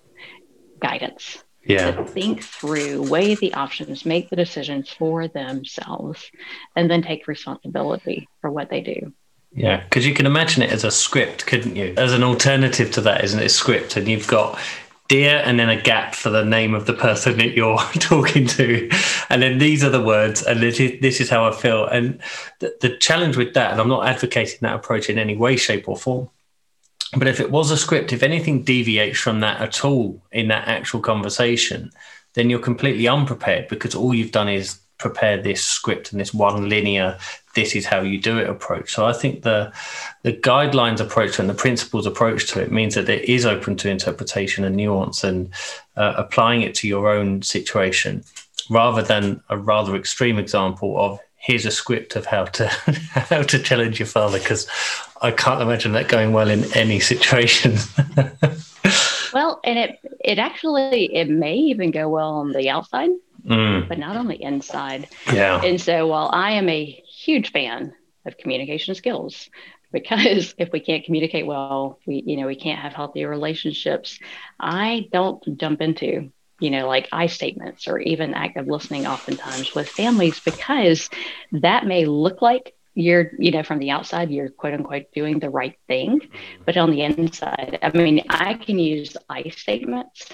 guidance 0.82 1.45
yeah. 1.66 1.92
to 1.92 2.06
think 2.06 2.44
through, 2.44 3.02
weigh 3.04 3.36
the 3.36 3.54
options, 3.54 4.06
make 4.06 4.30
the 4.30 4.36
decisions 4.36 4.90
for 4.90 5.28
themselves, 5.28 6.32
and 6.76 6.90
then 6.90 7.02
take 7.02 7.28
responsibility 7.28 8.28
for 8.42 8.52
what 8.52 8.70
they 8.70 8.82
do. 8.82 9.14
Yeah, 9.52 9.82
because 9.84 10.06
you 10.06 10.14
can 10.14 10.26
imagine 10.26 10.64
it 10.64 10.72
as 10.72 10.84
a 10.84 10.92
script, 10.92 11.46
couldn't 11.46 11.76
you? 11.76 11.94
As 11.98 12.12
an 12.12 12.24
alternative 12.24 12.92
to 12.92 13.02
that, 13.02 13.24
isn't 13.24 13.40
it? 13.40 13.50
Script, 13.50 13.96
and 13.96 14.08
you've 14.08 14.28
got 14.28 14.60
dear 15.08 15.42
and 15.46 15.60
then 15.60 15.70
a 15.70 15.80
gap 15.80 16.16
for 16.16 16.30
the 16.30 16.44
name 16.44 16.74
of 16.74 16.88
the 16.88 16.94
person 16.94 17.38
that 17.38 17.52
you're 17.56 17.78
talking 18.00 18.48
to 18.48 18.90
and 19.30 19.42
then 19.42 19.60
these 19.60 19.84
are 19.84 19.90
the 19.90 20.02
words 20.02 20.42
and 20.42 20.62
this 20.62 20.80
is, 20.80 21.00
this 21.00 21.22
is 21.22 21.30
how 21.30 21.48
i 21.48 21.52
feel 21.52 21.86
and 21.86 22.20
the, 22.60 22.76
the 22.82 22.98
challenge 22.98 23.38
with 23.38 23.54
that 23.54 23.72
and 23.72 23.80
i'm 23.80 23.88
not 23.88 24.08
advocating 24.08 24.58
that 24.62 24.76
approach 24.76 25.08
in 25.08 25.20
any 25.20 25.38
way 25.38 25.56
shape 25.56 25.88
or 25.88 25.96
form 25.96 26.28
but 27.18 27.28
if 27.28 27.40
it 27.40 27.52
was 27.52 27.72
a 27.72 27.78
script, 27.78 28.14
if 28.14 28.24
anything 28.24 28.64
deviates 28.64 29.20
from 29.20 29.40
that 29.40 29.62
at 29.62 29.86
all 29.86 30.22
in 30.32 30.48
that 30.50 30.68
actual 30.68 31.00
conversation, 31.00 31.92
then 32.34 32.50
you're 32.50 32.60
completely 32.60 33.08
unprepared 33.08 33.68
because 33.68 33.96
all 33.96 34.14
you've 34.14 34.32
done 34.32 34.50
is 34.50 34.80
prepare 34.98 35.42
this 35.42 35.64
script 35.64 36.12
and 36.12 36.22
this 36.22 36.34
one 36.34 36.70
linear 36.70 37.18
this 37.54 37.76
is 37.76 37.86
how 37.86 38.02
you 38.02 38.20
do 38.20 38.38
it 38.38 38.50
approach. 38.50 38.94
So 38.94 39.06
i 39.06 39.14
think 39.14 39.44
the 39.44 39.72
the 40.24 40.34
guidelines 40.34 41.02
approach 41.02 41.38
and 41.40 41.50
the 41.50 41.54
principles 41.54 42.06
approach 42.06 42.48
to 42.52 42.62
it 42.62 42.72
means 42.72 42.96
that 42.96 43.10
it 43.10 43.26
is 43.26 43.46
open 43.46 43.76
to 43.78 43.90
interpretation 43.90 44.64
and 44.64 44.76
nuance 44.76 45.24
and 45.24 45.50
uh, 45.98 46.14
applying 46.18 46.62
it 46.62 46.76
to 46.76 46.88
your 46.88 47.10
own 47.10 47.42
situation 47.42 48.24
rather 48.70 49.02
than 49.02 49.42
a 49.50 49.58
rather 49.58 49.96
extreme 49.96 50.40
example 50.40 50.98
of 50.98 51.20
here's 51.46 51.66
a 51.66 51.72
script 51.72 52.16
of 52.16 52.26
how 52.26 52.46
to 52.46 52.68
how 53.14 53.44
to 53.44 53.60
challenge 53.60 54.00
your 54.00 54.08
father 54.08 54.40
because 54.40 54.68
I 55.22 55.32
can't 55.32 55.62
imagine 55.62 55.92
that 55.94 56.08
going 56.08 56.34
well 56.34 56.50
in 56.50 56.64
any 56.76 57.00
situation. 57.00 57.78
well, 59.34 59.60
and 59.64 59.78
it 59.78 60.00
it 60.24 60.40
actually 60.40 61.16
it 61.16 61.30
may 61.30 61.56
even 61.56 61.92
go 61.92 62.10
well 62.10 62.36
on 62.36 62.52
the 62.52 62.70
outside, 62.70 63.12
mm. 63.46 63.88
but 63.88 64.00
not 64.00 64.18
on 64.18 64.28
the 64.28 64.42
inside. 64.42 65.08
Yeah. 65.32 65.62
And 65.64 65.80
so 65.80 66.08
while 66.08 66.32
I 66.34 66.54
am 66.54 66.68
a 66.68 66.84
huge 66.84 67.52
fan 67.52 67.94
of 68.26 68.38
communication 68.38 68.96
skills, 68.96 69.50
because 69.92 70.56
if 70.58 70.72
we 70.72 70.80
can't 70.80 71.06
communicate 71.06 71.46
well, 71.46 72.00
we 72.08 72.24
you 72.26 72.38
know 72.38 72.48
we 72.48 72.56
can't 72.56 72.80
have 72.80 72.94
healthy 72.94 73.24
relationships. 73.26 74.20
I 74.60 75.10
don't 75.12 75.58
jump 75.60 75.82
into 75.82 76.32
you 76.60 76.70
know, 76.70 76.88
like 76.88 77.08
I 77.12 77.28
statements 77.28 77.88
or 77.88 78.00
even 78.00 78.34
active 78.34 78.68
listening 78.68 79.06
oftentimes 79.06 79.74
with 79.76 79.90
families 79.90 80.40
because 80.40 81.10
that 81.52 81.86
may 81.86 82.06
look 82.06 82.42
like 82.42 82.76
you're, 82.94 83.32
you 83.38 83.52
know, 83.52 83.64
from 83.64 83.80
the 83.80 83.92
outside, 83.92 84.32
you're 84.32 84.50
quote 84.50 84.74
unquote 84.74 85.12
doing 85.14 85.40
the 85.40 85.50
right 85.50 85.78
thing. 85.88 86.22
Mm-hmm. 86.22 86.64
But 86.66 86.78
on 86.78 86.92
the 86.92 87.02
inside, 87.02 87.80
I 87.82 87.96
mean, 87.96 88.24
I 88.30 88.54
can 88.54 88.80
use 88.80 89.18
I 89.30 89.50
statements. 89.50 90.30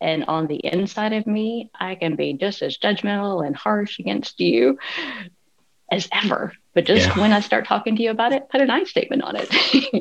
And 0.00 0.24
on 0.24 0.46
the 0.46 0.56
inside 0.56 1.12
of 1.12 1.26
me, 1.26 1.70
I 1.78 1.94
can 1.94 2.16
be 2.16 2.34
just 2.34 2.60
as 2.60 2.76
judgmental 2.76 3.46
and 3.46 3.56
harsh 3.56 3.98
against 3.98 4.40
you 4.40 4.78
as 5.90 6.08
ever. 6.12 6.52
But 6.74 6.86
just 6.86 7.06
yeah. 7.06 7.20
when 7.20 7.32
I 7.32 7.40
start 7.40 7.66
talking 7.66 7.96
to 7.96 8.02
you 8.02 8.10
about 8.10 8.32
it, 8.32 8.48
put 8.50 8.60
an 8.60 8.70
I 8.70 8.84
statement 8.84 9.22
on 9.22 9.36
it. 9.36 9.48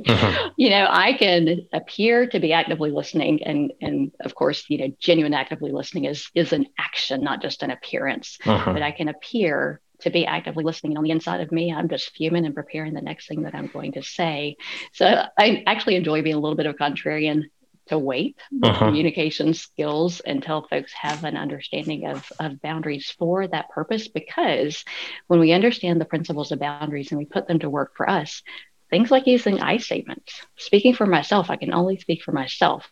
uh-huh. 0.09 0.49
You 0.57 0.69
know, 0.69 0.87
I 0.89 1.13
can 1.13 1.67
appear 1.73 2.27
to 2.27 2.39
be 2.39 2.53
actively 2.53 2.91
listening, 2.91 3.43
and 3.43 3.73
and 3.81 4.11
of 4.21 4.35
course, 4.35 4.65
you 4.69 4.77
know, 4.77 4.95
genuine 4.99 5.33
actively 5.33 5.71
listening 5.71 6.05
is 6.05 6.29
is 6.35 6.53
an 6.53 6.67
action, 6.77 7.23
not 7.23 7.41
just 7.41 7.63
an 7.63 7.71
appearance. 7.71 8.37
Uh-huh. 8.45 8.73
But 8.73 8.81
I 8.81 8.91
can 8.91 9.07
appear 9.07 9.81
to 10.01 10.09
be 10.09 10.25
actively 10.25 10.63
listening. 10.63 10.91
And 10.91 10.99
on 10.99 11.03
the 11.03 11.11
inside 11.11 11.41
of 11.41 11.51
me, 11.51 11.73
I'm 11.73 11.89
just 11.89 12.15
fuming 12.15 12.45
and 12.45 12.55
preparing 12.55 12.93
the 12.93 13.01
next 13.01 13.27
thing 13.27 13.43
that 13.43 13.55
I'm 13.55 13.67
going 13.67 13.93
to 13.93 14.03
say. 14.03 14.57
So 14.93 15.05
I 15.37 15.63
actually 15.65 15.95
enjoy 15.95 16.21
being 16.21 16.35
a 16.35 16.39
little 16.39 16.55
bit 16.55 16.65
of 16.65 16.75
a 16.75 16.77
contrarian 16.77 17.43
to 17.87 17.97
wait 17.97 18.37
uh-huh. 18.63 18.85
communication 18.85 19.53
skills 19.53 20.21
until 20.25 20.67
folks 20.69 20.93
have 20.93 21.23
an 21.23 21.37
understanding 21.37 22.07
of, 22.07 22.31
of 22.39 22.61
boundaries 22.61 23.09
for 23.17 23.47
that 23.47 23.69
purpose. 23.69 24.07
Because 24.07 24.83
when 25.27 25.39
we 25.39 25.51
understand 25.51 25.99
the 25.99 26.05
principles 26.05 26.51
of 26.51 26.59
boundaries 26.59 27.11
and 27.11 27.19
we 27.19 27.25
put 27.25 27.47
them 27.47 27.59
to 27.59 27.69
work 27.69 27.93
for 27.95 28.09
us, 28.09 28.41
things 28.89 29.11
like 29.11 29.27
using 29.27 29.59
I 29.59 29.77
statements, 29.77 30.33
speaking 30.57 30.93
for 30.93 31.05
myself, 31.05 31.49
I 31.49 31.55
can 31.55 31.73
only 31.73 31.97
speak 31.97 32.21
for 32.23 32.31
myself. 32.31 32.89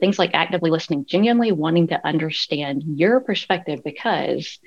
Things 0.00 0.18
like 0.18 0.32
actively 0.34 0.70
listening, 0.70 1.06
genuinely 1.06 1.52
wanting 1.52 1.88
to 1.88 2.06
understand 2.06 2.82
your 2.84 3.20
perspective 3.20 3.82
because 3.84 4.58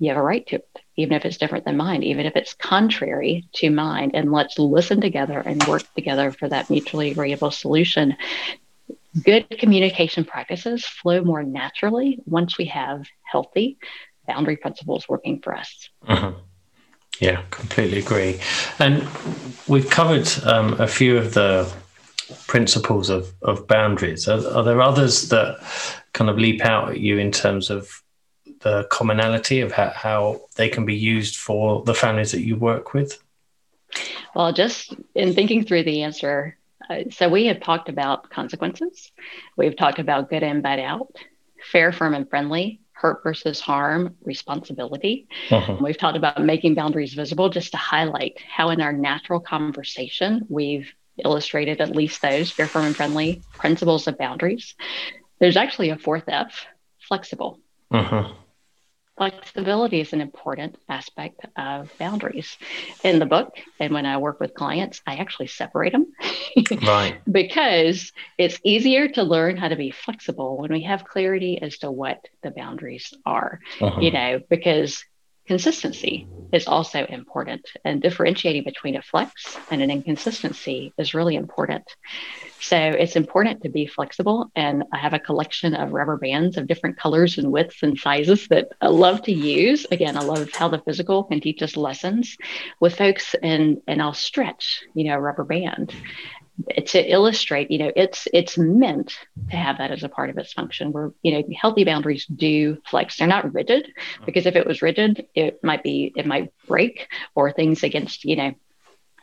you 0.00 0.08
have 0.08 0.16
a 0.16 0.22
right 0.22 0.46
to 0.46 0.56
it, 0.56 0.78
even 0.96 1.12
if 1.12 1.24
it's 1.24 1.36
different 1.36 1.66
than 1.66 1.76
mine, 1.76 2.02
even 2.02 2.24
if 2.24 2.34
it's 2.34 2.54
contrary 2.54 3.46
to 3.52 3.70
mine. 3.70 4.12
And 4.14 4.32
let's 4.32 4.58
listen 4.58 5.00
together 5.00 5.38
and 5.38 5.66
work 5.66 5.82
together 5.94 6.32
for 6.32 6.48
that 6.48 6.70
mutually 6.70 7.10
agreeable 7.10 7.50
solution. 7.50 8.16
Good 9.24 9.48
communication 9.58 10.24
practices 10.24 10.84
flow 10.84 11.22
more 11.22 11.42
naturally 11.42 12.20
once 12.26 12.56
we 12.58 12.66
have 12.66 13.06
healthy 13.22 13.78
boundary 14.26 14.56
principles 14.56 15.08
working 15.08 15.40
for 15.40 15.56
us. 15.56 15.88
Uh-huh. 16.06 16.32
Yeah, 17.18 17.42
completely 17.50 17.98
agree. 17.98 18.40
And 18.78 19.06
we've 19.66 19.90
covered 19.90 20.28
um, 20.44 20.80
a 20.80 20.86
few 20.86 21.18
of 21.18 21.34
the 21.34 21.70
principles 22.46 23.10
of, 23.10 23.32
of 23.42 23.66
boundaries. 23.66 24.28
Are, 24.28 24.46
are 24.56 24.62
there 24.62 24.80
others 24.80 25.28
that 25.30 25.58
kind 26.12 26.30
of 26.30 26.38
leap 26.38 26.64
out 26.64 26.90
at 26.90 27.00
you 27.00 27.18
in 27.18 27.32
terms 27.32 27.68
of 27.68 28.02
the 28.60 28.84
commonality 28.90 29.60
of 29.60 29.72
how, 29.72 29.90
how 29.90 30.40
they 30.56 30.68
can 30.68 30.86
be 30.86 30.94
used 30.94 31.36
for 31.36 31.82
the 31.84 31.94
families 31.94 32.32
that 32.32 32.42
you 32.42 32.56
work 32.56 32.94
with? 32.94 33.22
Well, 34.34 34.52
just 34.52 34.94
in 35.14 35.34
thinking 35.34 35.64
through 35.64 35.84
the 35.84 36.02
answer, 36.02 36.56
uh, 36.88 37.10
so 37.10 37.28
we 37.28 37.46
have 37.46 37.60
talked 37.60 37.88
about 37.88 38.30
consequences. 38.30 39.12
We've 39.56 39.76
talked 39.76 39.98
about 39.98 40.30
good 40.30 40.42
and 40.42 40.62
bad 40.62 40.80
out, 40.80 41.14
fair, 41.70 41.92
firm, 41.92 42.14
and 42.14 42.28
friendly, 42.28 42.80
hurt 42.92 43.22
versus 43.22 43.60
harm, 43.60 44.16
responsibility. 44.22 45.28
Uh-huh. 45.50 45.76
We've 45.80 45.98
talked 45.98 46.16
about 46.16 46.42
making 46.42 46.74
boundaries 46.74 47.14
visible 47.14 47.48
just 47.48 47.72
to 47.72 47.76
highlight 47.76 48.38
how, 48.48 48.70
in 48.70 48.80
our 48.80 48.92
natural 48.92 49.40
conversation, 49.40 50.46
we've 50.48 50.92
illustrated 51.22 51.80
at 51.80 51.94
least 51.94 52.22
those 52.22 52.50
fair, 52.50 52.66
firm, 52.66 52.86
and 52.86 52.96
friendly 52.96 53.42
principles 53.58 54.06
of 54.06 54.16
boundaries. 54.18 54.74
There's 55.38 55.56
actually 55.56 55.90
a 55.90 55.98
fourth 55.98 56.24
F 56.28 56.66
flexible. 57.08 57.60
Uh-huh 57.90 58.32
flexibility 59.20 60.00
is 60.00 60.14
an 60.14 60.22
important 60.22 60.76
aspect 60.88 61.44
of 61.54 61.92
boundaries. 61.98 62.56
In 63.04 63.18
the 63.18 63.26
book 63.26 63.54
and 63.78 63.92
when 63.92 64.06
i 64.06 64.16
work 64.16 64.40
with 64.40 64.54
clients 64.54 65.00
i 65.06 65.16
actually 65.16 65.46
separate 65.46 65.92
them 65.92 66.06
right. 66.82 67.20
Because 67.30 68.12
it's 68.38 68.58
easier 68.64 69.08
to 69.08 69.22
learn 69.22 69.56
how 69.56 69.68
to 69.68 69.76
be 69.76 69.90
flexible 69.90 70.58
when 70.58 70.72
we 70.72 70.82
have 70.82 71.04
clarity 71.04 71.60
as 71.60 71.78
to 71.78 71.90
what 71.90 72.18
the 72.42 72.50
boundaries 72.50 73.12
are 73.26 73.60
uh-huh. 73.80 74.00
you 74.00 74.10
know 74.10 74.40
because 74.48 75.04
consistency 75.46 76.28
is 76.52 76.66
also 76.66 77.06
important 77.08 77.68
and 77.84 78.02
differentiating 78.02 78.64
between 78.64 78.96
a 78.96 79.02
flex 79.02 79.56
and 79.70 79.82
an 79.82 79.90
inconsistency 79.90 80.92
is 80.98 81.14
really 81.14 81.36
important. 81.36 81.84
So 82.60 82.76
it's 82.76 83.16
important 83.16 83.62
to 83.62 83.68
be 83.70 83.86
flexible 83.86 84.50
and 84.54 84.84
i 84.92 84.98
have 84.98 85.14
a 85.14 85.18
collection 85.18 85.74
of 85.74 85.92
rubber 85.92 86.18
bands 86.18 86.56
of 86.56 86.66
different 86.66 86.98
colors 86.98 87.38
and 87.38 87.50
widths 87.50 87.82
and 87.82 87.96
sizes 87.98 88.48
that 88.48 88.68
i 88.80 88.88
love 88.88 89.22
to 89.22 89.32
use. 89.32 89.86
Again 89.90 90.16
i 90.16 90.20
love 90.20 90.48
how 90.52 90.68
the 90.68 90.82
physical 90.86 91.24
can 91.24 91.40
teach 91.40 91.62
us 91.62 91.76
lessons. 91.76 92.36
With 92.80 92.96
folks 92.96 93.34
and 93.42 93.78
and 93.86 94.02
i'll 94.02 94.14
stretch 94.14 94.82
you 94.94 95.04
know 95.04 95.14
a 95.14 95.20
rubber 95.20 95.44
band 95.44 95.94
to 96.86 97.12
illustrate, 97.12 97.70
you 97.70 97.78
know, 97.78 97.92
it's 97.94 98.28
it's 98.32 98.56
meant 98.58 99.16
to 99.50 99.56
have 99.56 99.78
that 99.78 99.90
as 99.90 100.02
a 100.02 100.08
part 100.08 100.30
of 100.30 100.38
its 100.38 100.52
function. 100.52 100.92
Where 100.92 101.12
you 101.22 101.32
know, 101.32 101.42
healthy 101.60 101.84
boundaries 101.84 102.26
do 102.26 102.78
flex. 102.86 103.16
They're 103.16 103.26
not 103.26 103.52
rigid 103.52 103.84
mm-hmm. 103.84 104.24
because 104.24 104.46
if 104.46 104.56
it 104.56 104.66
was 104.66 104.82
rigid, 104.82 105.26
it 105.34 105.62
might 105.62 105.82
be 105.82 106.12
it 106.16 106.26
might 106.26 106.52
break 106.66 107.08
or 107.34 107.52
things 107.52 107.82
against 107.82 108.24
you 108.24 108.36
know 108.36 108.54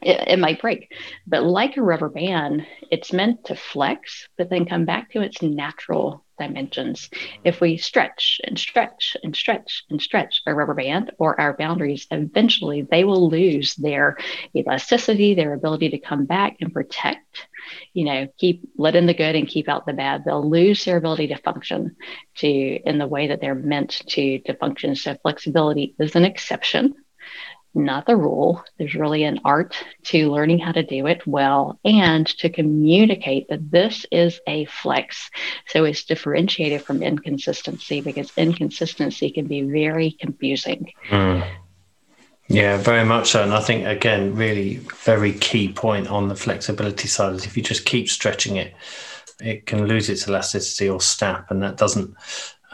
it, 0.02 0.28
it, 0.28 0.40
might 0.40 0.62
break. 0.62 0.92
But 1.26 1.44
like 1.44 1.78
a 1.78 1.82
rubber 1.82 2.10
band, 2.10 2.66
it's 2.92 3.14
meant 3.14 3.46
to 3.46 3.56
flex, 3.56 4.28
but 4.38 4.50
then 4.50 4.66
come 4.66 4.86
back 4.86 5.12
to 5.12 5.22
its 5.22 5.42
natural 5.42 6.24
dimensions. 6.40 7.10
Mm-hmm. 7.10 7.42
If 7.46 7.62
we 7.62 7.78
stretch 7.78 8.40
and 8.44 8.58
stretch 8.58 9.18
and 9.24 9.36
stretch 9.36 9.84
and 9.90 10.02
stretch 10.02 10.42
our 10.46 10.56
rubber 10.56 10.74
band 10.74 11.12
or 11.18 11.40
our 11.40 11.56
boundaries, 11.56 12.08
eventually 12.12 12.82
they 12.90 13.04
will 13.04 13.30
lose 13.30 13.76
their 13.76 14.18
elasticity, 14.56 15.34
their 15.34 15.54
ability 15.54 15.90
to 15.90 16.00
come 16.00 16.26
back 16.26 16.58
and 16.62 16.74
protect, 16.74 17.48
you 17.94 18.06
know, 18.06 18.28
keep 18.38 18.70
let 18.78 18.96
in 18.96 19.06
the 19.06 19.14
good 19.14 19.36
and 19.36 19.48
keep 19.48 19.70
out 19.70 19.86
the 19.86 19.94
bad. 19.94 20.24
They'll 20.26 20.50
lose 20.50 20.86
their 20.86 20.98
ability 20.98 21.28
to 21.28 21.38
function 21.38 21.96
to 22.38 22.48
in 22.48 22.98
the 22.98 23.08
way 23.08 23.28
that 23.28 23.42
they're 23.42 23.56
meant 23.56 24.02
to 24.08 24.40
to 24.40 24.54
function. 24.56 24.96
So 24.96 25.16
flexibility 25.22 25.96
is 26.00 26.16
an 26.16 26.26
exception 26.26 26.96
not 27.78 28.06
the 28.06 28.16
rule. 28.16 28.64
There's 28.78 28.96
really 28.96 29.24
an 29.24 29.40
art 29.46 29.76
to 30.06 30.32
learning 30.32 30.60
how 30.60 30.72
to 30.72 30.84
do 30.84 31.08
it 31.08 31.26
well 31.26 31.80
and 31.86 32.28
to 32.40 32.50
communicate 32.50 33.48
that 33.50 33.72
this 33.72 34.06
is 34.12 34.40
a 34.48 34.66
flex. 34.66 35.30
So 35.68 35.86
it's 35.86 36.04
differentiated 36.04 36.82
from 36.82 37.04
inconsistency 37.04 38.02
because 38.02 38.32
inconsistency 38.38 39.32
can 39.32 39.48
be 39.48 39.62
very 39.62 40.12
confusing. 40.12 40.92
Mm. 41.10 41.48
Yeah, 42.50 42.78
very 42.78 43.04
much 43.04 43.32
so. 43.32 43.44
And 43.44 43.54
I 43.54 43.60
think, 43.60 43.86
again, 43.86 44.36
really 44.36 44.78
very 45.04 45.34
key 45.34 45.72
point 45.72 46.08
on 46.08 46.30
the 46.30 46.36
flexibility 46.36 47.08
side 47.08 47.36
is 47.36 47.46
if 47.46 47.58
you 47.58 47.64
just 47.64 47.86
keep 47.86 48.10
stretching 48.10 48.56
it, 48.56 48.74
it 49.42 49.66
can 49.66 49.86
lose 49.86 50.10
its 50.10 50.28
elasticity 50.28 50.90
or 50.90 51.02
snap, 51.02 51.52
and 51.52 51.62
that 51.62 51.78
doesn't 51.78 52.16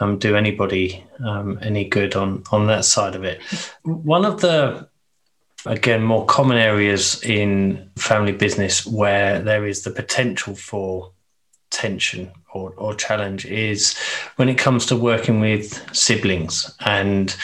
um, 0.00 0.18
do 0.18 0.36
anybody 0.36 1.04
um, 1.24 1.58
any 1.62 1.84
good 1.88 2.14
on 2.14 2.44
on 2.52 2.66
that 2.68 2.84
side 2.84 3.14
of 3.14 3.24
it. 3.24 3.42
One 3.82 4.24
of 4.24 4.40
the 4.40 4.88
again, 5.66 6.02
more 6.02 6.26
common 6.26 6.56
areas 6.56 7.22
in 7.22 7.90
family 7.96 8.32
business 8.32 8.86
where 8.86 9.40
there 9.40 9.66
is 9.66 9.82
the 9.82 9.90
potential 9.90 10.54
for 10.54 11.12
tension 11.70 12.30
or, 12.52 12.72
or 12.76 12.94
challenge 12.94 13.46
is 13.46 13.96
when 14.36 14.48
it 14.48 14.58
comes 14.58 14.86
to 14.86 14.96
working 14.96 15.40
with 15.40 15.82
siblings. 15.94 16.74
And 16.84 17.34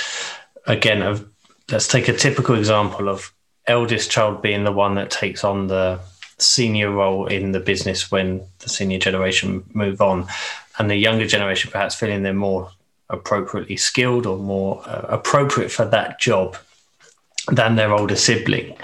again, 0.67 1.27
let's 1.71 1.89
take 1.89 2.09
a 2.09 2.17
typical 2.17 2.55
example 2.55 3.09
of 3.09 3.33
eldest 3.67 4.11
child 4.11 4.43
being 4.43 4.65
the 4.65 4.73
one 4.73 4.95
that 4.97 5.11
takes 5.11 5.45
on 5.45 5.67
the 5.69 6.01
senior 6.39 6.91
role 6.91 7.27
in 7.27 7.53
the 7.53 7.61
business 7.61 8.11
when 8.11 8.43
the 8.61 8.69
senior 8.69 8.99
generation 8.99 9.63
move 9.75 10.01
on 10.01 10.27
and 10.79 10.91
the 10.91 10.97
younger 10.97 11.27
generation 11.27 11.71
perhaps 11.71 11.95
feeling 11.95 12.23
they're 12.23 12.33
more 12.33 12.71
appropriately 13.11 13.77
skilled 13.77 14.25
or 14.25 14.39
more 14.39 14.83
uh, 14.87 15.05
appropriate 15.09 15.71
for 15.71 15.85
that 15.85 16.19
job 16.19 16.57
than 17.53 17.77
their 17.77 17.93
older 17.93 18.17
sibling. 18.17 18.77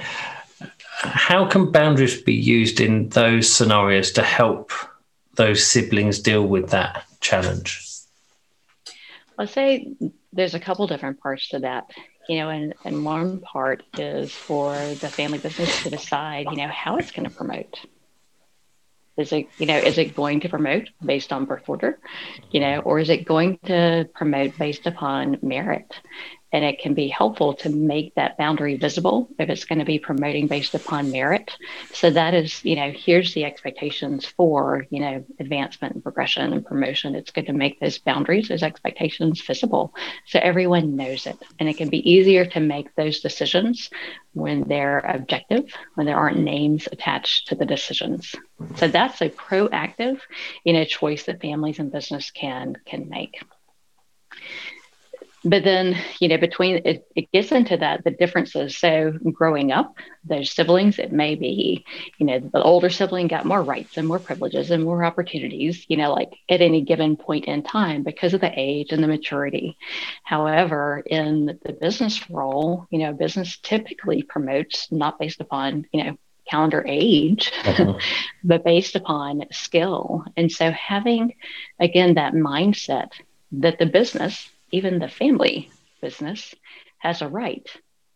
How 0.98 1.46
can 1.46 1.70
boundaries 1.70 2.20
be 2.20 2.34
used 2.34 2.80
in 2.80 3.08
those 3.10 3.52
scenarios 3.52 4.12
to 4.12 4.22
help 4.22 4.72
those 5.34 5.66
siblings 5.66 6.18
deal 6.18 6.46
with 6.46 6.70
that 6.70 7.04
challenge? 7.20 7.82
I'll 9.38 9.46
say 9.46 9.94
there's 10.32 10.54
a 10.54 10.60
couple 10.60 10.86
different 10.86 11.20
parts 11.20 11.48
to 11.50 11.58
that. 11.60 11.84
You 12.28 12.38
know, 12.38 12.48
and, 12.48 12.74
and 12.84 13.04
one 13.04 13.38
part 13.40 13.84
is 13.96 14.32
for 14.32 14.74
the 14.74 15.08
family 15.08 15.38
business 15.38 15.84
to 15.84 15.90
decide, 15.90 16.46
you 16.50 16.56
know, 16.56 16.66
how 16.66 16.96
it's 16.96 17.12
going 17.12 17.28
to 17.28 17.34
promote. 17.34 17.78
Is 19.16 19.32
it, 19.32 19.46
you 19.58 19.66
know, 19.66 19.78
is 19.78 19.96
it 19.96 20.16
going 20.16 20.40
to 20.40 20.48
promote 20.48 20.90
based 21.04 21.32
on 21.32 21.44
birth 21.44 21.68
order, 21.68 21.98
you 22.50 22.58
know, 22.58 22.80
or 22.80 22.98
is 22.98 23.10
it 23.10 23.24
going 23.24 23.58
to 23.66 24.08
promote 24.14 24.58
based 24.58 24.86
upon 24.86 25.38
merit? 25.40 25.94
And 26.56 26.64
it 26.64 26.78
can 26.78 26.94
be 26.94 27.06
helpful 27.06 27.52
to 27.52 27.68
make 27.68 28.14
that 28.14 28.38
boundary 28.38 28.78
visible 28.78 29.28
if 29.38 29.50
it's 29.50 29.66
going 29.66 29.78
to 29.78 29.84
be 29.84 29.98
promoting 29.98 30.46
based 30.46 30.74
upon 30.74 31.10
merit. 31.10 31.54
So 31.92 32.08
that 32.08 32.32
is, 32.32 32.64
you 32.64 32.76
know, 32.76 32.90
here's 32.96 33.34
the 33.34 33.44
expectations 33.44 34.24
for, 34.24 34.86
you 34.88 35.00
know, 35.00 35.22
advancement 35.38 35.92
and 35.92 36.02
progression 36.02 36.54
and 36.54 36.64
promotion. 36.64 37.14
It's 37.14 37.30
good 37.30 37.44
to 37.48 37.52
make 37.52 37.78
those 37.78 37.98
boundaries, 37.98 38.48
those 38.48 38.62
expectations 38.62 39.42
visible 39.42 39.92
so 40.24 40.38
everyone 40.42 40.96
knows 40.96 41.26
it. 41.26 41.36
And 41.58 41.68
it 41.68 41.76
can 41.76 41.90
be 41.90 42.10
easier 42.10 42.46
to 42.46 42.60
make 42.60 42.94
those 42.94 43.20
decisions 43.20 43.90
when 44.32 44.62
they're 44.66 45.00
objective, 45.00 45.70
when 45.92 46.06
there 46.06 46.16
aren't 46.16 46.38
names 46.38 46.88
attached 46.90 47.48
to 47.48 47.54
the 47.54 47.66
decisions. 47.66 48.34
So 48.76 48.88
that's 48.88 49.20
a 49.20 49.28
proactive, 49.28 50.20
you 50.64 50.72
know, 50.72 50.84
choice 50.84 51.24
that 51.24 51.42
families 51.42 51.80
and 51.80 51.92
business 51.92 52.30
can 52.30 52.76
can 52.86 53.10
make 53.10 53.42
but 55.46 55.62
then 55.64 55.96
you 56.20 56.28
know 56.28 56.36
between 56.36 56.82
it, 56.84 57.06
it 57.14 57.30
gets 57.32 57.52
into 57.52 57.76
that 57.76 58.02
the 58.04 58.10
differences 58.10 58.76
so 58.76 59.12
growing 59.32 59.70
up 59.70 59.94
those 60.24 60.50
siblings 60.50 60.98
it 60.98 61.12
may 61.12 61.34
be 61.34 61.84
you 62.18 62.26
know 62.26 62.38
the 62.38 62.62
older 62.62 62.90
sibling 62.90 63.28
got 63.28 63.44
more 63.44 63.62
rights 63.62 63.96
and 63.96 64.08
more 64.08 64.18
privileges 64.18 64.70
and 64.70 64.82
more 64.82 65.04
opportunities 65.04 65.86
you 65.88 65.96
know 65.96 66.12
like 66.12 66.32
at 66.48 66.60
any 66.60 66.82
given 66.82 67.16
point 67.16 67.44
in 67.46 67.62
time 67.62 68.02
because 68.02 68.34
of 68.34 68.40
the 68.40 68.52
age 68.56 68.92
and 68.92 69.02
the 69.02 69.08
maturity 69.08 69.76
however 70.24 71.02
in 71.06 71.58
the 71.64 71.72
business 71.72 72.28
role 72.28 72.86
you 72.90 72.98
know 72.98 73.12
business 73.12 73.58
typically 73.58 74.22
promotes 74.22 74.90
not 74.90 75.18
based 75.18 75.40
upon 75.40 75.86
you 75.92 76.02
know 76.02 76.18
calendar 76.48 76.84
age, 76.86 77.50
uh-huh. 77.64 77.98
but 78.44 78.62
based 78.62 78.94
upon 78.94 79.42
skill. 79.50 80.22
And 80.36 80.52
so 80.52 80.70
having, 80.70 81.34
again, 81.80 82.14
that 82.14 82.34
mindset 82.34 83.08
that 83.50 83.80
the 83.80 83.86
business 83.86 84.48
even 84.70 84.98
the 84.98 85.08
family 85.08 85.70
business 86.00 86.54
has 86.98 87.22
a 87.22 87.28
right 87.28 87.68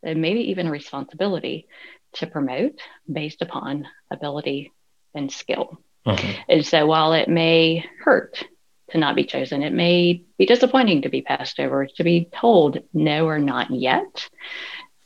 and 0.02 0.20
maybe 0.20 0.50
even 0.50 0.66
a 0.66 0.70
responsibility 0.70 1.66
to 2.14 2.26
promote 2.26 2.80
based 3.10 3.42
upon 3.42 3.86
ability 4.10 4.72
and 5.14 5.30
skill. 5.30 5.80
Uh-huh. 6.06 6.32
And 6.48 6.64
so 6.64 6.86
while 6.86 7.12
it 7.12 7.28
may 7.28 7.84
hurt 8.02 8.42
to 8.90 8.98
not 8.98 9.14
be 9.14 9.24
chosen, 9.24 9.62
it 9.62 9.72
may 9.72 10.24
be 10.38 10.46
disappointing 10.46 11.02
to 11.02 11.08
be 11.08 11.22
passed 11.22 11.60
over, 11.60 11.86
to 11.86 12.04
be 12.04 12.28
told 12.34 12.78
no 12.92 13.26
or 13.26 13.38
not 13.38 13.70
yet, 13.70 14.28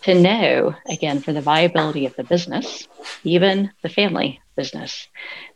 to 0.04 0.14
know, 0.14 0.74
again, 0.86 1.20
for 1.20 1.32
the 1.32 1.40
viability 1.40 2.04
of 2.04 2.14
the 2.14 2.24
business, 2.24 2.86
even 3.22 3.70
the 3.82 3.88
family 3.88 4.40
business, 4.54 5.08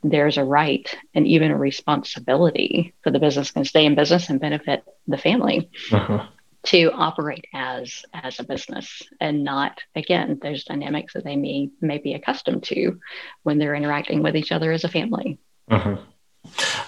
there's 0.03 0.39
a 0.39 0.45
right 0.45 0.97
and 1.15 1.27
even 1.27 1.51
a 1.51 1.57
responsibility 1.57 2.95
for 3.03 3.11
the 3.11 3.19
business 3.19 3.51
can 3.51 3.67
stay 3.67 3.85
in 3.85 3.95
business 3.95 4.31
and 4.31 4.41
benefit 4.41 4.85
the 5.07 5.19
family. 5.19 5.71
Uh-huh. 5.93 6.27
To 6.65 6.91
operate 6.93 7.47
as 7.55 8.05
as 8.13 8.41
a 8.41 8.45
business 8.45 9.03
and 9.21 9.45
not 9.45 9.81
again 9.95 10.41
those 10.43 10.65
dynamics 10.65 11.15
that 11.15 11.25
they 11.25 11.37
may 11.37 11.71
may 11.81 11.99
be 11.99 12.15
accustomed 12.15 12.65
to 12.65 12.99
when 13.45 13.59
they're 13.59 13.77
interacting 13.77 14.23
with 14.23 14.37
each 14.37 14.51
other 14.51 14.73
as 14.73 14.83
a 14.83 14.89
family. 14.89 15.39
Uh-huh. 15.71 15.97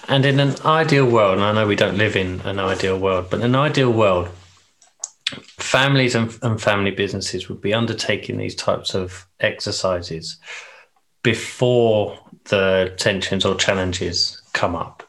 And 0.08 0.26
in 0.26 0.40
an 0.40 0.56
ideal 0.64 1.06
world, 1.08 1.34
and 1.34 1.44
I 1.44 1.52
know 1.52 1.68
we 1.68 1.76
don't 1.76 1.96
live 1.96 2.16
in 2.16 2.40
an 2.40 2.58
ideal 2.58 2.98
world, 2.98 3.28
but 3.30 3.38
in 3.38 3.46
an 3.46 3.54
ideal 3.54 3.92
world, 3.92 4.28
families 5.58 6.14
and, 6.14 6.36
and 6.42 6.60
family 6.60 6.90
businesses 6.90 7.48
would 7.48 7.60
be 7.60 7.74
undertaking 7.74 8.38
these 8.38 8.54
types 8.54 8.94
of 8.94 9.26
exercises 9.40 10.38
before 11.22 12.18
the 12.44 12.94
tensions 12.96 13.44
or 13.44 13.54
challenges 13.54 14.40
come 14.52 14.74
up. 14.74 15.02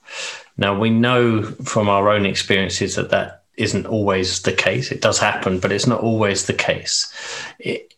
Now, 0.57 0.78
we 0.78 0.89
know 0.89 1.43
from 1.43 1.89
our 1.89 2.09
own 2.09 2.26
experiences 2.26 2.95
that 2.95 3.09
that 3.09 3.43
isn't 3.57 3.86
always 3.86 4.41
the 4.41 4.53
case. 4.53 4.91
It 4.91 5.01
does 5.01 5.19
happen, 5.19 5.59
but 5.59 5.72
it's 5.72 5.88
not 5.88 6.01
always 6.01 6.45
the 6.45 6.53
case. 6.53 7.13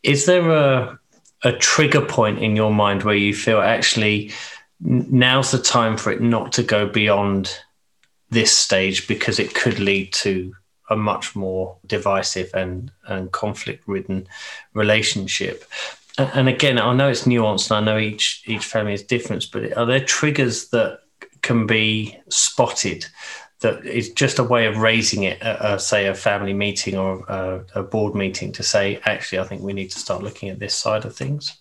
Is 0.03 0.25
there 0.25 0.49
a, 0.49 0.99
a 1.43 1.53
trigger 1.53 2.05
point 2.05 2.39
in 2.39 2.55
your 2.55 2.71
mind 2.71 3.03
where 3.03 3.15
you 3.15 3.33
feel 3.33 3.59
actually 3.59 4.31
now's 4.79 5.51
the 5.51 5.59
time 5.59 5.97
for 5.97 6.11
it 6.11 6.21
not 6.21 6.51
to 6.53 6.63
go 6.63 6.87
beyond 6.87 7.57
this 8.29 8.51
stage 8.51 9.07
because 9.07 9.39
it 9.39 9.53
could 9.53 9.79
lead 9.79 10.11
to 10.11 10.53
a 10.89 10.95
much 10.95 11.35
more 11.35 11.77
divisive 11.85 12.51
and, 12.53 12.91
and 13.07 13.31
conflict 13.31 13.87
ridden 13.87 14.27
relationship. 14.73 15.63
And 16.17 16.47
again, 16.47 16.77
I 16.77 16.93
know 16.93 17.09
it's 17.09 17.23
nuanced 17.23 17.71
and 17.71 17.77
I 17.89 17.91
know 17.91 17.97
each 17.97 18.43
each 18.45 18.65
family 18.65 18.93
is 18.93 19.03
different, 19.03 19.47
but 19.51 19.75
are 19.75 19.85
there 19.85 20.03
triggers 20.03 20.69
that 20.69 20.99
can 21.41 21.65
be 21.65 22.17
spotted 22.29 23.05
that 23.63 23.85
is 23.85 24.11
just 24.11 24.39
a 24.39 24.43
way 24.43 24.67
of 24.67 24.77
raising 24.77 25.23
it 25.23 25.41
at, 25.41 25.81
say, 25.81 26.07
a 26.07 26.13
family 26.13 26.53
meeting 26.53 26.95
or 26.97 27.23
a, 27.27 27.65
a 27.75 27.83
board 27.83 28.13
meeting 28.13 28.51
to 28.51 28.61
say, 28.61 28.99
actually, 29.05 29.39
I 29.39 29.45
think 29.45 29.61
we 29.61 29.73
need 29.73 29.89
to 29.91 29.99
start 29.99 30.21
looking 30.21 30.49
at 30.49 30.59
this 30.59 30.75
side 30.75 31.05
of 31.05 31.15
things? 31.15 31.57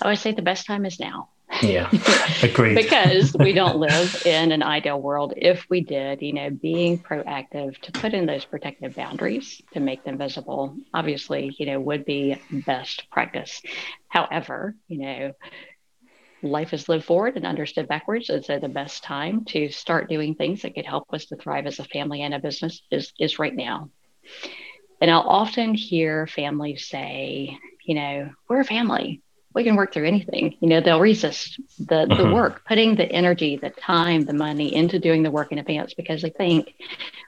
I 0.00 0.08
would 0.08 0.18
say 0.18 0.32
the 0.32 0.42
best 0.42 0.66
time 0.66 0.84
is 0.84 1.00
now. 1.00 1.30
Yeah, 1.60 1.90
agreed. 2.42 2.74
because 2.74 3.34
we 3.34 3.52
don't 3.52 3.76
live 3.78 4.26
in 4.26 4.52
an 4.52 4.62
ideal 4.62 5.00
world. 5.00 5.34
If 5.36 5.66
we 5.68 5.82
did, 5.82 6.22
you 6.22 6.32
know, 6.32 6.50
being 6.50 6.98
proactive 6.98 7.78
to 7.82 7.92
put 7.92 8.14
in 8.14 8.26
those 8.26 8.44
protective 8.44 8.94
boundaries 8.94 9.60
to 9.72 9.80
make 9.80 10.04
them 10.04 10.18
visible, 10.18 10.76
obviously, 10.94 11.54
you 11.58 11.66
know, 11.66 11.80
would 11.80 12.04
be 12.04 12.36
best 12.50 13.10
practice. 13.10 13.60
However, 14.08 14.74
you 14.88 14.98
know, 14.98 15.32
life 16.42 16.72
is 16.72 16.88
lived 16.88 17.04
forward 17.04 17.36
and 17.36 17.46
understood 17.46 17.88
backwards. 17.88 18.28
And 18.28 18.44
so 18.44 18.58
the 18.58 18.68
best 18.68 19.04
time 19.04 19.44
to 19.46 19.70
start 19.70 20.08
doing 20.08 20.34
things 20.34 20.62
that 20.62 20.74
could 20.74 20.86
help 20.86 21.12
us 21.12 21.26
to 21.26 21.36
thrive 21.36 21.66
as 21.66 21.78
a 21.78 21.84
family 21.84 22.22
and 22.22 22.34
a 22.34 22.40
business 22.40 22.82
is, 22.90 23.12
is 23.18 23.38
right 23.38 23.54
now. 23.54 23.90
And 25.00 25.10
I'll 25.10 25.28
often 25.28 25.74
hear 25.74 26.26
families 26.26 26.88
say, 26.88 27.58
you 27.84 27.94
know, 27.94 28.30
we're 28.48 28.60
a 28.60 28.64
family 28.64 29.20
we 29.54 29.64
can 29.64 29.76
work 29.76 29.92
through 29.92 30.06
anything. 30.06 30.56
You 30.60 30.68
know, 30.68 30.80
they'll 30.80 31.00
resist 31.00 31.60
the, 31.78 32.06
the 32.06 32.14
mm-hmm. 32.14 32.32
work, 32.32 32.64
putting 32.66 32.94
the 32.94 33.10
energy, 33.10 33.56
the 33.56 33.70
time, 33.70 34.24
the 34.24 34.32
money 34.32 34.74
into 34.74 34.98
doing 34.98 35.22
the 35.22 35.30
work 35.30 35.52
in 35.52 35.58
advance 35.58 35.94
because 35.94 36.22
they 36.22 36.30
think 36.30 36.74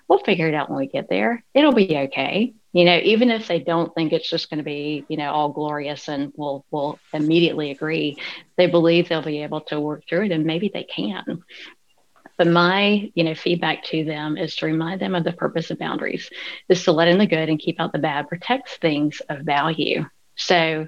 we'll 0.08 0.20
figure 0.20 0.48
it 0.48 0.54
out 0.54 0.70
when 0.70 0.78
we 0.78 0.86
get 0.86 1.08
there. 1.08 1.44
It'll 1.54 1.72
be 1.72 1.96
okay. 1.96 2.54
You 2.72 2.84
know, 2.84 2.98
even 3.02 3.30
if 3.30 3.46
they 3.46 3.60
don't 3.60 3.94
think 3.94 4.12
it's 4.12 4.28
just 4.28 4.50
going 4.50 4.58
to 4.58 4.64
be, 4.64 5.04
you 5.08 5.16
know, 5.16 5.30
all 5.30 5.50
glorious 5.50 6.08
and 6.08 6.32
we'll 6.36 6.64
we'll 6.70 6.98
immediately 7.12 7.70
agree, 7.70 8.18
they 8.56 8.66
believe 8.66 9.08
they'll 9.08 9.22
be 9.22 9.42
able 9.42 9.60
to 9.62 9.80
work 9.80 10.04
through 10.08 10.24
it 10.24 10.32
and 10.32 10.44
maybe 10.44 10.70
they 10.72 10.84
can. 10.84 11.42
But 12.36 12.48
my, 12.48 13.12
you 13.14 13.22
know, 13.22 13.34
feedback 13.36 13.84
to 13.84 14.04
them 14.04 14.36
is 14.36 14.56
to 14.56 14.66
remind 14.66 15.00
them 15.00 15.14
of 15.14 15.22
the 15.22 15.32
purpose 15.32 15.70
of 15.70 15.78
boundaries, 15.78 16.28
is 16.68 16.82
to 16.84 16.92
let 16.92 17.06
in 17.06 17.18
the 17.18 17.26
good 17.26 17.48
and 17.48 17.60
keep 17.60 17.80
out 17.80 17.92
the 17.92 17.98
bad, 18.00 18.28
protects 18.28 18.76
things 18.76 19.22
of 19.28 19.42
value 19.42 20.04
so 20.36 20.86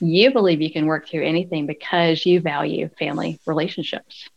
you 0.00 0.32
believe 0.32 0.60
you 0.60 0.72
can 0.72 0.86
work 0.86 1.08
through 1.08 1.24
anything 1.24 1.66
because 1.66 2.24
you 2.24 2.40
value 2.40 2.88
family 2.98 3.38
relationships. 3.46 4.28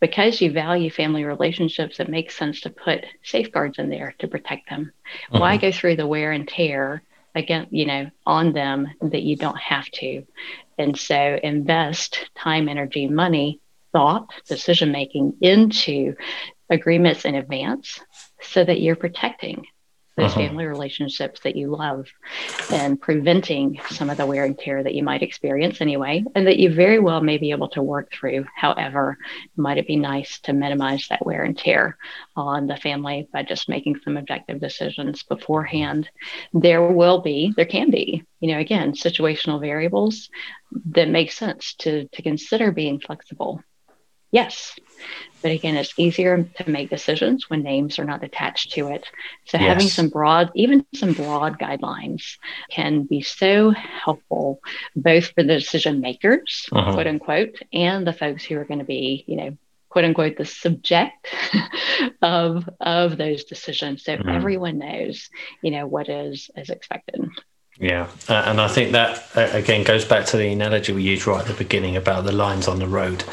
Because 0.00 0.40
you 0.40 0.50
value 0.50 0.90
family 0.90 1.24
relationships, 1.24 2.00
it 2.00 2.08
makes 2.08 2.36
sense 2.36 2.62
to 2.62 2.70
put 2.70 3.04
safeguards 3.22 3.78
in 3.78 3.90
there 3.90 4.14
to 4.20 4.28
protect 4.28 4.70
them. 4.70 4.92
Why 5.28 5.56
mm-hmm. 5.56 5.66
go 5.66 5.72
through 5.72 5.96
the 5.96 6.06
wear 6.06 6.32
and 6.32 6.48
tear 6.48 7.02
again, 7.34 7.66
you 7.70 7.84
know, 7.84 8.10
on 8.24 8.52
them 8.54 8.88
that 9.02 9.22
you 9.22 9.36
don't 9.36 9.58
have 9.58 9.90
to? 9.90 10.24
And 10.78 10.98
so 10.98 11.38
invest 11.42 12.30
time, 12.34 12.70
energy, 12.70 13.06
money, 13.06 13.60
thought, 13.92 14.32
decision 14.46 14.92
making 14.92 15.36
into 15.42 16.14
agreements 16.70 17.26
in 17.26 17.34
advance 17.34 18.00
so 18.40 18.64
that 18.64 18.80
you're 18.80 18.96
protecting 18.96 19.66
those 20.20 20.30
uh-huh. 20.32 20.48
family 20.48 20.66
relationships 20.66 21.40
that 21.40 21.56
you 21.56 21.68
love 21.68 22.08
and 22.70 23.00
preventing 23.00 23.80
some 23.90 24.10
of 24.10 24.16
the 24.16 24.26
wear 24.26 24.44
and 24.44 24.58
tear 24.58 24.82
that 24.82 24.94
you 24.94 25.02
might 25.02 25.22
experience 25.22 25.80
anyway, 25.80 26.22
and 26.34 26.46
that 26.46 26.58
you 26.58 26.72
very 26.72 26.98
well 26.98 27.20
may 27.20 27.38
be 27.38 27.50
able 27.50 27.68
to 27.68 27.82
work 27.82 28.12
through. 28.12 28.44
However, 28.54 29.18
might 29.56 29.78
it 29.78 29.86
be 29.86 29.96
nice 29.96 30.40
to 30.40 30.52
minimize 30.52 31.06
that 31.08 31.24
wear 31.24 31.42
and 31.42 31.56
tear 31.56 31.96
on 32.36 32.66
the 32.66 32.76
family 32.76 33.28
by 33.32 33.42
just 33.42 33.68
making 33.68 34.00
some 34.04 34.16
objective 34.16 34.60
decisions 34.60 35.22
beforehand? 35.22 36.08
There 36.52 36.86
will 36.86 37.20
be, 37.20 37.52
there 37.56 37.66
can 37.66 37.90
be, 37.90 38.24
you 38.40 38.52
know, 38.52 38.58
again, 38.58 38.92
situational 38.92 39.60
variables 39.60 40.28
that 40.92 41.08
make 41.08 41.32
sense 41.32 41.74
to, 41.80 42.06
to 42.08 42.22
consider 42.22 42.72
being 42.72 43.00
flexible. 43.00 43.62
Yes, 44.32 44.78
but 45.42 45.50
again, 45.52 45.76
it's 45.76 45.94
easier 45.96 46.42
to 46.42 46.70
make 46.70 46.90
decisions 46.90 47.48
when 47.48 47.62
names 47.62 47.98
are 47.98 48.04
not 48.04 48.22
attached 48.22 48.72
to 48.72 48.88
it. 48.88 49.06
So 49.46 49.58
yes. 49.58 49.68
having 49.68 49.88
some 49.88 50.08
broad, 50.08 50.50
even 50.54 50.84
some 50.94 51.14
broad 51.14 51.58
guidelines 51.58 52.36
can 52.70 53.04
be 53.04 53.22
so 53.22 53.70
helpful, 53.70 54.60
both 54.94 55.32
for 55.32 55.42
the 55.42 55.58
decision 55.58 56.00
makers, 56.00 56.68
uh-huh. 56.72 56.92
quote 56.92 57.06
unquote, 57.06 57.62
and 57.72 58.06
the 58.06 58.12
folks 58.12 58.44
who 58.44 58.56
are 58.58 58.64
going 58.64 58.80
to 58.80 58.84
be, 58.84 59.24
you 59.26 59.36
know, 59.36 59.56
quote 59.88 60.04
unquote, 60.04 60.36
the 60.36 60.44
subject 60.44 61.28
of 62.22 62.68
of 62.80 63.16
those 63.16 63.44
decisions. 63.44 64.04
So 64.04 64.16
mm-hmm. 64.16 64.28
everyone 64.28 64.78
knows, 64.78 65.28
you 65.62 65.70
know, 65.70 65.86
what 65.86 66.08
is 66.08 66.50
is 66.56 66.70
expected. 66.70 67.28
Yeah, 67.80 68.08
uh, 68.28 68.44
and 68.46 68.60
I 68.60 68.68
think 68.68 68.92
that 68.92 69.24
uh, 69.34 69.56
again 69.56 69.84
goes 69.84 70.04
back 70.04 70.26
to 70.26 70.36
the 70.36 70.52
analogy 70.52 70.92
we 70.92 71.02
used 71.02 71.26
right 71.26 71.40
at 71.40 71.46
the 71.46 71.54
beginning 71.54 71.96
about 71.96 72.26
the 72.26 72.32
lines 72.32 72.68
on 72.68 72.78
the 72.78 72.86
road 72.86 73.24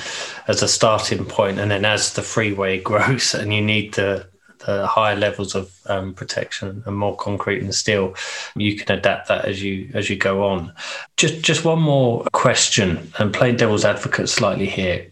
as 0.48 0.64
a 0.64 0.70
starting 0.70 1.26
point, 1.26 1.60
and 1.60 1.70
then 1.70 1.84
as 1.84 2.14
the 2.14 2.22
freeway 2.22 2.80
grows 2.92 3.34
and 3.34 3.54
you 3.54 3.62
need 3.62 3.94
the 3.96 4.26
the 4.66 4.88
higher 4.88 5.18
levels 5.18 5.54
of 5.54 5.72
um, 5.88 6.14
protection 6.14 6.82
and 6.86 6.96
more 6.96 7.16
concrete 7.18 7.62
and 7.62 7.76
steel, 7.76 8.16
you 8.56 8.76
can 8.78 8.98
adapt 8.98 9.28
that 9.28 9.44
as 9.44 9.62
you 9.62 9.92
as 9.94 10.10
you 10.10 10.16
go 10.16 10.46
on. 10.46 10.74
Just 11.18 11.42
just 11.42 11.66
one 11.66 11.82
more 11.82 12.24
question, 12.32 13.12
and 13.20 13.34
playing 13.34 13.58
devil's 13.58 13.84
advocate 13.84 14.30
slightly 14.30 14.68
here 14.68 15.08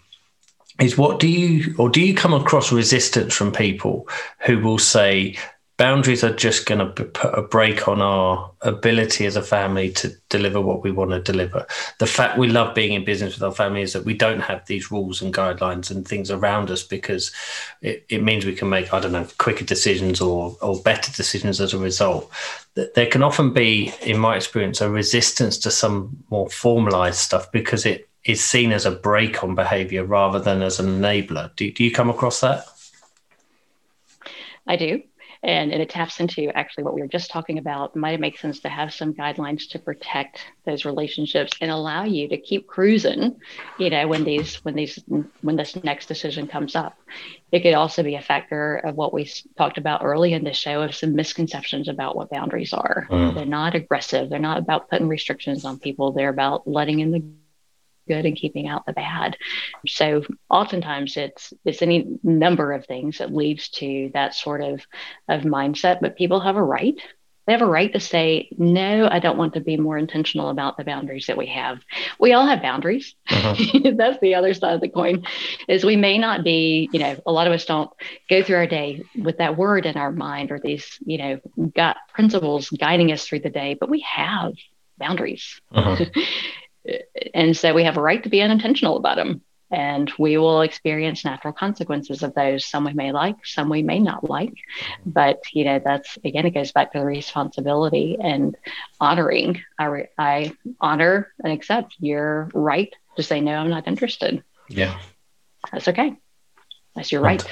is 0.79 0.97
what 0.97 1.19
do 1.19 1.27
you 1.27 1.75
or 1.77 1.89
do 1.89 1.99
you 2.01 2.13
come 2.15 2.33
across 2.33 2.71
resistance 2.71 3.33
from 3.33 3.51
people 3.51 4.07
who 4.45 4.59
will 4.59 4.79
say 4.79 5.35
boundaries 5.77 6.23
are 6.23 6.33
just 6.33 6.65
going 6.65 6.79
to 6.79 7.03
put 7.03 7.37
a 7.37 7.41
brake 7.41 7.87
on 7.87 8.01
our 8.01 8.51
ability 8.61 9.25
as 9.25 9.35
a 9.35 9.41
family 9.41 9.91
to 9.91 10.15
deliver 10.29 10.61
what 10.61 10.83
we 10.83 10.91
want 10.91 11.11
to 11.11 11.19
deliver. 11.19 11.65
The 11.99 12.07
fact 12.07 12.37
we 12.37 12.47
love 12.47 12.73
being 12.73 12.93
in 12.93 13.03
business 13.03 13.35
with 13.35 13.43
our 13.43 13.51
family 13.51 13.81
is 13.81 13.91
that 13.93 14.05
we 14.05 14.13
don't 14.13 14.39
have 14.39 14.65
these 14.67 14.89
rules 14.89 15.21
and 15.21 15.33
guidelines 15.33 15.91
and 15.91 16.07
things 16.07 16.31
around 16.31 16.71
us 16.71 16.83
because 16.83 17.31
it, 17.81 18.05
it 18.07 18.23
means 18.23 18.45
we 18.45 18.55
can 18.55 18.69
make, 18.69 18.93
I 18.93 19.01
don't 19.01 19.11
know, 19.11 19.27
quicker 19.37 19.65
decisions 19.65 20.21
or, 20.21 20.55
or 20.61 20.81
better 20.81 21.11
decisions 21.11 21.59
as 21.59 21.73
a 21.73 21.79
result. 21.79 22.31
There 22.75 23.07
can 23.07 23.23
often 23.23 23.51
be, 23.51 23.93
in 24.01 24.17
my 24.17 24.37
experience, 24.37 24.79
a 24.79 24.89
resistance 24.89 25.57
to 25.59 25.71
some 25.71 26.23
more 26.29 26.49
formalized 26.49 27.19
stuff 27.19 27.51
because 27.51 27.85
it 27.85 28.07
is 28.23 28.43
seen 28.43 28.71
as 28.71 28.85
a 28.85 28.91
brake 28.91 29.43
on 29.43 29.55
behavior 29.55 30.03
rather 30.05 30.39
than 30.39 30.61
as 30.61 30.79
an 30.79 30.87
enabler. 30.87 31.53
Do, 31.55 31.69
do 31.71 31.83
you 31.83 31.91
come 31.91 32.09
across 32.09 32.39
that? 32.41 32.65
I 34.67 34.77
do. 34.77 35.03
And, 35.45 35.71
and 35.71 35.79
it 35.79 35.91
taps 35.91 36.19
into 36.19 36.49
actually 36.57 36.85
what 36.85 36.95
we 36.95 37.01
were 37.01 37.07
just 37.07 37.29
talking 37.29 37.59
about. 37.59 37.95
Might 37.95 38.15
it 38.15 38.19
make 38.19 38.39
sense 38.39 38.59
to 38.61 38.69
have 38.69 38.91
some 38.91 39.13
guidelines 39.13 39.69
to 39.69 39.79
protect 39.79 40.39
those 40.65 40.85
relationships 40.85 41.53
and 41.61 41.69
allow 41.69 42.03
you 42.03 42.27
to 42.29 42.37
keep 42.37 42.65
cruising, 42.65 43.39
you 43.77 43.91
know, 43.91 44.07
when 44.07 44.23
these 44.23 44.55
when 44.65 44.73
these 44.73 45.03
when 45.41 45.55
this 45.55 45.75
next 45.83 46.07
decision 46.07 46.47
comes 46.47 46.75
up. 46.75 46.97
It 47.51 47.61
could 47.61 47.75
also 47.75 48.01
be 48.01 48.15
a 48.15 48.21
factor 48.21 48.77
of 48.77 48.95
what 48.95 49.13
we 49.13 49.31
talked 49.55 49.77
about 49.77 50.03
early 50.03 50.33
in 50.33 50.43
the 50.43 50.51
show 50.51 50.81
of 50.81 50.95
some 50.95 51.15
misconceptions 51.15 51.87
about 51.87 52.15
what 52.15 52.31
boundaries 52.31 52.73
are. 52.73 53.07
Mm. 53.11 53.35
They're 53.35 53.45
not 53.45 53.75
aggressive. 53.75 54.31
They're 54.31 54.39
not 54.39 54.57
about 54.57 54.89
putting 54.89 55.07
restrictions 55.07 55.63
on 55.63 55.77
people. 55.77 56.11
They're 56.11 56.29
about 56.29 56.67
letting 56.67 57.01
in 57.01 57.11
the 57.11 57.23
good 58.07 58.25
and 58.25 58.35
keeping 58.35 58.67
out 58.67 58.85
the 58.85 58.93
bad. 58.93 59.37
So 59.87 60.23
oftentimes 60.49 61.17
it's 61.17 61.53
it's 61.63 61.81
any 61.81 62.19
number 62.23 62.73
of 62.73 62.85
things 62.85 63.17
that 63.19 63.33
leads 63.33 63.69
to 63.69 64.11
that 64.13 64.33
sort 64.35 64.61
of 64.61 64.81
of 65.27 65.41
mindset. 65.41 65.99
But 66.01 66.17
people 66.17 66.39
have 66.39 66.55
a 66.55 66.63
right. 66.63 66.95
They 67.45 67.53
have 67.53 67.61
a 67.61 67.67
right 67.67 67.93
to 67.93 67.99
say, 67.99 68.49
no, 68.57 69.07
I 69.09 69.19
don't 69.19 69.37
want 69.37 69.53
to 69.53 69.59
be 69.59 69.77
more 69.77 69.99
intentional 69.99 70.49
about 70.49 70.77
the 70.77 70.83
boundaries 70.83 71.27
that 71.27 71.37
we 71.37 71.45
have. 71.47 71.77
We 72.19 72.33
all 72.33 72.47
have 72.47 72.61
boundaries. 72.61 73.13
Uh-huh. 73.29 73.91
That's 73.95 74.19
the 74.19 74.33
other 74.33 74.55
side 74.55 74.73
of 74.73 74.81
the 74.81 74.89
coin, 74.89 75.25
is 75.67 75.85
we 75.85 75.95
may 75.95 76.17
not 76.17 76.43
be, 76.43 76.89
you 76.91 76.99
know, 76.99 77.15
a 77.23 77.31
lot 77.31 77.45
of 77.45 77.53
us 77.53 77.65
don't 77.65 77.91
go 78.31 78.41
through 78.41 78.55
our 78.55 78.67
day 78.67 79.03
with 79.15 79.37
that 79.37 79.57
word 79.57 79.85
in 79.85 79.95
our 79.95 80.11
mind 80.11 80.51
or 80.51 80.59
these, 80.59 80.97
you 81.05 81.19
know, 81.19 81.69
gut 81.75 81.97
principles 82.15 82.69
guiding 82.71 83.11
us 83.11 83.27
through 83.27 83.41
the 83.41 83.51
day, 83.51 83.77
but 83.79 83.89
we 83.89 83.99
have 83.99 84.53
boundaries. 84.97 85.61
Uh-huh. 85.71 86.03
and 87.33 87.55
so 87.55 87.73
we 87.73 87.83
have 87.83 87.97
a 87.97 88.01
right 88.01 88.23
to 88.23 88.29
be 88.29 88.41
unintentional 88.41 88.97
about 88.97 89.17
them 89.17 89.41
and 89.71 90.11
we 90.19 90.37
will 90.37 90.61
experience 90.61 91.25
natural 91.25 91.53
consequences 91.53 92.23
of 92.23 92.33
those. 92.35 92.65
Some 92.65 92.85
we 92.85 92.93
may 92.93 93.11
like 93.11 93.45
some 93.45 93.69
we 93.69 93.81
may 93.81 93.99
not 93.99 94.29
like. 94.29 94.53
But 95.05 95.41
you 95.53 95.65
know 95.65 95.81
that's 95.83 96.17
again 96.23 96.45
it 96.45 96.51
goes 96.51 96.71
back 96.71 96.91
to 96.93 96.99
the 96.99 97.05
responsibility 97.05 98.17
and 98.21 98.55
honoring. 99.01 99.61
I, 99.79 100.07
I 100.17 100.53
honor 100.79 101.31
and 101.43 101.51
accept 101.51 101.95
your 101.99 102.49
right 102.53 102.93
to 103.17 103.23
say 103.23 103.41
no 103.41 103.55
i'm 103.55 103.69
not 103.69 103.87
interested. 103.87 104.43
Yeah. 104.69 104.99
That's 105.71 105.87
okay. 105.87 106.15
That's 106.95 107.11
your 107.11 107.21
right 107.21 107.43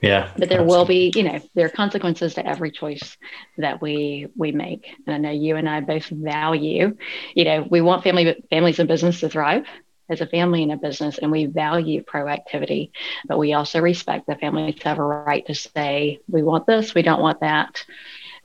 yeah 0.00 0.30
but 0.36 0.48
there 0.48 0.60
absolutely. 0.60 0.66
will 0.66 0.84
be 0.84 1.12
you 1.14 1.22
know 1.22 1.40
there 1.54 1.66
are 1.66 1.70
consequences 1.70 2.34
to 2.34 2.46
every 2.46 2.70
choice 2.70 3.16
that 3.56 3.80
we 3.82 4.26
we 4.36 4.52
make 4.52 4.86
and 5.06 5.14
i 5.14 5.18
know 5.18 5.30
you 5.30 5.56
and 5.56 5.68
i 5.68 5.80
both 5.80 6.06
value 6.08 6.96
you 7.34 7.44
know 7.44 7.66
we 7.70 7.80
want 7.80 8.04
family 8.04 8.42
families 8.50 8.78
and 8.78 8.88
business 8.88 9.20
to 9.20 9.28
thrive 9.28 9.66
as 10.08 10.20
a 10.20 10.26
family 10.26 10.62
and 10.62 10.72
a 10.72 10.76
business 10.76 11.18
and 11.18 11.30
we 11.30 11.46
value 11.46 12.02
proactivity 12.02 12.90
but 13.26 13.38
we 13.38 13.52
also 13.52 13.80
respect 13.80 14.26
the 14.26 14.36
families 14.36 14.80
have 14.82 14.98
a 14.98 15.02
right 15.02 15.46
to 15.46 15.54
say 15.54 16.20
we 16.28 16.42
want 16.42 16.66
this 16.66 16.94
we 16.94 17.02
don't 17.02 17.20
want 17.20 17.40
that 17.40 17.84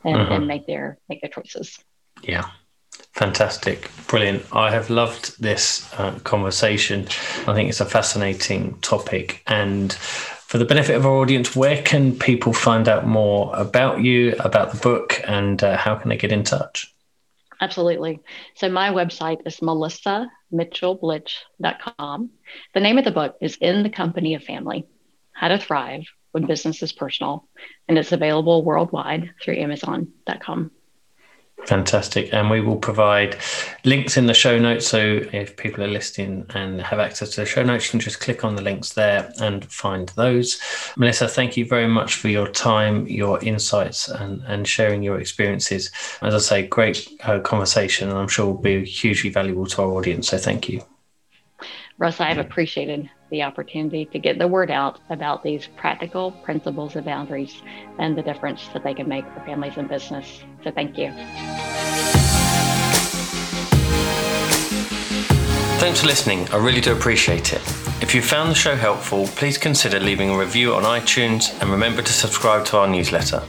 and, 0.04 0.18
mm-hmm. 0.18 0.34
and 0.34 0.47
make 0.47 0.66
their 0.66 0.97
make 1.08 1.22
their 1.22 1.30
choices 1.30 1.80
yeah 2.22 2.49
Fantastic, 3.14 3.91
brilliant. 4.08 4.43
I 4.51 4.72
have 4.72 4.89
loved 4.89 5.39
this 5.39 5.91
uh, 5.99 6.18
conversation. 6.24 7.08
I 7.47 7.54
think 7.54 7.70
it's 7.70 7.80
a 7.80 7.86
fascinating 7.86 8.80
topic. 8.80 9.43
And 9.45 9.95
for 10.54 10.60
the 10.60 10.66
benefit 10.66 10.95
of 10.95 11.04
our 11.04 11.14
audience, 11.14 11.56
where 11.56 11.82
can 11.82 12.16
people 12.16 12.54
find 12.54 12.88
out 12.88 13.08
more 13.08 13.51
about 13.56 14.01
you, 14.01 14.36
about 14.38 14.72
the 14.72 14.78
book, 14.78 15.20
and 15.26 15.64
uh, 15.64 15.76
how 15.76 15.95
can 15.95 16.10
they 16.10 16.16
get 16.16 16.32
in 16.32 16.43
touch? 16.43 16.93
Absolutely. 17.60 18.20
So 18.54 18.70
my 18.70 18.91
website 18.91 19.47
is 19.47 19.62
melissamitchellblitch.com. 19.62 22.30
The 22.76 22.80
name 22.80 22.99
of 22.99 23.04
the 23.04 23.10
book 23.10 23.36
is 23.41 23.58
In 23.62 23.82
the 23.82 23.89
Company 23.89 24.36
of 24.36 24.43
Family 24.43 24.86
How 25.32 25.47
to 25.47 25.58
Thrive 25.58 26.04
When 26.34 26.45
Business 26.45 26.84
is 26.84 26.91
Personal, 26.91 27.47
and 27.88 27.97
it's 27.97 28.12
available 28.12 28.64
worldwide 28.64 29.32
through 29.41 29.58
Amazon.com. 29.58 30.70
Fantastic. 31.68 32.34
And 32.34 32.49
we 32.49 32.59
will 32.59 32.76
provide 32.76 33.38
links 33.86 34.18
in 34.18 34.26
the 34.26 34.34
show 34.34 34.59
notes. 34.59 34.88
So 34.88 35.22
if 35.32 35.55
people 35.55 35.84
are 35.84 35.88
listening 35.88 36.45
and 36.53 36.82
have 36.82 36.99
access 36.99 37.30
to 37.32 37.41
the 37.41 37.45
show 37.45 37.64
notes, 37.64 37.86
you 37.86 37.91
can 37.91 37.99
just 37.99 38.20
click 38.20 38.43
on 38.43 38.55
the 38.55 38.61
links 38.61 38.93
there 38.93 39.32
and 39.39 39.64
find 39.72 40.09
those. 40.09 40.59
Melissa, 40.97 41.28
thank 41.28 41.55
you 41.55 41.66
very 41.66 41.88
much 41.88 42.16
for 42.16 42.28
your 42.28 42.47
time, 42.47 43.07
your 43.07 43.41
insights, 43.43 44.09
and, 44.09 44.43
and 44.45 44.68
sharing 44.68 45.03
your 45.03 45.20
experiences. 45.20 45.91
As 46.22 46.34
I 46.36 46.39
say, 46.39 46.68
great 46.68 47.07
uh, 47.24 47.39
conversation, 47.39 48.09
and 48.09 48.18
I'm 48.18 48.28
sure 48.28 48.47
will 48.47 48.57
be 48.57 48.84
hugely 48.84 49.30
valuable 49.30 49.66
to 49.68 49.82
our 49.84 49.91
audience. 49.91 50.30
So 50.30 50.38
thank 50.38 50.68
you. 50.68 50.82
Russ, 51.97 52.20
I 52.20 52.28
have 52.28 52.39
appreciated 52.39 53.09
the 53.34 53.41
opportunity 53.41 54.05
to 54.05 54.19
get 54.19 54.38
the 54.38 54.47
word 54.47 54.69
out 54.69 54.99
about 55.09 55.41
these 55.41 55.67
practical 55.75 56.31
principles 56.43 56.95
of 56.95 57.03
boundaries 57.03 57.63
and 57.97 58.15
the 58.15 58.21
difference 58.21 58.67
that 58.73 58.84
they 58.84 58.93
can 58.93 59.09
make 59.09 59.25
for 59.34 59.39
families 59.39 59.75
and 59.75 59.89
business. 59.89 60.43
So 60.63 60.69
thank 60.69 60.99
you. 60.99 61.11
Thanks 65.81 66.01
for 66.01 66.07
listening. 66.07 66.47
I 66.49 66.57
really 66.57 66.79
do 66.79 66.93
appreciate 66.93 67.53
it. 67.53 67.61
If 68.03 68.13
you 68.13 68.21
found 68.21 68.51
the 68.51 68.55
show 68.55 68.75
helpful, 68.75 69.25
please 69.29 69.57
consider 69.57 69.99
leaving 69.99 70.29
a 70.29 70.38
review 70.38 70.75
on 70.75 70.84
iTunes 70.84 71.59
and 71.59 71.71
remember 71.71 72.03
to 72.03 72.13
subscribe 72.13 72.65
to 72.65 72.77
our 72.77 72.88
newsletter. 72.88 73.41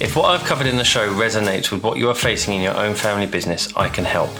If 0.00 0.16
what 0.16 0.30
I've 0.30 0.46
covered 0.46 0.66
in 0.66 0.78
the 0.78 0.84
show 0.84 1.12
resonates 1.12 1.70
with 1.70 1.82
what 1.82 1.98
you 1.98 2.08
are 2.08 2.14
facing 2.14 2.54
in 2.54 2.62
your 2.62 2.76
own 2.76 2.94
family 2.94 3.26
business, 3.26 3.70
I 3.76 3.90
can 3.90 4.06
help. 4.06 4.30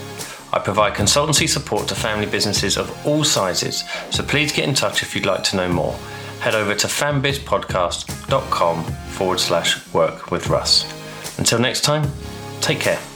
I 0.53 0.59
provide 0.59 0.95
consultancy 0.95 1.49
support 1.49 1.89
to 1.89 1.95
family 1.95 2.27
businesses 2.27 2.77
of 2.77 3.07
all 3.07 3.25
sizes, 3.25 3.85
so 4.11 4.23
please 4.23 4.53
get 4.53 4.69
in 4.69 4.75
touch 4.75 5.03
if 5.03 5.15
you'd 5.15 5.27
like 5.27 5.45
to 5.45 5.57
know 5.57 5.69
more. 5.69 5.93
Head 6.41 6.55
over 6.55 6.75
to 6.75 6.87
fambizpodcast.com 6.87 8.85
forward 8.85 9.41
slash 9.41 9.93
work 9.93 10.31
with 10.31 10.49
Russ. 10.49 10.87
Until 11.39 11.59
next 11.59 11.83
time, 11.83 12.11
take 12.61 12.81
care. 12.81 13.10